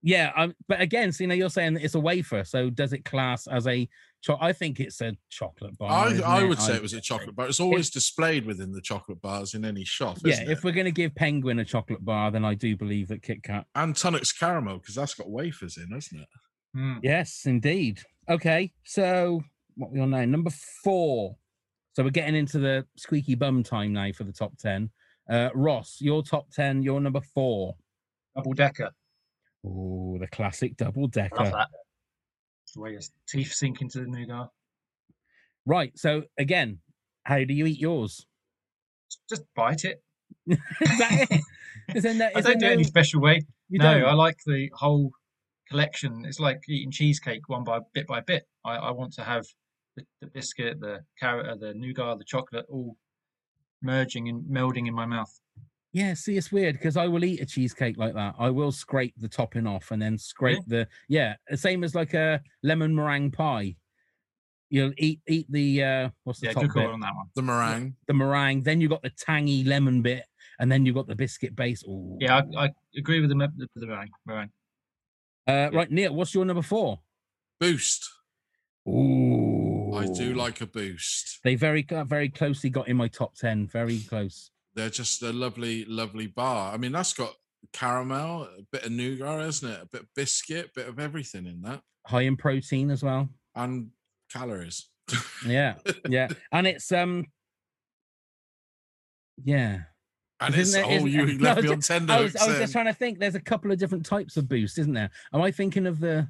yeah. 0.00 0.30
Um, 0.36 0.54
but 0.68 0.80
again, 0.80 1.10
so 1.10 1.24
you 1.24 1.28
know, 1.28 1.34
you're 1.34 1.50
saying 1.50 1.74
that 1.74 1.82
it's 1.82 1.96
a 1.96 2.00
wafer. 2.00 2.44
So 2.44 2.70
does 2.70 2.92
it 2.92 3.04
class 3.04 3.48
as 3.48 3.66
a? 3.66 3.88
Cho- 4.22 4.36
I 4.40 4.52
think 4.52 4.80
it's 4.80 5.00
a 5.00 5.16
chocolate 5.30 5.78
bar. 5.78 5.90
I, 5.90 6.10
isn't 6.12 6.24
I 6.24 6.42
it? 6.42 6.46
would 6.48 6.60
say 6.60 6.74
I- 6.74 6.76
it 6.76 6.82
was 6.82 6.92
a 6.92 7.00
chocolate 7.00 7.34
bar. 7.34 7.46
It's 7.48 7.60
always 7.60 7.88
displayed 7.90 8.44
within 8.44 8.70
the 8.72 8.80
chocolate 8.82 9.20
bars 9.22 9.54
in 9.54 9.64
any 9.64 9.84
shop. 9.84 10.18
Yeah, 10.24 10.34
isn't 10.34 10.50
if 10.50 10.58
it? 10.58 10.64
we're 10.64 10.72
going 10.72 10.84
to 10.86 10.90
give 10.92 11.14
Penguin 11.14 11.58
a 11.58 11.64
chocolate 11.64 12.04
bar, 12.04 12.30
then 12.30 12.44
I 12.44 12.54
do 12.54 12.76
believe 12.76 13.08
that 13.08 13.22
Kit 13.22 13.42
Kat. 13.42 13.66
and 13.74 13.96
Tunnock's 13.96 14.32
caramel 14.32 14.78
because 14.78 14.94
that's 14.94 15.14
got 15.14 15.30
wafers 15.30 15.78
in, 15.78 15.88
hasn't 15.90 16.20
it? 16.22 16.28
Hmm. 16.74 16.98
Yes, 17.02 17.42
indeed. 17.46 18.00
Okay, 18.28 18.72
so 18.84 19.42
what 19.76 19.90
we 19.90 20.00
on 20.00 20.10
now? 20.10 20.24
Number 20.24 20.50
four. 20.84 21.36
So 21.96 22.04
we're 22.04 22.10
getting 22.10 22.36
into 22.36 22.58
the 22.58 22.86
squeaky 22.96 23.34
bum 23.34 23.62
time 23.62 23.92
now 23.94 24.12
for 24.12 24.24
the 24.24 24.32
top 24.32 24.56
ten. 24.58 24.90
Uh, 25.28 25.48
Ross, 25.54 25.96
your 26.00 26.22
top 26.22 26.50
ten, 26.52 26.82
your 26.82 27.00
number 27.00 27.20
four. 27.20 27.74
Double 28.36 28.52
decker. 28.52 28.90
Oh, 29.66 30.16
the 30.20 30.28
classic 30.28 30.76
double 30.76 31.02
Love 31.02 31.10
decker. 31.12 31.66
The 32.74 32.80
way 32.80 32.92
your 32.92 33.00
teeth 33.28 33.52
sink 33.52 33.80
into 33.80 34.00
the 34.00 34.06
nougat. 34.06 34.48
Right. 35.66 35.92
So 35.96 36.22
again, 36.38 36.78
how 37.24 37.38
do 37.38 37.52
you 37.52 37.66
eat 37.66 37.78
yours? 37.78 38.26
Just 39.28 39.42
bite 39.54 39.84
it. 39.84 40.02
Is 40.46 40.58
that 40.98 41.26
it? 41.30 41.40
Is 41.94 42.02
there 42.02 42.14
no, 42.14 42.28
I 42.34 42.40
don't 42.40 42.58
do 42.58 42.66
it 42.66 42.72
any 42.72 42.84
special 42.84 43.20
way. 43.20 43.42
You 43.68 43.78
no, 43.78 44.00
don't? 44.00 44.08
I 44.08 44.14
like 44.14 44.38
the 44.46 44.70
whole 44.74 45.10
collection. 45.68 46.24
It's 46.26 46.40
like 46.40 46.60
eating 46.68 46.90
cheesecake 46.90 47.48
one 47.48 47.64
by 47.64 47.80
bit 47.94 48.06
by 48.06 48.20
bit. 48.20 48.44
I, 48.64 48.76
I 48.76 48.90
want 48.90 49.12
to 49.14 49.24
have 49.24 49.46
the, 49.96 50.04
the 50.20 50.26
biscuit, 50.28 50.80
the 50.80 51.00
carrot, 51.18 51.46
uh, 51.46 51.56
the 51.56 51.74
nougat, 51.74 52.18
the 52.18 52.24
chocolate 52.24 52.66
all 52.68 52.96
merging 53.82 54.28
and 54.28 54.44
melding 54.44 54.86
in 54.86 54.94
my 54.94 55.06
mouth. 55.06 55.32
Yeah, 55.92 56.14
see, 56.14 56.36
it's 56.36 56.52
weird 56.52 56.76
because 56.76 56.96
I 56.96 57.08
will 57.08 57.24
eat 57.24 57.40
a 57.40 57.46
cheesecake 57.46 57.96
like 57.98 58.14
that. 58.14 58.36
I 58.38 58.48
will 58.50 58.70
scrape 58.70 59.14
the 59.18 59.28
topping 59.28 59.66
off 59.66 59.90
and 59.90 60.00
then 60.00 60.16
scrape 60.16 60.62
the 60.68 60.86
yeah, 61.08 61.34
the 61.48 61.56
same 61.56 61.82
as 61.82 61.94
like 61.96 62.14
a 62.14 62.40
lemon 62.62 62.94
meringue 62.94 63.32
pie. 63.32 63.74
You'll 64.68 64.92
eat 64.98 65.20
eat 65.26 65.46
the 65.50 65.82
uh 65.82 66.10
what's 66.22 66.38
the 66.38 66.46
Yeah, 66.46 66.52
top 66.52 66.62
good 66.62 66.70
call 66.72 66.82
bit? 66.84 66.92
on 66.92 67.00
that 67.00 67.14
one. 67.14 67.26
The 67.34 67.42
meringue. 67.42 67.94
The 68.06 68.14
meringue, 68.14 68.62
then 68.62 68.80
you 68.80 68.88
got 68.88 69.02
the 69.02 69.10
tangy 69.10 69.64
lemon 69.64 70.00
bit, 70.00 70.24
and 70.60 70.70
then 70.70 70.86
you 70.86 70.92
got 70.94 71.08
the 71.08 71.16
biscuit 71.16 71.56
base. 71.56 71.82
Ooh. 71.88 72.16
Yeah, 72.20 72.40
I, 72.56 72.66
I 72.66 72.70
agree 72.96 73.20
with 73.20 73.30
the 73.30 73.34
the, 73.56 73.66
the 73.74 73.86
meringue. 73.88 74.10
meringue. 74.26 74.50
Uh, 75.48 75.70
right, 75.72 75.90
Neil, 75.90 76.14
what's 76.14 76.32
your 76.34 76.44
number 76.44 76.62
four? 76.62 77.00
Boost. 77.58 78.08
Ooh, 78.88 79.92
I 79.94 80.06
do 80.06 80.34
like 80.34 80.60
a 80.60 80.66
boost. 80.66 81.40
They 81.42 81.56
very 81.56 81.84
very 82.06 82.28
closely 82.28 82.70
got 82.70 82.86
in 82.86 82.96
my 82.96 83.08
top 83.08 83.34
ten. 83.34 83.66
Very 83.66 83.98
close. 84.08 84.52
They're 84.74 84.90
just 84.90 85.22
a 85.22 85.32
lovely, 85.32 85.84
lovely 85.86 86.26
bar. 86.28 86.72
I 86.72 86.76
mean, 86.76 86.92
that's 86.92 87.12
got 87.12 87.34
caramel, 87.72 88.42
a 88.44 88.62
bit 88.72 88.84
of 88.84 88.92
nougat, 88.92 89.40
isn't 89.48 89.70
it? 89.70 89.80
A 89.82 89.86
bit 89.86 90.00
of 90.02 90.06
biscuit, 90.14 90.72
bit 90.74 90.88
of 90.88 90.98
everything 90.98 91.46
in 91.46 91.60
that, 91.62 91.80
High 92.06 92.22
in 92.22 92.36
protein 92.36 92.90
as 92.90 93.02
well. 93.02 93.28
and 93.54 93.88
calories. 94.32 94.88
Yeah, 95.46 95.74
yeah, 96.08 96.28
and 96.52 96.66
it's 96.66 96.90
um, 96.92 97.26
yeah. 99.42 99.80
And 100.42 100.54
it's 100.54 100.72
there- 100.72 100.84
oh, 100.86 101.04
you 101.04 101.26
No, 101.38 101.44
left 101.44 101.62
me 101.62 101.68
on 101.68 101.80
tender. 101.80 102.12
I 102.14 102.20
was, 102.22 102.34
I 102.36 102.46
was 102.48 102.58
just 102.58 102.72
trying 102.72 102.86
to 102.86 102.94
think. 102.94 103.18
There's 103.18 103.34
a 103.34 103.40
couple 103.40 103.70
of 103.72 103.78
different 103.78 104.06
types 104.06 104.36
of 104.38 104.48
boost, 104.48 104.78
isn't 104.78 104.94
there? 104.94 105.10
Am 105.34 105.42
I 105.42 105.50
thinking 105.50 105.86
of 105.86 106.00
the 106.00 106.28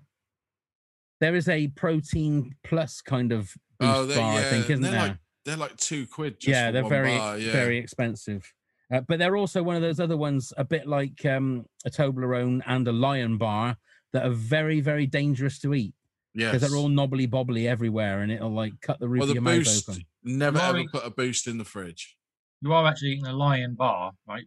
There 1.20 1.36
is 1.36 1.48
a 1.48 1.68
protein 1.68 2.54
plus 2.64 3.00
kind 3.00 3.30
of 3.32 3.52
boost 3.78 3.92
Oh, 3.94 4.06
bar, 4.08 4.34
yeah, 4.34 4.40
I 4.40 4.42
think, 4.50 4.70
isn't 4.70 4.82
there? 4.82 4.92
like 5.08 5.16
they're 5.44 5.56
like 5.56 5.76
two 5.76 6.06
quid. 6.06 6.40
Just 6.40 6.48
yeah, 6.48 6.68
for 6.68 6.72
they're 6.72 6.82
one 6.82 6.90
very 6.90 7.18
bar, 7.18 7.38
yeah. 7.38 7.52
very 7.52 7.78
expensive. 7.78 8.52
Uh, 8.92 9.00
but 9.00 9.18
they're 9.18 9.36
also 9.36 9.62
one 9.62 9.76
of 9.76 9.82
those 9.82 10.00
other 10.00 10.16
ones, 10.16 10.52
a 10.56 10.64
bit 10.64 10.86
like 10.86 11.24
um, 11.24 11.64
a 11.84 11.90
Toblerone 11.90 12.60
and 12.66 12.88
a 12.88 12.92
Lion 12.92 13.38
bar, 13.38 13.76
that 14.12 14.26
are 14.26 14.30
very 14.30 14.80
very 14.80 15.06
dangerous 15.06 15.58
to 15.60 15.74
eat 15.74 15.94
Yeah, 16.34 16.50
because 16.50 16.68
they're 16.68 16.78
all 16.78 16.88
knobbly 16.88 17.28
bobbly 17.28 17.66
everywhere, 17.68 18.22
and 18.22 18.32
it'll 18.32 18.52
like 18.52 18.72
cut 18.82 18.98
the 18.98 19.08
roof 19.08 19.20
well, 19.20 19.28
of 19.28 19.28
the 19.28 19.34
your 19.34 19.42
mouth 19.42 19.88
open. 19.88 20.02
Never 20.24 20.58
ever 20.58 20.72
Rory- 20.72 20.88
put 20.92 21.06
a 21.06 21.10
boost 21.10 21.46
in 21.46 21.58
the 21.58 21.64
fridge. 21.64 22.16
You 22.62 22.72
are 22.72 22.86
actually 22.86 23.12
eating 23.12 23.26
a 23.26 23.32
lion 23.32 23.74
bar, 23.74 24.12
right? 24.28 24.44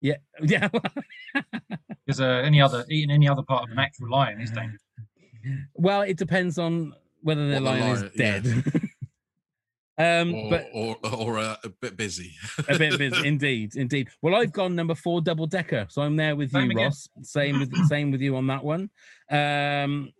Yeah, 0.00 0.16
yeah. 0.42 0.68
Because 2.04 2.20
uh, 2.20 2.42
any 2.44 2.60
other 2.60 2.84
eating 2.90 3.10
any 3.10 3.28
other 3.28 3.42
part 3.42 3.64
of 3.64 3.70
an 3.70 3.78
actual 3.78 4.10
lion 4.10 4.40
is 4.40 4.50
dangerous. 4.50 4.82
well, 5.74 6.02
it 6.02 6.16
depends 6.16 6.58
on 6.58 6.94
whether 7.22 7.46
the 7.46 7.54
What 7.54 7.74
the 7.74 7.80
lion 7.80 7.96
is 7.96 8.12
dead. 8.16 8.44
yeah. 8.44 8.80
dead. 9.98 10.20
um, 10.22 10.34
Or, 10.34 10.50
but 10.50 10.66
or 10.72 10.96
or 11.12 11.38
uh, 11.38 11.56
a 11.64 11.68
bit 11.68 11.96
busy. 11.96 12.32
a 12.68 12.78
bit 12.78 12.98
busy, 13.04 13.26
indeed, 13.26 13.76
indeed. 13.76 14.08
Well, 14.22 14.34
I've 14.34 14.52
gone 14.52 14.74
number 14.74 14.94
four, 14.94 15.20
double 15.20 15.46
decker, 15.46 15.86
so 15.88 16.02
I'm 16.02 16.16
there 16.16 16.36
with 16.36 16.50
Same 16.52 16.64
you, 16.66 16.70
again. 16.72 16.84
Ross. 16.86 17.08
Same 17.22 17.60
with 17.60 17.74
same 17.88 18.10
with 18.10 18.20
you 18.20 18.36
on 18.36 18.46
that 18.48 18.64
one. 18.64 18.90
Um, 19.30 20.10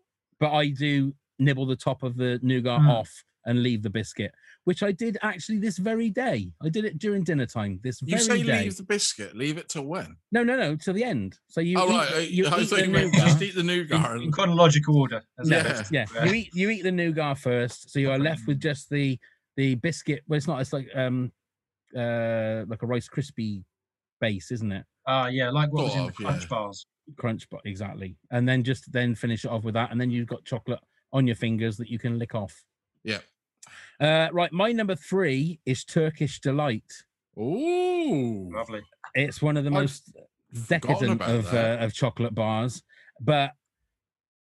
but 0.41 0.53
I 0.53 0.69
do 0.69 1.15
nibble 1.39 1.67
the 1.67 1.77
top 1.77 2.03
of 2.03 2.17
the 2.17 2.39
nougat 2.43 2.81
Mm. 2.81 2.89
off 2.91 3.11
and 3.47 3.63
leave 3.63 3.83
the 3.83 3.91
biscuit, 3.91 4.33
which 4.65 4.83
I 4.83 4.91
did 4.91 5.19
actually 5.21 5.59
this 5.59 5.77
very 5.77 6.09
day. 6.09 6.51
I 6.63 6.71
did 6.71 6.87
it 6.87 6.99
during 6.99 7.25
dinner 7.25 7.45
time. 7.45 7.79
This 7.83 8.01
You 8.01 8.17
very 8.17 8.23
say 8.23 8.43
day. 8.43 8.63
leave 8.63 8.77
the 8.79 8.83
biscuit. 8.85 9.37
Leave 9.37 9.59
it 9.59 9.69
till 9.69 9.83
when? 9.85 10.17
No, 10.33 10.43
no, 10.43 10.57
no, 10.57 10.77
to 10.77 10.93
the 10.95 11.05
end. 11.05 11.39
So 11.49 11.61
you 11.61 11.77
oh 11.79 11.87
eat, 11.91 11.95
right, 11.95 12.31
you 12.31 12.47
I 12.47 12.61
eat 12.61 12.69
thought 12.69 12.79
the 12.79 12.87
you 12.87 12.91
meant 12.93 13.13
nougat. 13.13 13.27
just 13.29 13.43
eat 13.43 13.55
the 13.55 13.63
nougat. 13.63 14.17
In 14.23 14.33
chronological 14.33 14.99
order. 14.99 15.23
as 15.39 15.49
No, 15.51 15.59
it 15.59 15.67
Yeah. 15.91 16.07
yeah. 16.15 16.21
Uh, 16.23 16.25
You 16.25 16.33
eat 16.35 16.51
you 16.55 16.71
eat 16.71 16.83
the 16.85 16.93
nougat 16.93 17.39
first, 17.39 17.91
so 17.91 17.99
you 17.99 18.11
are 18.11 18.19
left 18.19 18.47
with 18.47 18.61
just 18.61 18.89
the 18.89 19.19
the 19.57 19.75
biscuit. 19.77 20.23
Well, 20.27 20.37
it's 20.37 20.47
not. 20.47 20.61
It's 20.61 20.73
like 20.73 20.89
um 20.95 21.33
uh 21.97 22.65
like 22.69 22.83
a 22.83 22.87
Rice 22.87 23.09
crispy 23.09 23.65
base, 24.21 24.51
isn't 24.51 24.73
it? 24.73 24.85
Ah, 25.07 25.29
yeah, 25.29 25.51
like 25.51 25.73
what 25.73 25.85
was 25.85 25.95
in 25.95 26.03
the 26.03 26.09
of, 26.09 26.15
crunch 26.15 26.43
yeah. 26.43 26.49
bars. 26.49 26.87
Crunch, 27.17 27.49
bar, 27.51 27.61
exactly. 27.65 28.17
And 28.31 28.49
then 28.49 28.63
just 28.63 28.91
then 28.91 29.15
finish 29.15 29.45
it 29.45 29.51
off 29.51 29.65
with 29.65 29.75
that, 29.75 29.91
and 29.91 30.01
then 30.01 30.11
you've 30.11 30.27
got 30.27 30.45
chocolate 30.45 30.81
on 31.13 31.27
your 31.27 31.37
fingers 31.37 31.77
that 31.77 31.89
you 31.89 31.99
can 31.99 32.19
lick 32.19 32.35
off. 32.35 32.65
Yeah. 33.03 33.19
Uh, 34.01 34.29
right, 34.33 34.53
my 34.53 34.73
number 34.73 34.95
three 34.95 35.61
is 35.67 35.85
Turkish 35.85 36.41
delight. 36.41 37.05
Ooh. 37.39 38.51
Lovely. 38.53 38.81
It's 39.15 39.41
one 39.43 39.57
of 39.57 39.65
the 39.65 39.71
I'd 39.71 39.75
most 39.75 40.13
decadent 40.69 41.21
of 41.23 41.53
uh, 41.53 41.79
of 41.81 41.93
chocolate 41.93 42.35
bars, 42.35 42.83
but 43.21 43.53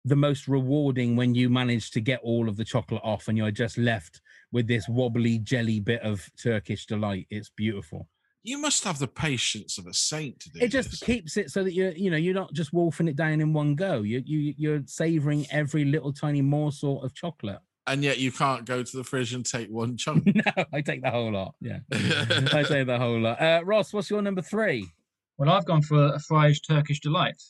the 0.05 0.15
most 0.15 0.47
rewarding 0.47 1.15
when 1.15 1.33
you 1.33 1.49
manage 1.49 1.91
to 1.91 2.01
get 2.01 2.19
all 2.23 2.49
of 2.49 2.57
the 2.57 2.65
chocolate 2.65 3.01
off 3.03 3.27
and 3.29 3.37
you're 3.37 3.51
just 3.51 3.77
left 3.77 4.21
with 4.53 4.67
this 4.67 4.87
wobbly 4.87 5.39
jelly 5.39 5.81
bit 5.81 6.01
of 6.03 6.29
Turkish 6.41 6.85
delight. 6.85 7.27
It's 7.29 7.49
beautiful. 7.49 8.07
You 8.45 8.57
must 8.57 8.83
have 8.85 8.99
the 8.99 9.07
patience 9.07 9.77
of 9.77 9.87
a 9.87 9.93
saint 9.93 10.39
to 10.41 10.49
do 10.49 10.59
It 10.61 10.67
just 10.69 10.91
this. 10.91 10.99
keeps 11.01 11.35
it 11.37 11.49
so 11.51 11.63
that 11.63 11.73
you're 11.73 11.91
you 11.93 12.09
know 12.11 12.17
you're 12.17 12.33
not 12.33 12.53
just 12.53 12.71
wolfing 12.73 13.07
it 13.09 13.15
down 13.17 13.41
in 13.41 13.51
one 13.53 13.73
go. 13.75 14.01
You 14.01 14.21
you 14.25 14.53
you're 14.57 14.81
savoring 14.85 15.45
every 15.51 15.83
little 15.85 16.13
tiny 16.13 16.41
morsel 16.41 17.03
of 17.03 17.13
chocolate. 17.13 17.59
and 17.87 18.03
yet 18.03 18.17
you 18.19 18.31
can't 18.31 18.65
go 18.65 18.83
to 18.83 18.97
the 18.97 19.03
fridge 19.03 19.33
and 19.33 19.45
take 19.45 19.69
one 19.69 19.97
chunk. 20.03 20.25
no, 20.25 20.65
I 20.73 20.81
take 20.81 21.01
the 21.03 21.11
whole 21.11 21.31
lot. 21.31 21.55
Yeah, 21.61 21.79
I 21.91 22.63
take 22.67 22.87
the 22.87 22.97
whole 22.99 23.19
lot. 23.19 23.41
Uh, 23.41 23.61
Ross, 23.65 23.91
what's 23.93 24.09
your 24.09 24.21
number 24.21 24.41
three? 24.41 24.89
Well, 25.37 25.49
I've 25.49 25.65
gone 25.65 25.81
for 25.81 26.13
a 26.13 26.19
Fry's 26.19 26.59
Turkish 26.61 26.99
delight. 26.99 27.41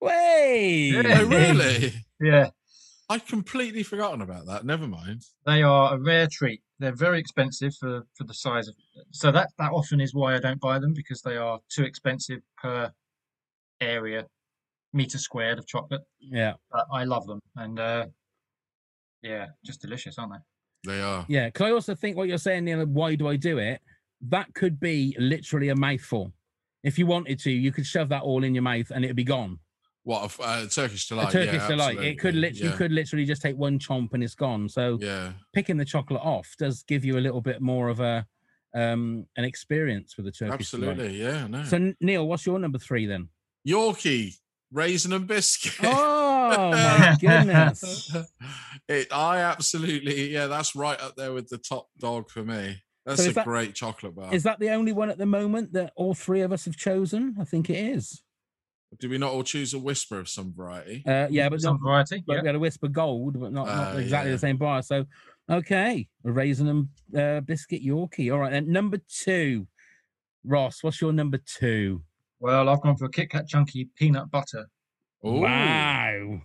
Way. 0.00 0.92
oh, 0.96 1.24
really? 1.26 1.92
Yeah, 2.20 2.50
I'd 3.10 3.26
completely 3.26 3.82
forgotten 3.82 4.20
about 4.20 4.46
that. 4.46 4.64
Never 4.64 4.86
mind. 4.86 5.22
they 5.46 5.62
are 5.62 5.94
a 5.94 5.98
rare 5.98 6.28
treat. 6.30 6.60
They're 6.78 6.92
very 6.94 7.18
expensive 7.18 7.74
for, 7.80 8.02
for 8.14 8.24
the 8.24 8.34
size 8.34 8.68
of. 8.68 8.74
So 9.12 9.32
that 9.32 9.48
that 9.58 9.72
often 9.72 10.00
is 10.00 10.14
why 10.14 10.34
I 10.34 10.38
don't 10.38 10.60
buy 10.60 10.78
them 10.78 10.92
because 10.94 11.22
they 11.22 11.36
are 11.36 11.58
too 11.74 11.84
expensive 11.84 12.40
per 12.62 12.92
area 13.80 14.26
meter 14.92 15.18
squared 15.18 15.58
of 15.58 15.66
chocolate. 15.66 16.02
Yeah, 16.20 16.54
But 16.70 16.86
I 16.92 17.04
love 17.04 17.26
them, 17.26 17.40
and 17.56 17.78
uh, 17.78 18.06
yeah, 19.22 19.46
just 19.64 19.80
delicious, 19.80 20.18
aren't 20.18 20.32
they? 20.84 20.92
They 20.92 21.00
are. 21.02 21.24
yeah. 21.28 21.46
Because 21.46 21.66
I 21.66 21.72
also 21.72 21.94
think 21.94 22.16
what 22.16 22.28
you're 22.28 22.38
saying, 22.38 22.64
Neil, 22.64 22.84
why 22.86 23.14
do 23.14 23.28
I 23.28 23.36
do 23.36 23.58
it? 23.58 23.80
That 24.20 24.54
could 24.54 24.78
be 24.80 25.14
literally 25.18 25.68
a 25.70 25.76
mouthful. 25.76 26.32
If 26.84 26.98
you 26.98 27.06
wanted 27.06 27.38
to, 27.40 27.50
you 27.50 27.72
could 27.72 27.84
shove 27.86 28.08
that 28.10 28.22
all 28.22 28.44
in 28.44 28.54
your 28.54 28.62
mouth 28.62 28.90
and 28.94 29.04
it'd 29.04 29.16
be 29.16 29.24
gone. 29.24 29.58
What 30.08 30.38
a 30.38 30.42
uh, 30.42 30.66
Turkish 30.68 31.04
A 31.04 31.08
delight? 31.10 31.32
Turkish 31.32 31.52
yeah, 31.52 31.68
delight. 31.68 31.98
It 31.98 32.18
could 32.18 32.28
absolutely. 32.28 32.40
literally, 32.40 32.62
you 32.64 32.70
yeah. 32.70 32.76
could 32.76 32.92
literally 32.92 33.24
just 33.26 33.42
take 33.42 33.58
one 33.58 33.78
chomp 33.78 34.14
and 34.14 34.24
it's 34.24 34.34
gone. 34.34 34.66
So 34.66 34.96
Yeah. 35.02 35.32
picking 35.52 35.76
the 35.76 35.84
chocolate 35.84 36.22
off 36.22 36.54
does 36.58 36.82
give 36.82 37.04
you 37.04 37.18
a 37.18 37.20
little 37.20 37.42
bit 37.42 37.60
more 37.60 37.90
of 37.90 38.00
a 38.00 38.26
um 38.74 39.26
an 39.36 39.44
experience 39.44 40.16
with 40.16 40.24
the 40.24 40.32
Turkish 40.32 40.70
delight. 40.70 40.92
Absolutely. 40.92 41.22
Yeah. 41.22 41.46
No. 41.46 41.62
So 41.64 41.92
Neil, 42.00 42.26
what's 42.26 42.46
your 42.46 42.58
number 42.58 42.78
three 42.78 43.04
then? 43.04 43.28
Yorkie 43.68 44.32
raisin 44.72 45.12
and 45.12 45.26
biscuit. 45.26 45.74
Oh 45.82 46.70
my 46.70 47.14
goodness! 47.20 48.10
it, 48.88 49.12
I 49.12 49.40
absolutely, 49.40 50.32
yeah, 50.32 50.46
that's 50.46 50.74
right 50.74 50.98
up 51.02 51.16
there 51.16 51.34
with 51.34 51.50
the 51.50 51.58
top 51.58 51.88
dog 51.98 52.30
for 52.30 52.42
me. 52.42 52.82
That's 53.04 53.20
is 53.20 53.26
a 53.26 53.32
that- 53.32 53.44
great 53.44 53.74
chocolate 53.74 54.14
bar. 54.14 54.32
Is 54.32 54.44
that 54.44 54.58
the 54.58 54.70
only 54.70 54.92
one 54.92 55.10
at 55.10 55.18
the 55.18 55.26
moment 55.26 55.74
that 55.74 55.92
all 55.96 56.14
three 56.14 56.40
of 56.40 56.50
us 56.50 56.64
have 56.64 56.78
chosen? 56.78 57.36
I 57.38 57.44
think 57.44 57.68
it 57.68 57.76
is. 57.76 58.22
Do 58.98 59.10
we 59.10 59.18
not 59.18 59.32
all 59.32 59.42
choose 59.42 59.74
a 59.74 59.76
Wispa 59.76 60.18
of 60.20 60.28
some 60.28 60.52
variety? 60.54 61.02
Uh, 61.06 61.28
yeah, 61.30 61.48
but 61.50 61.60
Some 61.60 61.74
not, 61.74 61.82
variety. 61.82 62.24
but 62.26 62.36
Yeah. 62.36 62.42
we 62.42 62.46
had 62.48 62.56
a 62.56 62.58
Wispa 62.58 62.90
gold, 62.90 63.38
but 63.38 63.52
not, 63.52 63.66
not 63.66 63.96
Uh, 63.96 63.98
exactly 63.98 64.30
yeah. 64.30 64.36
the 64.36 64.38
same 64.40 64.56
bar. 64.56 64.82
So, 64.82 65.04
okay, 65.50 66.08
a 66.24 66.32
raisin 66.32 66.68
and 66.68 66.88
uh, 67.18 67.40
biscuit 67.42 67.82
Yorkie. 67.84 68.32
All 68.32 68.38
right, 68.40 68.50
then 68.52 68.72
number 68.72 68.98
two, 69.08 69.66
Ross. 70.44 70.82
What's 70.82 71.00
your 71.02 71.12
number 71.12 71.38
two? 71.38 72.02
Well, 72.40 72.68
I've 72.68 72.80
gone 72.80 72.96
for 72.96 73.04
a 73.04 73.10
Kit 73.10 73.30
Kat 73.30 73.46
chunky 73.46 73.90
peanut 73.96 74.30
butter. 74.30 74.66
Ooh, 75.26 75.40
Wow. 75.40 76.40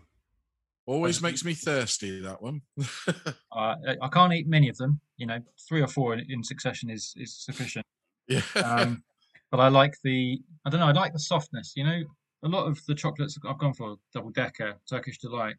Always 0.86 1.22
makes 1.22 1.46
me 1.46 1.54
thirsty, 1.54 2.20
that 2.22 2.42
one. 2.42 2.62
Uh, 3.08 3.14
I- 3.54 3.98
I 4.02 4.08
can't 4.10 4.34
eat 4.34 4.48
many 4.48 4.68
of 4.68 4.76
them. 4.76 5.00
You 5.16 5.28
know, 5.28 5.40
three 5.70 5.82
or 5.82 5.88
four 5.88 6.14
in, 6.14 6.26
in 6.30 6.44
succession 6.44 6.90
is 6.90 7.14
is 7.16 7.34
sufficient. 7.38 7.86
yeah. 8.28 8.42
Um, 8.56 9.02
but 9.50 9.62
I 9.62 9.70
like 9.70 9.94
the 10.04 10.42
I 10.66 10.70
don't 10.70 10.82
know. 10.82 10.88
I 10.88 10.92
like 10.92 11.14
the 11.14 11.20
softness. 11.20 11.72
You 11.78 11.86
know, 11.86 12.02
a 12.44 12.48
lot 12.48 12.68
of 12.68 12.80
the 12.88 12.96
chocolates 12.96 13.38
I've 13.48 13.58
gone 13.58 13.74
for 13.74 13.96
double 14.14 14.32
decker, 14.32 14.76
Turkish 14.90 15.20
delight, 15.20 15.56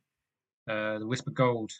uh, 0.68 0.99
the 0.99 1.07
Wispa 1.07 1.32
Gold. 1.32 1.72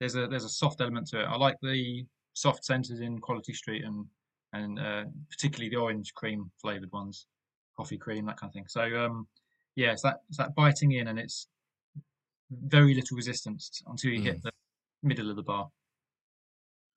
There's 0.00 0.14
a 0.14 0.26
there's 0.28 0.44
a 0.44 0.48
soft 0.48 0.80
element 0.80 1.08
to 1.08 1.20
it. 1.20 1.24
I 1.24 1.36
like 1.36 1.56
the 1.60 2.06
soft 2.34 2.64
centers 2.64 3.00
in 3.00 3.18
Quality 3.18 3.52
Street 3.52 3.84
and 3.84 4.06
and 4.52 4.78
uh, 4.78 5.04
particularly 5.30 5.68
the 5.68 5.76
orange 5.76 6.14
cream 6.14 6.50
flavored 6.60 6.92
ones, 6.92 7.26
coffee 7.76 7.98
cream 7.98 8.26
that 8.26 8.38
kind 8.38 8.50
of 8.50 8.54
thing. 8.54 8.66
So 8.68 8.82
um, 8.82 9.26
yeah, 9.76 9.92
it's 9.92 10.02
that 10.02 10.20
it's 10.28 10.38
that 10.38 10.54
biting 10.54 10.92
in 10.92 11.08
and 11.08 11.18
it's 11.18 11.48
very 12.50 12.94
little 12.94 13.16
resistance 13.16 13.82
until 13.86 14.10
you 14.10 14.22
hit 14.22 14.42
the 14.42 14.50
middle 15.02 15.30
of 15.30 15.36
the 15.36 15.42
bar. 15.42 15.68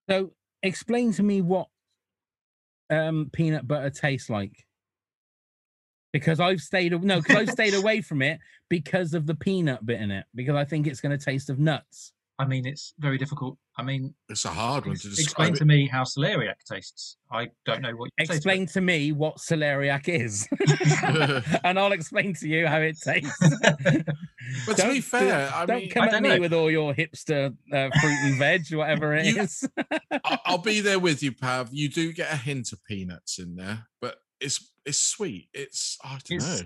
So, 0.10 0.32
explain 0.64 1.12
to 1.14 1.24
me 1.24 1.42
what 1.42 1.68
um, 2.89 3.30
peanut 3.34 3.68
butter 3.68 3.89
tastes 3.89 4.30
like. 4.30 4.66
Because 6.14 6.39
I've 6.39 6.59
stayed 6.62 6.91
no, 7.03 7.22
because 7.22 7.36
I've 7.38 7.49
stayed 7.49 7.74
away 7.82 8.01
from 8.01 8.22
it 8.22 8.39
because 8.70 9.14
of 9.14 9.26
the 9.28 9.36
peanut 9.36 9.86
bit 9.86 10.01
in 10.01 10.12
it. 10.12 10.26
Because 10.36 10.55
I 10.55 10.66
think 10.66 10.88
it's 10.88 10.99
going 11.01 11.18
to 11.18 11.24
taste 11.24 11.49
of 11.49 11.57
nuts. 11.59 12.12
I 12.39 12.45
mean, 12.45 12.66
it's 12.66 12.93
very 12.97 13.20
difficult. 13.20 13.57
I 13.78 13.84
mean, 13.84 14.16
It's 14.28 14.45
a 14.45 14.49
hard 14.49 14.86
one 14.86 14.93
ex- 14.93 15.03
to 15.03 15.09
explain 15.09 15.51
describe. 15.51 15.55
to 15.59 15.66
me 15.66 15.88
how 15.88 16.03
celeriac 16.03 16.55
tastes. 16.68 17.18
I 17.32 17.49
don't 17.66 17.82
know 17.84 17.91
what 17.95 18.09
you 18.18 18.26
say 18.26 18.32
to. 18.34 18.36
Explain 18.38 18.66
to 18.68 18.82
me 18.82 19.12
what 19.12 19.38
celeriac 19.38 20.09
is, 20.09 20.47
and 21.64 21.78
I'll 21.80 21.91
explain 21.91 22.34
to 22.36 22.47
you 22.47 22.66
how 22.68 22.80
it 22.80 22.97
tastes. 22.99 23.38
But 24.66 24.78
to 24.78 24.88
be 24.88 24.93
Don't- 24.93 25.01
fair, 25.03 25.51
I 25.53 25.66
don't 25.68 25.82
mean, 25.82 25.89
come 25.91 26.03
I 26.03 26.05
at 26.07 26.12
don't 26.14 26.24
me 26.24 26.30
know. 26.30 26.39
with 26.39 26.53
all 26.53 26.72
your 26.72 26.93
hipster 26.95 27.55
uh, 27.72 27.89
fruit 28.01 28.18
and 28.24 28.38
veg, 28.39 28.74
whatever 28.74 29.14
it 29.14 29.28
is. 29.38 29.70
You- 29.78 29.84
I- 30.26 30.39
I'll 30.45 30.57
be 30.57 30.82
there 30.82 30.99
with 30.99 31.22
you, 31.24 31.32
Pav. 31.32 31.70
You 31.72 31.89
do 31.89 32.12
get 32.12 32.34
a 32.34 32.38
hint 32.38 32.72
of 32.74 32.84
peanuts 32.86 33.38
in 33.39 33.55
there, 33.55 33.88
but 34.01 34.16
it's 34.42 34.72
it's 34.86 35.00
sweet. 35.00 35.48
It's 35.54 35.98
I 36.04 36.20
don't 36.28 36.38
It's- 36.38 36.62
know. 36.62 36.66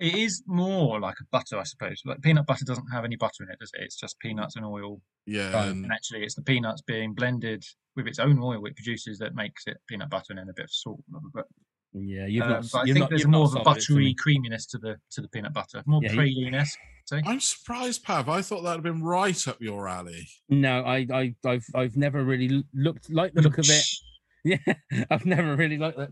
It 0.00 0.16
is 0.16 0.42
more 0.48 0.98
like 0.98 1.14
a 1.20 1.24
butter, 1.30 1.56
I 1.56 1.62
suppose. 1.62 2.02
Like 2.04 2.20
peanut 2.20 2.46
butter 2.46 2.64
doesn't 2.64 2.88
have 2.90 3.04
any 3.04 3.14
butter 3.14 3.44
in 3.44 3.50
it, 3.50 3.60
does 3.60 3.70
it? 3.74 3.82
It's 3.84 3.94
just 3.96 4.18
peanuts 4.18 4.56
and 4.56 4.64
oil. 4.66 5.00
Yeah, 5.24 5.52
Right, 5.52 5.68
and 5.68 5.84
And 5.84 5.92
actually, 5.92 6.24
it's 6.24 6.34
the 6.34 6.42
peanuts 6.42 6.82
being 6.82 7.14
blended 7.14 7.62
with 7.94 8.08
its 8.08 8.18
own 8.18 8.40
oil 8.42 8.66
it 8.66 8.74
produces 8.74 9.18
that 9.18 9.36
makes 9.36 9.68
it 9.68 9.76
peanut 9.88 10.10
butter 10.10 10.26
and 10.30 10.38
then 10.40 10.48
a 10.48 10.52
bit 10.52 10.64
of 10.64 10.72
salt. 10.72 11.00
But, 11.32 11.46
yeah, 11.92 12.26
you've 12.26 12.42
um, 12.42 12.50
not. 12.50 12.66
but 12.72 12.78
I 12.78 12.84
you've 12.86 12.94
think 12.94 13.02
not, 13.04 13.10
there's 13.10 13.26
more 13.26 13.44
of 13.44 13.50
a 13.50 13.52
sold 13.52 13.60
it 13.60 13.64
buttery 13.66 14.14
creaminess 14.18 14.66
to 14.66 14.78
the 14.78 14.96
to 15.12 15.20
the 15.22 15.28
peanut 15.28 15.52
butter, 15.54 15.80
more 15.86 16.02
Yeah, 16.02 16.10
praline-esque. 16.10 16.78
I'm 17.12 17.38
surprised, 17.38 18.02
Pav. 18.02 18.28
I 18.28 18.42
thought 18.42 18.62
that'd 18.62 18.82
been 18.82 19.02
right 19.02 19.46
up 19.46 19.62
your 19.62 19.86
alley. 19.88 20.26
No, 20.48 20.82
I, 20.82 21.06
I, 21.12 21.34
I've, 21.46 21.66
I've 21.74 21.96
never 21.96 22.24
really 22.24 22.64
looked 22.74 23.12
like 23.12 23.32
the 23.32 23.42
look 23.42 23.58
of 23.58 23.66
it. 23.70 23.86
Yeah, 24.46 24.58
I've 25.10 25.24
never 25.24 25.56
really 25.56 25.78
liked 25.78 25.96
that. 25.96 26.10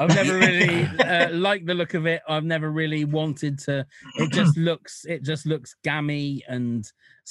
I've 0.00 0.14
never 0.14 0.38
really 0.38 0.84
uh, 0.98 1.30
liked 1.30 1.66
the 1.66 1.74
look 1.74 1.94
of 1.94 2.06
it. 2.06 2.22
I've 2.28 2.44
never 2.44 2.70
really 2.70 3.04
wanted 3.04 3.58
to. 3.60 3.86
It 4.16 4.32
just 4.32 4.56
looks, 4.56 5.04
it 5.04 5.22
just 5.22 5.46
looks 5.46 5.76
gammy 5.84 6.42
and 6.48 6.84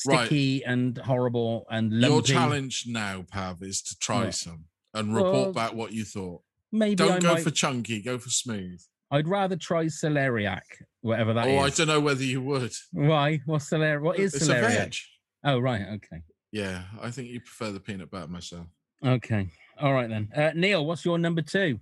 Right. 0.07 0.25
sticky 0.25 0.63
and 0.65 0.97
horrible 0.97 1.67
and 1.69 1.93
Your 1.93 2.23
challenge 2.23 2.85
now, 2.87 3.25
Pav, 3.31 3.61
is 3.61 3.79
to 3.83 3.97
try 3.99 4.31
some 4.31 4.65
and 4.95 5.13
report 5.13 5.33
Well, 5.33 5.53
back 5.53 5.73
what 5.73 5.91
you 5.91 6.03
thought. 6.03 6.41
Maybe 6.71 6.95
Don't 6.95 7.11
I 7.11 7.19
go 7.19 7.33
might, 7.35 7.43
for 7.43 7.51
chunky, 7.51 8.01
go 8.01 8.17
for 8.17 8.29
smooth. 8.31 8.81
I'd 9.11 9.27
rather 9.27 9.55
try 9.55 9.85
celeriac, 9.85 10.61
whatever 11.01 11.33
that 11.35 11.45
oh, 11.47 11.59
I 11.59 11.69
don't 11.69 11.85
know 11.87 11.99
whether 11.99 12.23
you 12.23 12.41
would. 12.41 12.73
Why? 12.91 13.41
What's 13.45 13.69
celeriac? 13.69 14.01
What 14.01 14.17
is 14.17 14.33
it's 14.33 14.49
a 14.49 14.53
celeriac? 14.55 14.75
veg. 14.77 14.95
Oh, 15.43 15.59
right. 15.59 15.81
Okay. 15.81 16.23
Yeah, 16.51 16.83
I 16.99 17.11
think 17.11 17.29
you 17.29 17.39
prefer 17.39 17.71
the 17.71 17.79
peanut 17.79 18.09
butter 18.09 18.27
myself. 18.27 18.65
Okay. 19.05 19.47
All 19.79 19.93
right 19.93 20.09
then. 20.09 20.29
Uh, 20.35 20.51
Neil, 20.55 20.83
what's 20.83 21.05
your 21.05 21.19
number 21.19 21.43
two? 21.43 21.79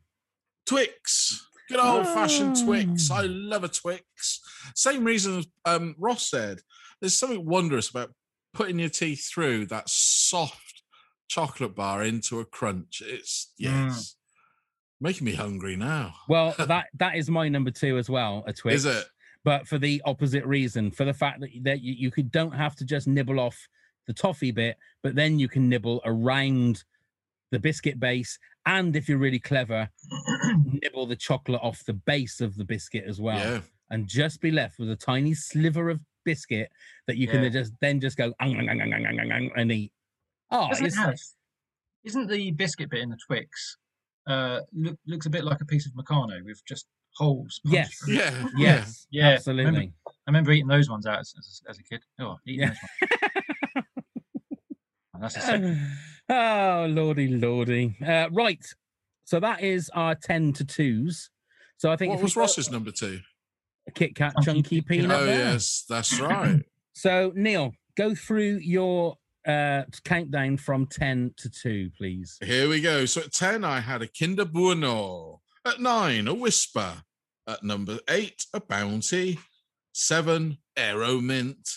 Twix. 0.66 1.48
Good 1.70 1.80
old 1.80 2.06
fashioned 2.06 2.58
Twix. 2.64 3.10
Ah. 3.12 3.20
I 3.20 3.22
love 3.24 3.64
a 3.64 3.70
Twix. 3.70 4.42
Same 4.76 5.04
reason 5.04 5.40
as 5.40 5.48
um, 5.66 5.96
Ross 5.98 6.30
said. 6.30 6.60
There's 7.00 7.18
something 7.18 7.46
wondrous 7.46 7.90
about 7.90 8.14
putting 8.54 8.80
your 8.80 8.90
teeth 8.90 9.30
through 9.34 9.68
that 9.68 9.90
soft 9.90 10.84
chocolate 11.30 11.76
bar 11.76 12.04
into 12.04 12.40
a 12.40 12.46
crunch. 12.46 13.02
It's 13.06 13.54
yes. 13.58 14.16
Making 15.00 15.26
me 15.26 15.34
hungry 15.34 15.76
now. 15.76 16.14
Well, 16.28 16.54
that 16.60 16.88
that 16.98 17.16
is 17.16 17.30
my 17.30 17.48
number 17.48 17.72
two 17.72 17.98
as 17.98 18.10
well. 18.10 18.44
A 18.46 18.54
Twix. 18.54 18.78
Is 18.78 18.86
it? 18.86 19.06
But 19.44 19.68
for 19.68 19.80
the 19.80 20.02
opposite 20.06 20.46
reason, 20.46 20.92
for 20.92 21.06
the 21.06 21.14
fact 21.14 21.40
that 21.40 21.50
that 21.64 21.82
you, 21.82 21.94
you 21.94 22.12
could 22.12 22.32
don't 22.32 22.54
have 22.54 22.76
to 22.76 22.86
just 22.86 23.08
nibble 23.08 23.40
off 23.40 23.58
the 24.08 24.14
toffee 24.14 24.52
bit, 24.52 24.78
but 25.04 25.16
then 25.16 25.40
you 25.40 25.48
can 25.48 25.70
nibble 25.70 26.02
around 26.06 26.84
the 27.52 27.60
biscuit 27.60 28.00
base, 28.00 28.38
and 28.66 28.96
if 28.96 29.08
you're 29.10 29.18
really 29.18 29.40
clever, 29.40 29.90
nibble 30.84 31.06
the 31.06 31.16
chocolate 31.16 31.62
off 31.64 31.84
the 31.86 31.94
base 31.94 32.42
of 32.42 32.56
the 32.58 32.66
biscuit 32.66 33.06
as 33.08 33.20
well, 33.22 33.38
Yeah. 33.40 33.62
and 33.90 34.08
just 34.08 34.42
be 34.42 34.52
left 34.52 34.80
with 34.80 34.90
a 34.92 34.96
tiny 34.96 35.34
sliver 35.34 35.90
of 35.90 36.00
biscuit 36.26 36.70
that 37.08 37.18
you 37.18 37.28
can 37.28 37.44
Yeah. 37.44 37.50
just 37.50 37.74
then 37.82 38.00
just 38.00 38.18
go 38.18 38.34
"Ang, 38.40 38.56
ang, 38.58 38.70
ang, 38.70 38.82
ang, 38.82 38.94
ang, 38.94 39.20
ang, 39.20 39.32
ang," 39.32 39.52
and 39.56 39.72
eat. 39.72 39.92
Oh, 40.52 40.68
Doesn't 40.70 40.86
it 40.86 40.88
it's, 40.90 40.98
have? 40.98 41.16
Isn't 42.04 42.28
the 42.28 42.52
biscuit 42.52 42.90
bit 42.90 43.02
in 43.02 43.10
the 43.10 43.18
Twix 43.28 43.78
uh, 44.28 44.60
look, 44.74 44.98
looks 45.08 45.26
a 45.26 45.30
bit 45.30 45.44
like 45.44 45.62
a 45.62 45.66
piece 45.66 45.86
of 45.88 45.94
Meccano 45.94 46.44
with 46.46 46.62
just 46.68 46.88
holes? 47.16 47.60
punched 47.64 47.74
yes, 47.76 47.96
through 47.96 48.14
it? 48.16 48.20
Yeah. 48.20 48.48
yes, 48.58 49.08
Yeah, 49.12 49.30
I 49.30 49.34
absolutely. 49.34 49.66
remember- 49.66 49.94
I 50.08 50.12
remember 50.28 50.52
eating 50.52 50.68
those 50.68 50.90
ones 50.90 51.06
out 51.08 51.20
as, 51.20 51.34
as, 51.38 51.62
as 51.70 51.80
a 51.80 51.84
kid. 51.84 52.04
Oh, 52.20 52.38
eating 52.46 52.68
Yeah. 52.68 52.76
those 53.02 53.12
ones. 53.76 53.86
And 55.14 55.24
that's 55.24 55.38
a 55.38 55.42
second. 55.42 55.92
oh 56.32 56.88
lordy 56.90 57.28
lordy 57.28 57.96
uh, 58.08 58.28
right 58.32 58.66
so 59.26 59.40
that 59.40 59.62
is 59.62 59.90
our 59.94 60.16
10 60.16 60.54
to 60.54 60.66
2s 60.66 61.28
so 61.78 61.92
i 61.92 61.96
think 61.96 62.10
What 62.10 62.16
if 62.16 62.22
we 62.22 62.24
was 62.26 62.34
go- 62.36 62.42
Ross's 62.42 62.72
number 62.72 62.92
two? 62.92 63.20
kit 63.96 64.16
kat 64.16 64.34
Chunky 64.44 64.62
chunky 64.62 64.82
peanut 64.82 65.12
Oh, 65.12 65.20
butter. 65.26 65.32
yes, 65.32 65.84
that's 65.90 66.20
right. 66.30 66.62
so 66.94 67.32
neil 67.36 67.74
go 67.98 68.16
through 68.16 68.60
your 68.64 69.18
uh 69.48 69.84
countdown 70.06 70.56
from 70.58 70.86
10 70.86 71.34
to 71.38 71.50
2 71.50 71.90
please 71.98 72.38
Here 72.44 72.70
we 72.70 72.80
go. 72.80 73.06
So 73.06 73.22
at 73.22 73.34
10, 73.34 73.64
I 73.64 73.80
had 73.80 74.04
a 74.04 74.08
Kinder 74.08 74.46
Bueno. 74.46 75.42
At 75.66 75.80
9, 75.82 76.28
a 76.28 76.36
Wispa. 76.36 77.02
At 77.48 77.64
number 77.64 77.98
8, 78.08 78.46
a 78.54 78.62
Bounty. 78.62 79.40
7, 79.94 80.60
Aero 80.78 81.20
Mint. 81.20 81.68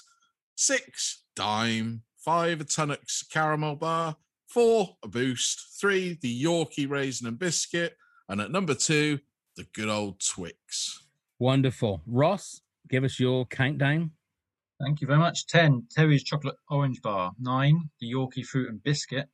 6, 0.58 1.22
Dime. 1.34 2.02
5, 2.18 2.60
a 2.60 2.64
Tunnock's 2.64 3.22
Caramel 3.22 3.76
Bar. 3.76 4.16
4, 4.54 4.96
a 5.02 5.08
Boost. 5.08 5.80
3, 5.80 6.18
the 6.22 6.44
Yorkie 6.44 6.88
Raisin 6.88 7.26
and 7.26 7.36
Biscuit. 7.36 7.96
And 8.28 8.40
at 8.40 8.52
number 8.52 8.72
2, 8.72 9.18
the 9.56 9.66
good 9.74 9.88
old 9.88 10.20
Twix. 10.20 11.02
wonderful 11.40 12.00
ross 12.06 12.60
give 12.88 13.02
us 13.02 13.18
your 13.18 13.46
countdown 13.46 14.12
Thank 14.80 15.00
you 15.00 15.06
very 15.06 15.18
much. 15.18 15.46
10, 15.46 15.86
Terry's 15.90 16.22
Chocolate 16.24 16.56
Orange 16.68 17.00
Bar. 17.00 17.32
9, 17.40 17.90
the 18.00 18.12
Yorkie 18.12 18.44
Fruit 18.44 18.68
and 18.68 18.82
Biscuit. 18.82 19.28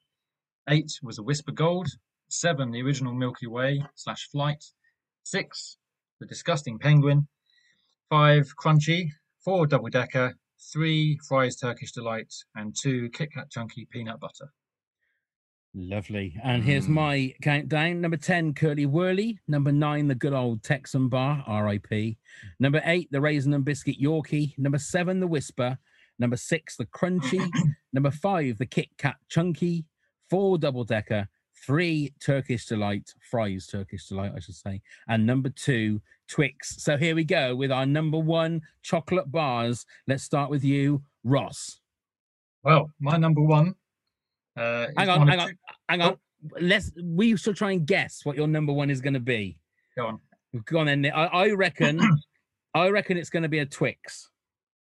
8 0.69 1.01
was 1.03 1.19
a 1.19 1.23
Wispa 1.23 1.55
Gold. 1.55 1.89
7, 2.29 2.71
the 2.71 2.83
original 2.83 3.15
Milky 3.15 3.47
Way 3.47 3.83
slash 3.95 4.29
Flight. 4.31 4.63
6, 5.25 5.79
the 6.21 6.27
Disgusting 6.27 6.79
Penguin. 6.79 7.27
5, 8.11 8.55
Crunchie. 8.57 9.09
4, 9.43 9.67
Double 9.67 9.89
Decker. 9.89 10.35
3, 10.73 11.19
Fry's 11.27 11.57
Turkish 11.57 11.93
Delight. 11.93 12.33
And 12.55 12.77
2, 12.79 13.09
Kit 13.11 13.33
Kat 13.33 13.51
Chunky 13.51 13.89
Peanut 13.91 14.21
Butter. 14.21 14.53
Lovely. 15.75 16.37
And 16.43 16.65
here's 16.65 16.87
Mm. 16.87 16.95
my 16.95 17.35
countdown. 17.43 18.01
Number 18.01 18.17
10, 18.17 18.55
Curly 18.55 18.87
Wurly. 18.87 19.39
Number 19.47 19.71
nine, 19.71 20.09
the 20.09 20.15
good 20.17 20.33
old 20.33 20.63
Texan 20.65 21.09
Bar, 21.09 21.45
RIP. 21.47 22.17
Number 22.59 22.83
eight, 22.85 23.09
the 23.13 23.21
Raisin 23.21 23.55
and 23.55 23.65
Biscuit 23.65 24.01
Yorkie. 24.01 24.57
Number 24.59 24.79
seven, 24.79 25.21
the 25.21 25.29
Wispa. 25.29 25.79
Number 26.19 26.37
six, 26.37 26.77
the 26.77 26.87
Crunchie. 26.87 27.49
Number 27.93 28.11
five, 28.11 28.59
the 28.59 28.67
Kit 28.67 28.89
Kat 28.99 29.17
Chunky. 29.29 29.85
Four, 30.29 30.59
Double 30.59 30.85
Decker. 30.85 31.29
Three, 31.65 32.15
Turkish 32.21 32.67
Delight. 32.67 33.15
Fry's, 33.31 33.67
Turkish 33.67 34.09
Delight, 34.09 34.33
I 34.35 34.41
should 34.41 34.55
say. 34.57 34.81
And 35.09 35.25
number 35.25 35.51
two, 35.51 36.01
Twix. 36.27 36.83
So 36.83 36.97
here 36.97 37.15
we 37.15 37.23
go 37.25 37.55
with 37.55 37.71
our 37.71 37.87
number 37.87 38.19
one 38.19 38.63
chocolate 38.83 39.31
bars. 39.31 39.87
Let's 40.09 40.25
start 40.25 40.51
with 40.51 40.65
you, 40.65 41.03
Ross. 41.23 41.81
Well, 42.65 42.91
my 42.99 43.17
number 43.19 43.43
one. 43.43 43.75
Uh, 44.57 44.89
Hang 44.97 45.09
on, 45.09 45.29
hang 45.29 45.39
on, 45.41 45.57
hang 45.91 46.03
on. 46.03 46.17
Let's. 46.61 46.93
We 47.03 47.37
should 47.37 47.57
try 47.57 47.73
and 47.73 47.87
guess 47.87 48.21
what 48.25 48.37
your 48.37 48.49
number 48.49 48.73
one 48.73 48.91
is 48.91 49.01
going 49.01 49.15
to 49.15 49.21
be. 49.21 49.59
Go 49.97 50.07
on. 50.07 50.21
Go 50.65 50.79
on 50.79 50.87
then. 50.87 51.07
I, 51.07 51.27
I 51.27 51.51
reckon. 51.51 52.01
I 52.75 52.89
reckon 52.89 53.17
it's 53.17 53.31
going 53.31 53.43
to 53.43 53.49
be 53.49 53.59
a 53.59 53.67
Twix. 53.67 54.31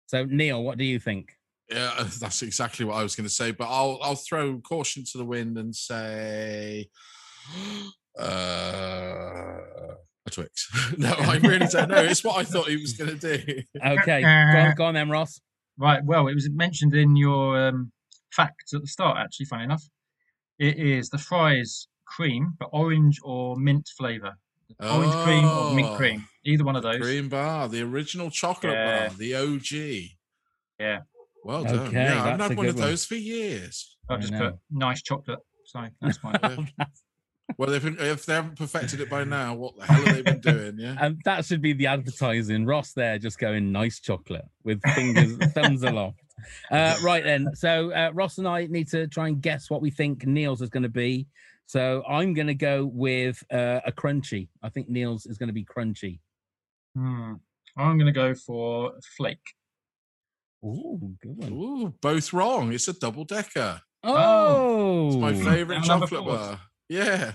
So 0.06 0.26
Neil, 0.26 0.64
what 0.64 0.78
do 0.78 0.84
you 0.84 1.00
think? 1.00 1.34
Yeah, 1.70 2.08
that's 2.20 2.42
exactly 2.42 2.86
what 2.86 2.96
I 2.96 3.04
was 3.04 3.16
going 3.16 3.28
to 3.28 3.34
say. 3.34 3.52
But 3.52 3.68
I'll 3.68 4.00
I'll 4.02 4.16
throw 4.16 4.60
caution 4.60 5.04
to 5.12 5.18
the 5.18 5.26
wind 5.26 5.58
and 5.58 5.76
say, 5.76 6.90
uh, 8.20 8.24
a 10.26 10.30
Twix. 10.30 10.70
no, 10.98 11.12
I 11.12 11.38
really 11.38 11.68
don't 11.68 11.90
know. 11.90 12.04
It's 12.04 12.24
what 12.24 12.38
I 12.38 12.44
thought 12.44 12.68
he 12.68 12.78
was 12.78 12.94
going 12.94 13.18
to 13.18 13.38
do. 13.38 13.62
Okay, 13.86 14.22
go 14.22 14.28
on, 14.28 14.76
go 14.76 14.86
on 14.86 14.94
then, 14.94 15.10
Ross. 15.10 15.42
Right. 15.78 16.04
Well, 16.04 16.28
it 16.28 16.36
was 16.36 16.50
mentioned 16.50 16.94
in 16.94 17.16
your 17.16 17.68
um, 17.68 17.92
facts 18.32 18.74
at 18.74 18.82
the 18.82 18.88
start, 18.88 19.18
actually, 19.18 19.48
funny 19.48 19.64
enough. 19.64 19.84
It 20.62 20.78
is 20.78 21.10
the 21.10 21.18
Fry's 21.18 21.88
cream, 22.06 22.54
but 22.60 22.70
orange 22.72 23.18
or 23.24 23.56
mint 23.58 23.90
flavour. 23.98 24.34
Orange 24.80 25.14
cream 25.26 25.44
or 25.44 25.74
mint 25.74 25.88
Oh, 25.90 25.96
cream. 25.98 26.28
Either 26.46 26.64
one 26.64 26.76
of 26.76 26.84
those. 26.84 27.00
Cream 27.02 27.30
bar, 27.30 27.68
the 27.68 27.82
original 27.82 28.30
chocolate 28.30 28.74
Yeah. 28.74 29.08
bar, 29.08 29.18
the 29.18 29.34
OG. 29.36 30.18
Yeah. 30.80 31.00
Well 31.44 31.64
done. 31.64 31.80
Okay, 31.88 32.04
yeah, 32.04 32.24
I've 32.24 32.40
had 32.40 32.56
one 32.56 32.68
of 32.68 32.76
one. 32.76 32.86
those 32.86 33.06
for 33.06 33.16
years. 33.16 33.98
I've 34.08 34.20
just 34.22 34.34
put 34.36 34.56
nice 34.70 35.02
chocolate. 35.02 35.40
So 35.66 35.84
that's 36.00 36.18
fine. 36.18 36.38
Yeah. 36.80 36.86
well, 37.58 37.74
if, 37.74 37.84
if 37.84 38.26
they 38.28 38.34
haven't 38.36 38.58
perfected 38.58 39.02
it 39.02 39.10
by 39.10 39.24
now, 39.24 39.56
what 39.56 39.76
the 39.78 39.86
hell 39.86 40.06
have 40.06 40.16
they 40.16 40.22
been 40.22 40.40
doing? 40.42 40.76
Yeah. 40.78 40.96
And 41.02 41.20
that 41.26 41.44
should 41.44 41.62
be 41.64 41.74
the 41.74 41.88
advertising. 41.88 42.68
Ross 42.68 42.94
there 42.94 43.18
just 43.18 43.40
going 43.40 43.72
nice 43.72 44.00
chocolate 44.00 44.46
with 44.64 44.80
fingers, 44.94 45.38
thumbs 45.54 45.82
aloft. 45.84 46.20
Uh, 46.72 46.98
right 47.04 47.24
then. 47.24 47.48
So 47.56 47.92
uh, 47.92 48.12
Ross 48.14 48.38
and 48.38 48.48
I 48.48 48.66
need 48.68 48.88
to 48.90 49.08
try 49.08 49.28
and 49.28 49.42
guess 49.42 49.70
what 49.70 49.82
we 49.82 49.92
think 49.92 50.26
Neil's 50.26 50.62
is 50.62 50.70
going 50.70 50.84
to 50.84 50.90
be. 50.90 51.28
So 51.66 52.04
I'm 52.08 52.34
going 52.34 52.48
to 52.48 52.54
go 52.54 52.86
with 52.86 53.44
uh, 53.52 53.80
a 53.86 53.92
Crunchie. 53.92 54.50
I 54.62 54.70
think 54.70 54.90
Neil's 54.90 55.26
is 55.26 55.38
going 55.38 55.48
to 55.48 55.54
be 55.54 55.64
Crunchie. 55.64 56.20
Hmm. 56.96 57.34
I'm 57.78 57.98
going 57.98 58.08
to 58.08 58.12
go 58.12 58.36
for 58.36 58.94
flake. 59.18 59.40
Ooh, 60.64 61.16
good 61.22 61.38
one. 61.38 61.54
Ooh, 61.54 61.94
both 62.02 62.34
wrong. 62.34 62.74
It's 62.74 62.88
a 62.88 62.94
double 62.94 63.24
decker. 63.24 63.82
Oh, 64.04 65.08
It's 65.08 65.16
my 65.18 65.34
favorite 65.34 65.84
chocolate 65.84 66.26
bar. 66.26 66.60
Yeah. 66.90 67.34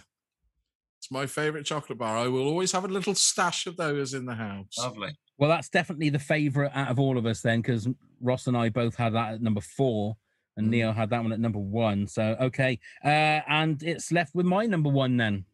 It's 0.99 1.11
my 1.11 1.27
favorite 1.27 1.65
chocolate 1.65 1.99
bar. 1.99 2.17
I 2.17 2.29
will 2.29 2.47
always 2.47 2.73
have 2.73 2.85
a 2.85 2.89
little 2.89 3.15
stash 3.15 3.67
of 3.67 3.77
those 3.77 4.15
in 4.15 4.27
the 4.27 4.35
house. 4.35 4.77
Lovely. 4.79 5.17
Well, 5.39 5.51
that's 5.51 5.69
definitely 5.69 6.11
the 6.11 6.19
favorite 6.19 6.73
out 6.75 6.89
of 6.89 6.99
all 6.99 7.19
of 7.19 7.27
us 7.27 7.43
then, 7.43 7.61
because 7.61 7.89
Ross 8.21 8.47
and 8.47 8.57
I 8.57 8.69
both 8.69 8.97
had 8.97 9.15
that 9.15 9.35
at 9.35 9.43
number 9.43 9.61
four, 9.61 10.17
and 10.57 10.69
Mm. 10.69 10.71
Neil 10.71 10.93
had 10.93 11.11
that 11.11 11.23
one 11.23 11.33
at 11.33 11.41
number 11.41 11.59
one. 11.59 12.07
So 12.07 12.37
okay, 12.41 12.79
uh, 13.05 13.41
and 13.49 13.83
it's 13.83 14.11
left 14.13 14.35
with 14.35 14.47
my 14.47 14.67
number 14.67 14.89
one 14.91 15.17
then. 15.17 15.45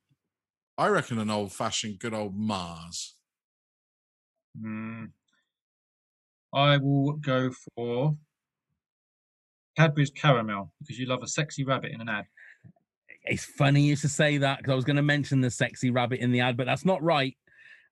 I 0.78 0.88
reckon 0.88 1.18
an 1.18 1.30
old 1.30 1.52
fashioned 1.52 1.98
good 1.98 2.14
old 2.14 2.36
Mars. 2.36 3.14
Hmm. 4.60 5.06
I 6.54 6.76
will 6.76 7.12
go 7.12 7.50
for 7.74 8.16
Cadbury's 9.76 10.10
caramel 10.10 10.72
because 10.80 10.98
you 10.98 11.06
love 11.06 11.22
a 11.22 11.26
sexy 11.26 11.64
rabbit 11.64 11.92
in 11.92 12.00
an 12.00 12.08
ad. 12.08 12.26
It's 13.24 13.44
funny 13.44 13.82
you 13.82 13.96
should 13.96 14.10
say 14.10 14.38
that 14.38 14.58
because 14.58 14.72
I 14.72 14.76
was 14.76 14.84
going 14.84 14.96
to 14.96 15.02
mention 15.02 15.40
the 15.40 15.50
sexy 15.50 15.90
rabbit 15.90 16.20
in 16.20 16.32
the 16.32 16.40
ad, 16.40 16.56
but 16.56 16.66
that's 16.66 16.84
not 16.84 17.02
right. 17.02 17.36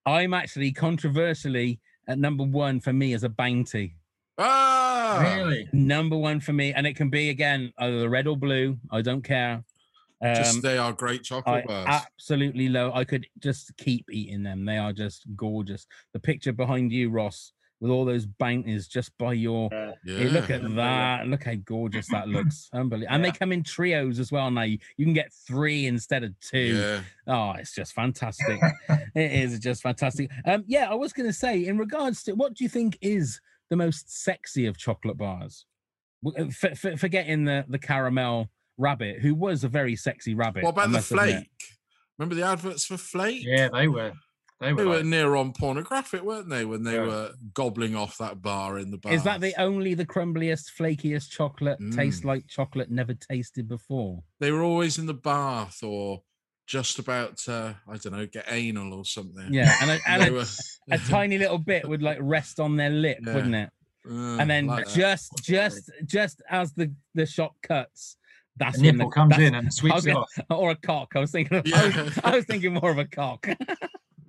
I'm 0.05 0.35
actually 0.35 0.73
controversially 0.73 1.81
at 2.09 2.18
number 2.18 2.45
one 2.45 2.81
for 2.81 2.93
me 2.93 3.14
as 3.14 3.23
a 3.23 3.29
bounty. 3.29 3.97
Ah, 4.39 5.20
Really? 5.37 5.68
Number 5.72 6.16
one 6.16 6.41
for 6.41 6.53
me, 6.53 6.72
and 6.72 6.87
it 6.87 6.97
can 6.97 7.11
be 7.11 7.31
again 7.31 7.72
either 7.78 7.99
the 8.01 8.09
red 8.09 8.26
or 8.26 8.37
blue. 8.37 8.78
I 8.91 9.03
don't 9.03 9.22
care. 9.22 9.62
just 10.22 10.57
Um, 10.57 10.61
they 10.62 10.78
are 10.78 10.93
great 10.93 11.22
chocolate 11.24 11.64
I 11.64 11.66
bars. 11.66 11.87
absolutely 11.89 12.68
low. 12.68 12.93
I 12.95 13.05
could 13.05 13.26
just 13.39 13.76
keep 13.76 14.07
eating 14.11 14.43
them. 14.43 14.64
They 14.64 14.78
are 14.78 14.93
just 14.93 15.24
gorgeous. 15.37 15.87
The 16.12 16.20
picture 16.20 16.53
behind 16.53 16.93
you, 16.93 17.11
Ross, 17.11 17.53
with 17.81 17.91
all 17.91 18.05
those 18.05 18.26
bounties 18.26 18.87
just 18.89 19.16
by 19.18 19.33
your. 19.35 19.68
Hey, 20.05 20.28
look 20.28 20.51
at 20.51 20.62
that! 20.76 21.26
Look 21.26 21.45
how 21.45 21.55
gorgeous 21.55 22.09
that 22.09 22.28
looks. 22.28 22.68
Unbelievable. 22.74 23.14
And 23.14 23.24
they 23.24 23.33
come 23.33 23.53
in 23.53 23.62
trios 23.62 24.18
as 24.18 24.31
well 24.33 24.51
now. 24.51 24.62
You 24.62 24.78
you 24.97 25.05
can 25.07 25.14
get 25.14 25.33
three 25.33 25.87
instead 25.87 26.22
of 26.24 26.39
two. 26.41 26.59
yeah. 26.76 27.01
Oh, 27.26 27.53
it's 27.59 27.74
just 27.74 27.93
fantastic. 27.95 28.61
it 28.89 29.33
is 29.33 29.59
just 29.59 29.83
fantastic. 29.83 30.31
Um, 30.47 30.64
yeah, 30.66 30.91
I 30.91 30.95
was 30.95 31.12
going 31.14 31.28
to 31.28 31.33
say, 31.35 31.66
in 31.66 31.76
regards 31.78 32.22
to 32.24 32.33
what 32.35 32.55
do 32.55 32.64
you 32.64 32.68
think 32.70 32.97
is 33.01 33.41
the 33.71 33.77
most 33.77 34.23
sexy 34.25 34.66
of 34.66 34.77
chocolate 34.77 35.16
bars? 35.16 35.64
W- 36.25 36.45
uh, 36.45 36.49
f- 36.49 36.85
f- 36.85 37.01
forgetting 37.01 37.45
the 37.45 37.64
the 37.68 37.79
caramel 37.79 38.51
rabbit, 38.77 39.21
who 39.21 39.35
was 39.35 39.64
a 39.64 39.68
very 39.68 39.97
sexy 39.97 40.35
rabbit. 40.35 40.64
What 40.64 40.71
about 40.71 40.89
the 40.89 40.99
must 40.99 41.11
admit. 41.12 41.29
flake? 41.31 41.51
Remember 42.18 42.35
the 42.35 42.47
adverts 42.47 42.85
for 42.85 42.97
flake? 42.99 43.43
Yeah, 43.45 43.68
they 43.73 43.89
were. 43.89 44.12
They 44.61 44.75
were. 44.75 44.77
They 44.83 44.85
were 44.87 44.97
like- 44.97 45.05
near 45.07 45.37
on 45.37 45.53
pornographic, 45.55 46.23
weren't 46.23 46.51
they, 46.51 46.66
when 46.66 46.83
they 46.83 46.97
Yeah. 46.97 47.07
were 47.07 47.33
gobbling 47.55 47.97
off 47.97 48.18
that 48.18 48.43
bar 48.43 48.79
in 48.79 48.91
the 48.91 48.99
bar? 48.99 49.12
Is 49.14 49.23
that 49.25 49.41
the 49.41 49.55
only 49.59 49.95
the 49.95 50.05
crumbliest, 50.05 50.73
flakiest 50.79 51.31
chocolate 51.31 51.79
tastes 51.93 52.21
Mm. 52.21 52.27
like 52.27 52.47
chocolate 52.47 52.91
never 52.91 53.14
tasted 53.14 53.66
before? 53.68 54.23
They 54.39 54.51
were 54.53 54.62
always 54.62 54.99
in 54.99 55.07
the 55.07 55.14
bath 55.14 55.83
or 55.83 56.23
just 56.71 57.01
about 57.01 57.37
to, 57.37 57.75
I 57.89 57.97
don't 57.97 58.12
know, 58.12 58.27
get 58.27 58.45
anal 58.49 58.95
or 58.95 59.05
something. 59.05 59.53
Yeah, 59.53 59.75
and 59.83 59.91
a, 59.91 59.99
and 60.07 60.23
They 60.23 60.29
a, 60.29 60.33
were- 60.33 60.45
a 60.93 60.99
tiny 60.99 61.37
little 61.37 61.59
bit 61.59 61.89
would 61.89 62.01
like 62.01 62.18
rest 62.21 62.61
on 62.61 62.77
their 62.77 62.91
lip, 62.91 63.18
Yeah. 63.27 63.35
wouldn't 63.35 63.55
it? 63.57 63.71
Uh, 64.09 64.39
and 64.39 64.49
then 64.49 64.66
like 64.66 64.87
that. 64.87 64.95
just 64.95 65.33
just 65.43 65.91
just 66.07 66.41
as 66.49 66.73
the 66.75 66.91
the 67.14 67.27
shot 67.27 67.53
cuts 67.62 68.16
that's 68.57 68.79
The 68.79 68.87
when 68.87 68.97
nipple 68.99 69.11
comes 69.11 69.37
in 69.39 69.55
and 69.55 69.73
sweeps 69.73 69.93
I 69.93 69.97
was 69.97 70.07
it 70.07 70.16
off. 70.16 70.31
or 70.51 70.71
a 70.71 70.75
cock 70.77 71.09
i 71.16 71.21
was 71.21 71.31
thinking 71.31 71.59
of, 71.59 71.66
I, 71.75 71.87
was, 72.03 72.18
I 72.25 72.37
was 72.37 72.45
thinking 72.47 72.73
more 72.75 72.91
of 72.91 72.97
a 72.99 73.05
cock 73.05 73.47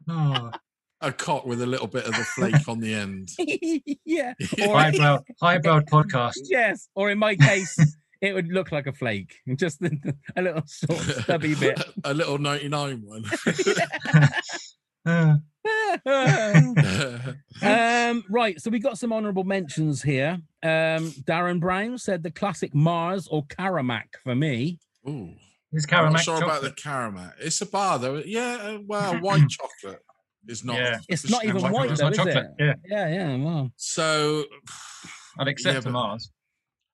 Oh, 0.10 0.52
a 1.00 1.12
cock 1.14 1.46
with 1.46 1.62
a 1.62 1.66
little 1.66 1.88
bit 1.88 2.04
of 2.06 2.12
the 2.12 2.24
flake 2.36 2.68
on 2.68 2.80
the 2.82 2.94
end. 2.94 3.30
yeah 4.06 4.34
or 4.68 4.78
highbrow, 4.78 5.20
highbrow 5.42 5.80
podcast. 5.82 6.39
yes 6.50 6.89
or 6.94 7.10
in 7.10 7.18
my 7.18 7.36
case 7.36 7.78
it 8.22 8.34
would 8.34 8.47
look 8.49 8.72
like 8.72 8.88
a 8.88 8.93
flake 8.93 9.36
just 9.55 9.82
a 9.82 10.41
little 10.41 10.63
short 10.67 10.99
stubby 11.01 11.55
bit 11.59 11.82
a 12.03 12.13
little 12.13 12.38
99 12.38 13.01
one. 13.03 13.24
Um, 17.63 18.24
right, 18.30 18.59
so 18.59 18.69
we 18.72 18.80
got 18.80 18.97
some 18.97 19.13
honourable 19.13 19.43
mentions 19.43 20.01
here. 20.01 20.39
Um, 20.63 21.11
Darren 21.28 21.59
Brown 21.59 21.97
said 21.97 22.24
the 22.24 22.32
classic 22.32 22.74
Mars 22.74 23.28
or 23.30 23.45
Caramac 23.45 24.15
for 24.24 24.34
me. 24.36 24.80
Ooh. 25.07 25.30
It's 25.72 25.86
I'm 25.91 26.11
not 26.13 26.22
sure 26.22 26.38
about 26.38 26.61
the 26.63 26.69
chocolate. 26.69 26.78
caramel. 26.84 27.32
It's 27.39 27.61
a 27.61 27.65
bar 27.65 27.97
though. 27.99 28.22
Yeah, 28.26 28.57
uh, 28.61 28.80
well, 28.86 29.15
white 29.22 29.47
chocolate 29.49 30.01
is 30.47 30.65
not. 30.65 30.78
Yeah. 30.78 30.97
It's 31.07 31.30
not 31.30 31.45
even 31.45 31.61
white 31.72 31.91
It's 31.91 31.99
though, 32.01 32.07
not 32.09 32.13
is 32.13 32.17
chocolate. 32.17 32.47
it? 32.59 32.78
Yeah, 32.89 33.07
Yeah, 33.07 33.07
yeah. 33.07 33.36
Well, 33.38 33.72
So 33.78 34.43
I'd 35.39 35.47
accept 35.47 35.76
Yeah, 35.76 35.80
the 35.80 35.86
but- 35.86 35.91
Mars. 35.93 36.32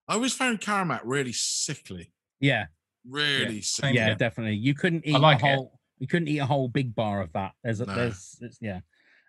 I 0.08 0.14
always 0.16 0.34
found 0.34 0.62
caramel 0.62 1.00
really 1.04 1.34
sickly. 1.34 2.12
yeah, 2.40 2.66
Really 3.10 3.62
same 3.62 3.88
sickly. 3.90 3.96
yeah, 3.96 4.14
definitely. 4.16 4.56
You 4.58 4.74
couldn't 4.74 5.06
eat 5.06 5.18
like 5.20 5.44
a 5.44 5.48
it. 5.48 5.56
whole. 5.56 5.80
You 6.00 6.08
couldn't 6.08 6.28
eat 6.28 6.38
a 6.40 6.46
whole 6.46 6.68
big 6.68 6.94
bar 6.96 7.22
of 7.22 7.32
that. 7.34 7.54
There's, 7.64 7.82
a, 7.82 7.86
No. 7.86 7.96
there's, 7.96 8.38
it's, 8.42 8.58
yeah. 8.62 8.80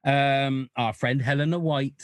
Um, 0.04 0.68
our 0.76 0.92
friend 0.92 1.20
Helena 1.22 1.58
White 1.58 2.02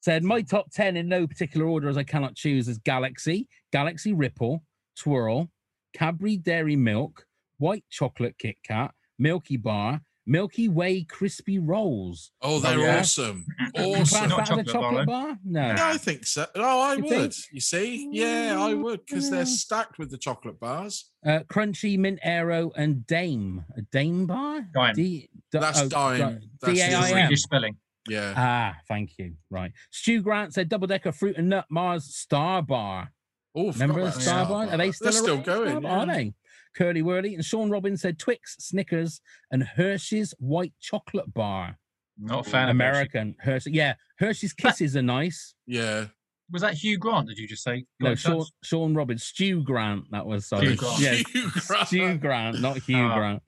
said 0.00 0.24
my 0.24 0.42
top 0.42 0.70
ten 0.72 0.96
in 0.96 1.08
no 1.08 1.26
particular 1.26 1.66
order 1.66 1.88
as 1.88 1.96
I 1.96 2.02
cannot 2.02 2.34
choose 2.34 2.68
is 2.68 2.78
Galaxy, 2.78 3.48
Galaxy 3.72 4.12
Ripple, 4.12 4.62
Twirl, 4.96 5.50
Cadbury 5.94 6.36
Dairy 6.36 6.76
Milk, 6.76 7.26
White 7.58 7.84
Chocolate 7.90 8.36
Kit 8.38 8.56
Kat, 8.66 8.92
Milky 9.18 9.56
Bar, 9.56 10.00
Milky 10.26 10.68
Way 10.68 11.02
Crispy 11.02 11.58
Rolls. 11.58 12.30
Oh, 12.42 12.60
they're 12.60 12.78
yeah. 12.78 13.00
awesome. 13.00 13.44
Class 13.74 14.12
Awesome. 14.12 14.28
Not 14.28 14.46
that 14.46 14.50
as 14.52 14.58
a 14.58 14.64
chocolate 14.64 14.66
bar, 14.72 14.82
chocolate 14.82 15.06
bar? 15.06 15.38
No. 15.44 15.60
Yeah, 15.66 15.88
I 15.88 15.96
think 15.98 16.26
so. 16.26 16.46
Oh, 16.54 16.80
I 16.80 16.94
You 16.94 17.02
would. 17.02 17.10
think? 17.10 17.34
You 17.52 17.60
see? 17.60 18.08
Yeah, 18.12 18.56
I 18.58 18.74
would 18.74 19.04
because 19.04 19.30
they're 19.30 19.46
stacked 19.46 19.98
with 19.98 20.10
the 20.10 20.18
chocolate 20.18 20.60
bars. 20.60 21.10
Uh, 21.26 21.40
Crunchie, 21.50 21.98
Mint 21.98 22.20
Aero, 22.22 22.70
and 22.76 23.06
Dame. 23.06 23.64
A 23.76 23.82
Dame 23.90 24.26
bar? 24.26 24.66
Dime. 24.72 24.94
D- 24.94 25.28
D- 25.50 25.58
That's 25.58 25.80
oh, 25.82 25.88
Dime. 25.88 26.38
D- 26.40 26.48
That's 26.60 26.72
the 26.72 26.86
D-A-I-M. 26.86 27.36
Spelling. 27.36 27.76
Yeah. 28.08 28.34
Ah, 28.36 28.76
thank 28.88 29.12
you. 29.18 29.34
Right. 29.50 29.72
Stu 29.90 30.22
Grant 30.22 30.54
said 30.54 30.68
double 30.68 30.86
decker 30.88 31.12
fruit 31.12 31.36
and 31.36 31.48
nut 31.48 31.66
Mars 31.70 32.14
Star 32.16 32.62
Bar. 32.62 33.12
Oh, 33.54 33.70
Remember 33.72 34.00
the 34.00 34.06
the 34.06 34.12
Star 34.12 34.44
Star 34.44 34.46
Bar? 34.46 34.74
Are 34.74 34.76
they 34.76 34.92
still 34.92 35.04
They're 35.10 35.20
still 35.20 35.38
going? 35.40 35.70
Star 35.70 35.80
Bar? 35.80 35.98
Are 35.98 36.06
they? 36.06 36.32
Curly 36.76 37.02
Wurly 37.02 37.34
and 37.34 37.44
Sean 37.44 37.70
Robbins 37.70 38.00
said 38.02 38.18
Twix, 38.18 38.56
Snickers, 38.58 39.20
and 39.50 39.62
Hershey's 39.62 40.34
White 40.38 40.72
Chocolate 40.80 41.32
Bar. 41.32 41.78
Not 42.18 42.46
a 42.46 42.50
fan 42.50 42.68
of 42.68 42.76
Hershey. 42.76 42.90
American 42.90 43.36
Hershey. 43.40 43.72
Yeah, 43.72 43.94
Hershey's 44.18 44.52
Kisses 44.52 44.96
are 44.96 45.02
nice. 45.02 45.54
Yeah. 45.66 46.06
Was 46.50 46.60
that 46.62 46.74
Hugh 46.74 46.98
Grant? 46.98 47.28
Did 47.28 47.38
you 47.38 47.48
just 47.48 47.62
say? 47.62 47.86
No, 48.00 48.10
Like, 48.10 48.18
Sean, 48.18 48.32
that's- 48.32 48.52
Sean 48.62 48.94
Robbins, 48.94 49.22
Stu 49.24 49.62
Grant. 49.62 50.04
That 50.10 50.26
was 50.26 50.46
sorry. 50.46 50.66
Hugh 50.68 50.76
Grant. 50.76 51.00
Yeah, 51.00 51.14
Hugh 51.14 51.50
Grant. 51.66 51.86
Stu 51.88 52.18
Grant, 52.18 52.60
not 52.60 52.76
Hugh 52.78 52.96
Ah. 52.98 53.16
Grant. 53.16 53.42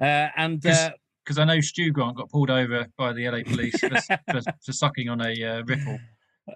Uh, 0.00 0.28
and 0.36 0.62
'Cause- 0.62 0.76
uh, 0.78 0.90
because 1.24 1.38
I 1.38 1.44
know 1.44 1.60
Stu 1.60 1.92
Grant 1.92 2.16
got 2.16 2.28
pulled 2.30 2.50
over 2.50 2.86
by 2.98 3.12
the 3.12 3.26
LA 3.28 3.42
police 3.44 3.78
for, 3.78 3.88
for, 4.30 4.40
for 4.64 4.72
sucking 4.72 5.08
on 5.08 5.20
a 5.20 5.44
uh, 5.44 5.62
ripple. 5.64 5.98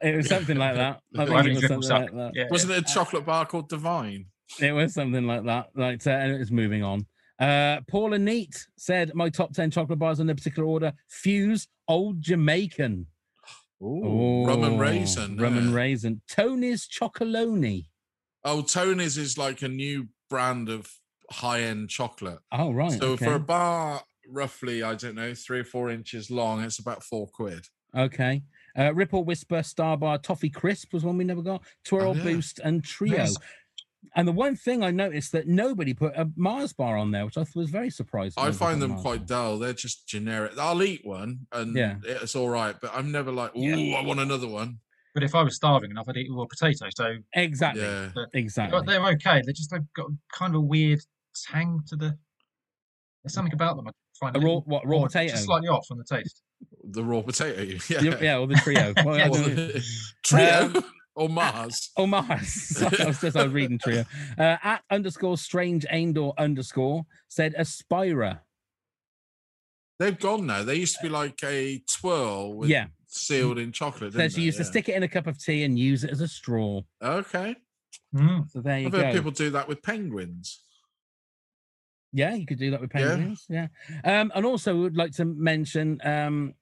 it 0.02 0.16
was 0.16 0.28
something 0.28 0.56
like 0.56 0.74
that. 0.74 1.00
I 1.16 1.24
think 1.42 1.46
it 1.46 1.54
was 1.54 1.60
something 1.62 1.82
suck. 1.82 2.00
like 2.00 2.12
that. 2.12 2.30
Yeah. 2.34 2.46
Wasn't 2.50 2.72
it 2.72 2.78
a 2.78 2.94
chocolate 2.94 3.24
bar 3.24 3.46
called 3.46 3.68
Divine? 3.68 4.26
It 4.60 4.72
was 4.72 4.94
something 4.94 5.26
like 5.26 5.44
that. 5.44 5.70
Like, 5.74 6.06
uh, 6.06 6.10
and 6.10 6.32
it 6.32 6.38
was 6.38 6.50
moving 6.50 6.82
on. 6.82 7.06
Uh, 7.38 7.80
Paula 7.88 8.18
Neat 8.18 8.66
said 8.76 9.12
my 9.14 9.28
top 9.28 9.52
10 9.52 9.70
chocolate 9.70 9.98
bars 9.98 10.20
in 10.20 10.28
no 10.28 10.34
particular 10.34 10.68
order 10.68 10.92
Fuse, 11.08 11.66
Old 11.88 12.20
Jamaican. 12.22 13.06
Ooh, 13.82 14.46
rum 14.46 14.64
and 14.64 14.80
raisin. 14.80 15.36
Rum 15.36 15.58
and 15.58 15.74
raisin. 15.74 16.22
Tony's 16.28 16.88
Chocolonely. 16.88 17.86
Oh, 18.44 18.62
Tony's 18.62 19.18
is 19.18 19.36
like 19.36 19.62
a 19.62 19.68
new 19.68 20.08
brand 20.30 20.68
of 20.68 20.88
high 21.30 21.62
end 21.62 21.90
chocolate. 21.90 22.38
Oh, 22.52 22.72
right. 22.72 22.92
so 22.92 23.12
okay. 23.12 23.24
for 23.24 23.34
a 23.34 23.40
bar, 23.40 24.02
roughly, 24.28 24.82
I 24.82 24.94
don't 24.94 25.16
know, 25.16 25.34
three 25.34 25.60
or 25.60 25.64
four 25.64 25.90
inches 25.90 26.30
long, 26.30 26.62
it's 26.62 26.78
about 26.78 27.02
four 27.02 27.26
quid. 27.26 27.66
Okay. 27.96 28.42
Uh, 28.76 28.92
Ripple 28.92 29.24
Wispa, 29.24 29.60
Starbar, 29.60 30.22
Toffee 30.22 30.50
Crisp 30.50 30.92
was 30.92 31.04
one 31.04 31.16
we 31.16 31.24
never 31.24 31.42
got. 31.42 31.62
Twirl 31.84 32.10
Oh, 32.10 32.14
yeah. 32.14 32.22
Boost 32.22 32.58
and 32.58 32.82
Trio. 32.82 33.16
Yes. 33.16 33.36
And 34.16 34.28
the 34.28 34.32
one 34.32 34.56
thing 34.56 34.82
I 34.82 34.90
noticed 34.90 35.32
that 35.32 35.46
nobody 35.48 35.94
put 35.94 36.14
a 36.16 36.30
Mars 36.36 36.72
bar 36.72 36.96
on 36.96 37.10
there, 37.10 37.24
which 37.24 37.36
I 37.36 37.44
thought 37.44 37.56
was 37.56 37.70
very 37.70 37.90
surprising. 37.90 38.34
I 38.42 38.50
find 38.52 38.80
them 38.80 38.90
Mars 38.92 39.02
quite 39.02 39.18
bar. 39.26 39.26
dull. 39.26 39.58
They're 39.58 39.72
just 39.72 40.06
generic. 40.06 40.52
I'll 40.58 40.82
eat 40.82 41.04
one 41.04 41.46
and 41.52 41.76
Yeah. 41.76 41.96
it's 42.04 42.34
all 42.36 42.48
right, 42.48 42.76
but 42.80 42.90
I'm 42.94 43.10
never 43.12 43.32
like, 43.32 43.54
ooh, 43.56 43.92
I 43.94 44.02
want 44.04 44.20
another 44.20 44.48
one. 44.48 44.78
But 45.14 45.22
if 45.22 45.34
I 45.34 45.42
was 45.42 45.54
starving 45.56 45.90
enough, 45.92 46.06
I'd 46.08 46.16
eat 46.16 46.28
raw 46.32 46.44
potato. 46.46 46.86
So 46.94 47.16
Exactly. 47.34 47.82
Yeah. 47.82 48.10
but, 48.14 48.28
Exactly. 48.34 48.78
but 48.78 48.86
they're 48.86 49.04
okay. 49.12 49.42
They 49.46 49.52
just 49.52 49.70
they've 49.70 49.92
got 49.94 50.06
kind 50.32 50.54
of 50.54 50.58
a 50.58 50.64
weird 50.64 51.00
tang 51.50 51.80
to 51.88 51.96
the. 51.96 52.18
There's 53.22 53.32
something 53.32 53.54
about 53.54 53.76
them 53.76 53.88
I 53.88 53.92
find 54.20 54.36
A 54.36 54.40
a 54.40 54.42
raw, 54.42 54.56
what, 54.60 54.86
raw 54.86 54.98
odd, 54.98 55.06
potato? 55.06 55.32
just 55.32 55.44
slightly 55.44 55.68
off 55.68 55.86
on 55.90 55.98
the 55.98 56.04
taste. 56.04 56.42
The 56.82 57.02
raw 57.04 57.22
potato. 57.22 57.62
Yeah. 57.88 58.00
Yeah, 58.02 58.18
yeah, 58.20 58.38
or 58.38 58.46
the 58.46 58.54
trio. 58.56 58.92
Well, 59.04 59.14
I 59.20 59.28
Or 59.28 59.38
the- 59.38 59.84
Trio 60.24 60.72
Um, 60.74 60.84
or 61.16 61.28
Mars. 61.28 61.90
Oh, 61.96 62.06
Mars. 62.06 62.76
I 62.82 63.06
was 63.06 63.20
just 63.20 63.36
I 63.36 63.44
was 63.44 63.52
reading 63.52 63.78
trio. 63.78 64.04
Uh, 64.38 64.56
at 64.62 64.82
underscore 64.90 65.36
strange 65.38 65.84
Andor 65.86 66.30
underscore 66.38 67.06
said 67.28 67.54
Aspira. 67.58 68.40
They've 69.98 70.18
gone 70.18 70.46
now. 70.46 70.62
They 70.64 70.74
used 70.76 70.96
to 70.96 71.02
be 71.02 71.08
like 71.08 71.42
a 71.44 71.78
twirl 71.88 72.54
with 72.54 72.68
Yeah. 72.70 72.86
sealed 73.06 73.58
in 73.58 73.70
chocolate. 73.70 74.12
Didn't 74.12 74.22
Says 74.30 74.36
you 74.36 74.40
they? 74.42 74.46
used 74.46 74.58
to 74.58 74.64
stick 74.64 74.88
it 74.88 74.96
in 74.96 75.02
a 75.04 75.08
cup 75.08 75.26
of 75.28 75.38
tea 75.38 75.62
and 75.64 75.78
use 75.78 76.02
it 76.04 76.10
as 76.10 76.20
a 76.20 76.26
straw. 76.28 76.82
Okay. 77.00 77.54
Mm. 78.14 78.50
So 78.50 78.60
there 78.60 78.80
you 78.80 78.86
I've 78.86 78.92
go. 78.92 78.98
heard 79.02 79.14
people 79.14 79.30
do 79.30 79.50
that 79.50 79.68
with 79.68 79.82
penguins. 79.82 80.60
Yeah, 82.12 82.34
you 82.34 82.46
could 82.46 82.58
do 82.58 82.70
that 82.72 82.80
with 82.80 82.90
Yeah. 82.94 83.08
penguins. 83.08 83.46
Yeah. 83.48 83.68
Um, 84.04 84.32
and 84.34 84.44
also 84.44 84.76
would 84.80 84.96
like 84.96 85.12
to 85.12 85.24
mention 85.24 86.00
um 86.04 86.54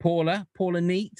Paula, 0.00 0.46
Paula 0.56 0.80
Neat 0.80 1.18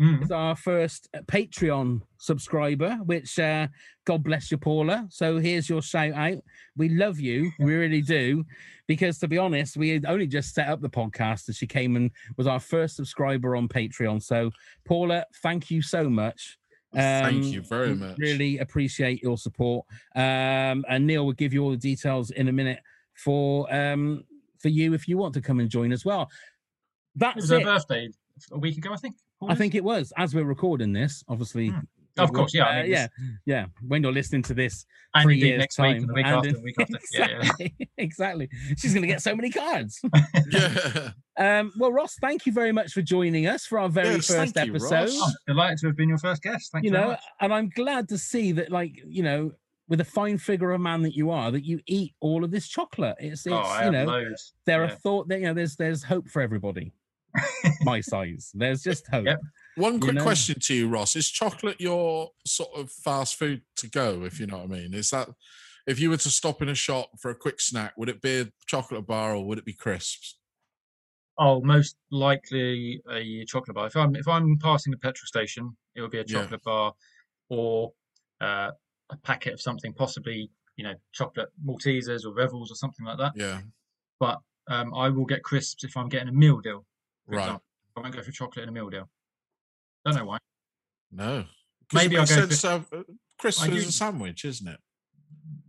Mm. 0.00 0.24
is 0.24 0.32
our 0.32 0.56
first 0.56 1.08
uh, 1.14 1.20
Patreon 1.26 2.02
subscriber, 2.18 2.96
which 3.04 3.38
uh 3.38 3.68
God 4.04 4.24
bless 4.24 4.50
you, 4.50 4.58
Paula. 4.58 5.06
So 5.08 5.38
here's 5.38 5.68
your 5.68 5.82
shout 5.82 6.14
out. 6.14 6.42
We 6.76 6.88
love 6.88 7.20
you, 7.20 7.52
we 7.60 7.74
really 7.74 8.02
do. 8.02 8.44
Because 8.88 9.18
to 9.20 9.28
be 9.28 9.38
honest, 9.38 9.76
we 9.76 9.90
had 9.90 10.04
only 10.04 10.26
just 10.26 10.52
set 10.52 10.68
up 10.68 10.80
the 10.80 10.90
podcast 10.90 11.46
and 11.46 11.54
she 11.56 11.66
came 11.68 11.94
and 11.96 12.10
was 12.36 12.46
our 12.48 12.58
first 12.58 12.96
subscriber 12.96 13.54
on 13.54 13.68
Patreon. 13.68 14.20
So 14.20 14.50
Paula, 14.84 15.24
thank 15.42 15.70
you 15.70 15.80
so 15.80 16.10
much. 16.10 16.58
Thank 16.92 17.44
Um, 17.44 17.52
you 17.52 17.60
very 17.62 17.94
much. 17.94 18.18
Really 18.18 18.58
appreciate 18.58 19.22
your 19.22 19.38
support. 19.38 19.86
Um, 20.16 20.84
and 20.88 21.06
Neil 21.06 21.24
will 21.24 21.32
give 21.34 21.52
you 21.52 21.62
all 21.62 21.70
the 21.70 21.76
details 21.76 22.30
in 22.32 22.48
a 22.48 22.52
minute 22.52 22.80
for 23.14 23.72
um 23.72 24.24
for 24.60 24.70
you 24.70 24.92
if 24.94 25.06
you 25.06 25.18
want 25.18 25.34
to 25.34 25.40
come 25.40 25.60
and 25.60 25.70
join 25.70 25.92
as 25.92 26.04
well. 26.04 26.22
It 26.22 26.28
That's 27.20 27.36
was 27.36 27.50
her 27.50 27.58
it. 27.60 27.64
birthday 27.64 28.08
a 28.50 28.58
week 28.58 28.76
ago, 28.76 28.92
I 28.92 28.96
think. 28.96 29.14
I 29.42 29.54
think 29.54 29.74
it 29.74 29.84
was 29.84 30.12
as 30.16 30.34
we're 30.34 30.44
recording 30.44 30.92
this. 30.92 31.22
Obviously, 31.28 31.68
Hmm. 31.68 31.80
Of 32.16 32.32
course, 32.32 32.54
yeah, 32.54 32.62
I 32.66 32.78
Uh, 32.78 32.82
mean, 32.84 32.92
yeah, 32.92 33.06
yeah. 33.44 33.66
When 33.88 34.00
you're 34.04 34.12
listening 34.12 34.42
to 34.42 34.54
this, 34.54 34.86
And 35.16 35.24
three 35.24 35.36
years 35.36 35.58
next 35.58 35.80
week 35.80 35.96
and 35.96 36.08
the 36.08 36.12
week 36.14 36.26
and 36.26 36.36
after 36.36 36.48
in- 36.50 36.54
the 36.54 36.60
week 36.60 36.76
after. 36.78 36.98
Yeah, 37.12 37.26
yeah. 37.42 37.48
exactly, 37.58 37.88
exactly. 37.98 38.48
She's 38.78 38.94
gonna 38.94 39.08
get 39.08 39.20
so 39.20 39.34
many 39.34 39.50
cards. 39.50 40.00
Yeah. 40.52 41.10
Um, 41.36 41.72
well, 41.76 41.90
Ross, 41.90 42.14
thank 42.20 42.46
you 42.46 42.52
very 42.52 42.70
much 42.70 42.92
for 42.92 43.02
joining 43.02 43.48
us 43.48 43.66
for 43.66 43.80
our 43.80 43.88
very 43.88 44.10
Yes, 44.14 44.28
first 44.28 44.54
thank 44.54 44.68
you, 44.68 44.74
episode. 44.76 44.94
Ross. 45.08 45.18
Oh, 45.20 45.32
delighted 45.48 45.78
to 45.78 45.86
have 45.88 45.96
been 45.96 46.08
your 46.08 46.18
first 46.18 46.42
guest. 46.42 46.70
Thank 46.70 46.84
you 46.84 46.90
you. 46.90 46.92
very 46.92 47.04
know, 47.06 47.10
much. 47.12 47.22
and 47.40 47.52
I'm 47.52 47.68
glad 47.70 48.08
to 48.10 48.18
see 48.18 48.52
that, 48.52 48.70
like, 48.70 48.92
you 49.08 49.24
know, 49.24 49.50
with 49.88 50.00
a 50.00 50.04
fine 50.04 50.38
figure 50.38 50.70
of 50.70 50.76
a 50.80 50.82
man 50.84 51.02
that 51.02 51.16
you 51.16 51.30
are, 51.32 51.50
that 51.50 51.64
you 51.64 51.80
eat 51.86 52.14
all 52.20 52.44
of 52.44 52.52
this 52.52 52.68
chocolate. 52.68 53.16
It's, 53.18 53.44
it's 53.46 53.52
oh, 53.52 53.56
I 53.58 53.86
you 53.86 53.90
know, 53.90 54.04
loads. 54.04 54.54
there 54.66 54.84
yeah. 54.84 54.92
are 54.92 54.94
thought 54.96 55.26
that 55.28 55.40
you 55.40 55.46
know, 55.46 55.54
there's 55.54 55.74
there's 55.74 56.04
hope 56.04 56.28
for 56.28 56.40
everybody. 56.40 56.92
My 57.82 58.00
size, 58.00 58.50
there's 58.54 58.82
just 58.82 59.06
hope. 59.08 59.26
Yep. 59.26 59.40
One 59.76 59.94
You 59.94 60.00
quick 60.00 60.14
know? 60.16 60.22
question 60.22 60.60
to 60.60 60.74
you, 60.74 60.88
Ross: 60.88 61.16
Is 61.16 61.28
chocolate 61.30 61.80
your 61.80 62.30
sort 62.46 62.70
of 62.76 62.90
fast 62.90 63.36
food 63.36 63.62
to 63.76 63.88
go? 63.88 64.24
If 64.24 64.38
you 64.40 64.46
know 64.46 64.58
what 64.58 64.64
I 64.64 64.80
mean, 64.80 64.94
is 64.94 65.10
that 65.10 65.28
if 65.86 65.98
you 65.98 66.10
were 66.10 66.16
to 66.18 66.30
stop 66.30 66.62
in 66.62 66.68
a 66.68 66.74
shop 66.74 67.10
for 67.20 67.30
a 67.30 67.34
quick 67.34 67.60
snack, 67.60 67.94
would 67.96 68.08
it 68.08 68.22
be 68.22 68.40
a 68.40 68.52
chocolate 68.66 69.06
bar 69.06 69.34
or 69.34 69.44
would 69.44 69.58
it 69.58 69.64
be 69.64 69.72
crisps? 69.72 70.38
Oh, 71.36 71.60
most 71.60 71.96
likely 72.12 73.02
a 73.10 73.44
chocolate 73.46 73.74
bar. 73.74 73.86
If 73.88 73.96
I'm 73.96 74.14
if 74.14 74.28
I'm 74.28 74.56
passing 74.58 74.94
a 74.94 74.96
petrol 74.96 75.26
station, 75.26 75.76
it 75.96 76.00
would 76.00 76.12
be 76.12 76.20
a 76.20 76.24
Yeah. 76.24 76.42
chocolate 76.42 76.62
bar 76.62 76.94
or 77.48 77.92
uh, 78.40 78.70
a 79.10 79.16
packet 79.18 79.52
of 79.54 79.60
something, 79.60 79.92
possibly 79.92 80.50
you 80.76 80.84
know 80.84 80.94
chocolate 81.12 81.48
Maltesers 81.64 82.24
or 82.24 82.32
Revels 82.32 82.70
or 82.70 82.76
something 82.76 83.04
like 83.04 83.18
that. 83.18 83.32
Yeah, 83.34 83.60
But 84.20 84.38
um, 84.68 84.94
I 84.94 85.08
will 85.08 85.24
get 85.26 85.42
crisps 85.42 85.82
if 85.84 85.96
I'm 85.96 86.08
getting 86.08 86.28
a 86.28 86.32
meal 86.32 86.60
deal. 86.60 86.86
Right. 87.26 87.40
example. 87.42 87.64
I 87.96 88.00
won't 88.00 88.14
go 88.14 88.22
for 88.22 88.32
chocolate 88.32 88.64
in 88.64 88.68
a 88.68 88.72
meal 88.72 88.90
deal. 88.90 89.08
Don't 90.04 90.16
know 90.16 90.24
why. 90.26 90.38
No, 91.12 91.44
Maybe 91.92 92.16
I'll 92.18 92.26
go 92.26 92.46
sense 92.46 92.60
for- 92.60 92.68
uh, 92.92 93.02
crisps 93.38 93.62
I 93.62 93.68
as 93.68 93.82
do- 93.84 93.88
a 93.88 93.92
sandwich, 93.92 94.44
isn't 94.44 94.66
it? 94.68 94.80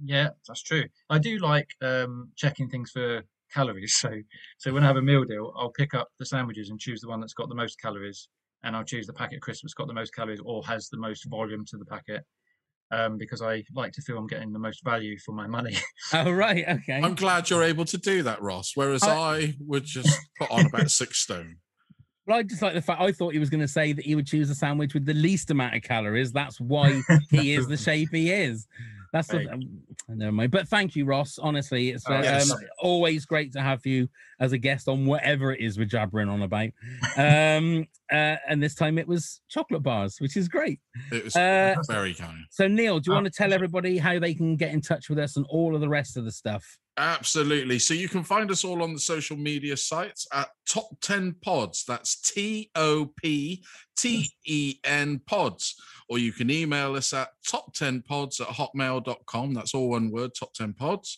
Yeah, 0.03 0.29
that's 0.47 0.61
true. 0.63 0.85
I 1.09 1.19
do 1.19 1.37
like 1.39 1.69
um, 1.81 2.31
checking 2.35 2.69
things 2.69 2.91
for 2.91 3.23
calories. 3.53 3.93
So, 4.01 4.11
so 4.57 4.73
when 4.73 4.83
I 4.83 4.87
have 4.87 4.97
a 4.97 5.01
meal 5.01 5.23
deal, 5.23 5.53
I'll 5.57 5.71
pick 5.71 5.93
up 5.93 6.09
the 6.19 6.25
sandwiches 6.25 6.69
and 6.69 6.79
choose 6.79 7.01
the 7.01 7.07
one 7.07 7.19
that's 7.19 7.33
got 7.33 7.47
the 7.49 7.55
most 7.55 7.79
calories, 7.79 8.27
and 8.63 8.75
I'll 8.75 8.83
choose 8.83 9.05
the 9.07 9.13
packet 9.13 9.35
of 9.37 9.41
crisps 9.41 9.63
that's 9.63 9.73
got 9.73 9.87
the 9.87 9.93
most 9.93 10.13
calories 10.13 10.41
or 10.43 10.63
has 10.65 10.89
the 10.89 10.97
most 10.97 11.25
volume 11.29 11.63
to 11.65 11.77
the 11.77 11.85
packet, 11.85 12.23
um, 12.91 13.17
because 13.17 13.41
I 13.41 13.63
like 13.73 13.91
to 13.93 14.01
feel 14.01 14.17
I'm 14.17 14.27
getting 14.27 14.53
the 14.53 14.59
most 14.59 14.83
value 14.83 15.17
for 15.19 15.31
my 15.33 15.47
money. 15.47 15.75
Oh 16.13 16.31
right, 16.31 16.63
okay. 16.67 17.01
I'm 17.03 17.15
glad 17.15 17.49
you're 17.49 17.63
able 17.63 17.85
to 17.85 17.97
do 17.97 18.21
that, 18.23 18.41
Ross. 18.41 18.71
Whereas 18.75 19.03
I- 19.03 19.15
I 19.17 19.53
would 19.59 19.83
just 19.85 20.15
put 20.39 20.49
on 20.51 20.65
about 20.67 20.91
six 20.91 21.19
stone. 21.19 21.57
Well, 22.27 22.39
I 22.39 22.41
just 22.41 22.59
like 22.63 22.73
the 22.73 22.81
fact 22.81 22.99
I 23.01 23.11
thought 23.11 23.33
he 23.33 23.37
was 23.39 23.51
going 23.51 23.61
to 23.61 23.67
say 23.67 23.93
that 23.93 24.03
he 24.03 24.15
would 24.15 24.25
choose 24.25 24.49
a 24.49 24.55
sandwich 24.55 24.95
with 24.95 25.05
the 25.05 25.13
least 25.13 25.51
amount 25.51 25.75
of 25.75 25.83
calories. 25.83 26.31
That's 26.31 26.59
why 26.59 26.99
he 27.29 27.53
is 27.53 27.67
the 27.67 27.77
shape 27.87 28.09
he 28.11 28.31
is. 28.31 28.65
That's 29.15 29.29
the, 29.29 29.49
um, 29.49 29.61
never 30.09 30.33
mind. 30.33 30.51
But 30.51 30.67
thank 30.67 30.93
you, 30.93 31.05
Ross. 31.05 31.39
Honestly, 31.39 31.91
it's 31.91 32.03
Oh, 32.05 32.15
uh, 32.15 32.21
yes. 32.21 32.51
um, 32.51 32.59
always 32.79 33.25
great 33.25 33.53
to 33.53 33.61
have 33.61 33.85
you 33.85 34.09
as 34.41 34.51
a 34.51 34.57
guest 34.57 34.89
on 34.89 35.05
whatever 35.05 35.53
it 35.53 35.61
is 35.61 35.77
we're 35.77 35.85
jabbering 35.85 36.27
on 36.27 36.41
about. 36.41 36.69
Um, 37.17 37.85
uh, 38.11 38.35
and 38.47 38.61
this 38.61 38.75
time 38.75 38.97
it 38.97 39.07
was 39.07 39.39
chocolate 39.47 39.81
bars, 39.83 40.17
which 40.19 40.35
is 40.35 40.49
great. 40.49 40.81
It 41.13 41.23
was 41.23 41.35
Uh, 41.35 41.75
very 41.87 42.13
kind. 42.13 42.43
So, 42.51 42.67
Neil, 42.67 42.99
do 42.99 43.09
you 43.09 43.13
Oh, 43.13 43.15
want 43.21 43.25
to 43.25 43.31
tell 43.31 43.53
everybody 43.53 43.97
how 43.97 44.19
they 44.19 44.33
can 44.33 44.57
get 44.57 44.73
in 44.73 44.81
touch 44.81 45.09
with 45.09 45.17
us 45.17 45.37
and 45.37 45.45
all 45.49 45.73
of 45.75 45.81
the 45.81 45.87
rest 45.89 46.17
of 46.17 46.25
the 46.25 46.31
stuff? 46.31 46.77
Absolutely. 46.97 47.79
So 47.79 47.93
you 47.93 48.07
can 48.09 48.23
find 48.23 48.51
us 48.51 48.63
all 48.65 48.83
on 48.83 48.93
the 48.93 48.99
social 48.99 49.37
media 49.37 49.75
sites 49.77 50.27
at 50.33 50.49
Top 50.67 50.87
10 51.01 51.35
Pods. 51.41 51.83
That's 51.87 52.19
T 52.21 52.69
O 52.75 53.11
P 53.21 53.63
T 53.97 54.29
E 54.45 54.75
N 54.83 55.19
Pods. 55.25 55.75
Or 56.07 56.19
you 56.19 56.31
can 56.31 56.51
email 56.51 56.95
us 56.95 57.13
at 57.13 57.29
top10pods 57.47 58.39
at 58.39 58.47
hotmail.com. 58.47 59.53
That's 59.53 59.73
all 59.73 59.89
one 59.89 60.11
word, 60.11 60.35
top 60.35 60.53
10 60.53 60.73
pods. 60.73 61.17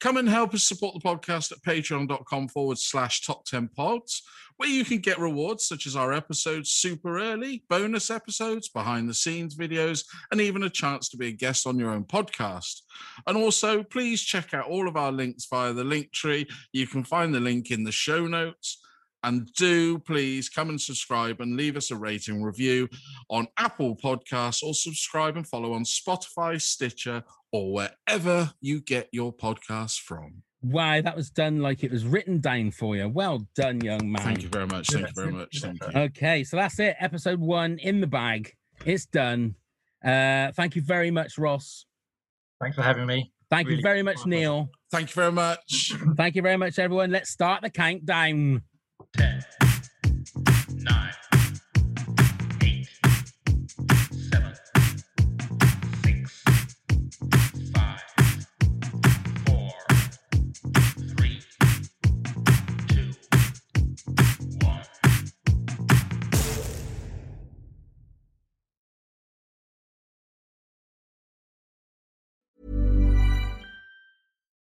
Come 0.00 0.16
and 0.16 0.28
help 0.28 0.54
us 0.54 0.64
support 0.64 0.94
the 0.94 1.00
podcast 1.00 1.52
at 1.52 1.62
patreon.com 1.62 2.48
forward 2.48 2.78
slash 2.78 3.26
top 3.26 3.44
10 3.44 3.68
pods, 3.68 4.22
where 4.56 4.68
you 4.68 4.84
can 4.84 4.98
get 4.98 5.18
rewards 5.18 5.66
such 5.66 5.86
as 5.86 5.96
our 5.96 6.12
episodes 6.12 6.70
super 6.70 7.18
early, 7.18 7.64
bonus 7.68 8.10
episodes, 8.10 8.68
behind 8.68 9.08
the 9.08 9.14
scenes 9.14 9.54
videos, 9.54 10.04
and 10.30 10.40
even 10.40 10.62
a 10.62 10.70
chance 10.70 11.08
to 11.10 11.16
be 11.16 11.28
a 11.28 11.32
guest 11.32 11.66
on 11.66 11.78
your 11.78 11.90
own 11.90 12.04
podcast. 12.04 12.80
And 13.26 13.36
also, 13.36 13.82
please 13.82 14.22
check 14.22 14.54
out 14.54 14.68
all 14.68 14.88
of 14.88 14.96
our 14.96 15.12
links 15.12 15.46
via 15.46 15.72
the 15.72 15.84
link 15.84 16.12
tree. 16.12 16.46
You 16.72 16.86
can 16.86 17.04
find 17.04 17.34
the 17.34 17.40
link 17.40 17.70
in 17.70 17.84
the 17.84 17.92
show 17.92 18.26
notes. 18.26 18.78
And 19.24 19.52
do 19.54 19.98
please 19.98 20.48
come 20.48 20.68
and 20.68 20.80
subscribe 20.80 21.40
and 21.40 21.56
leave 21.56 21.76
us 21.76 21.90
a 21.90 21.96
rating 21.96 22.42
review 22.42 22.88
on 23.30 23.46
Apple 23.56 23.96
Podcasts 23.96 24.62
or 24.62 24.74
subscribe 24.74 25.36
and 25.36 25.46
follow 25.46 25.74
on 25.74 25.84
Spotify, 25.84 26.60
Stitcher, 26.60 27.22
or 27.52 27.72
wherever 27.72 28.52
you 28.60 28.80
get 28.80 29.08
your 29.12 29.32
podcasts 29.32 29.98
from. 30.00 30.42
Wow, 30.62 31.00
that 31.00 31.16
was 31.16 31.30
done 31.30 31.60
like 31.60 31.82
it 31.82 31.90
was 31.90 32.04
written 32.04 32.40
down 32.40 32.70
for 32.70 32.96
you. 32.96 33.08
Well 33.08 33.46
done, 33.56 33.80
young 33.80 34.10
man. 34.10 34.22
Thank 34.22 34.42
you 34.42 34.48
very 34.48 34.66
much. 34.66 34.88
Thank 34.88 35.08
you 35.08 35.14
very 35.14 35.32
much. 35.32 35.60
Thank 35.60 35.82
you. 35.82 36.00
Okay, 36.00 36.44
so 36.44 36.56
that's 36.56 36.78
it. 36.78 36.96
Episode 37.00 37.40
one 37.40 37.78
in 37.78 38.00
the 38.00 38.06
bag. 38.06 38.52
It's 38.84 39.06
done. 39.06 39.56
Uh, 40.04 40.52
thank 40.52 40.76
you 40.76 40.82
very 40.82 41.10
much, 41.10 41.36
Ross. 41.38 41.86
Thanks 42.60 42.76
for 42.76 42.82
having 42.82 43.06
me. 43.06 43.32
Thank 43.50 43.68
you 43.68 43.80
very 43.82 44.02
much. 44.02 44.24
Neil. 44.24 44.70
Thank 44.90 45.10
you 45.10 45.14
very 45.14 45.32
much. 45.32 45.94
Thank 46.16 46.36
you 46.36 46.42
very 46.42 46.56
much, 46.56 46.78
everyone. 46.78 47.10
Let's 47.10 47.30
start 47.30 47.62
the 47.62 47.70
countdown. 47.70 48.62
10, 49.16 49.71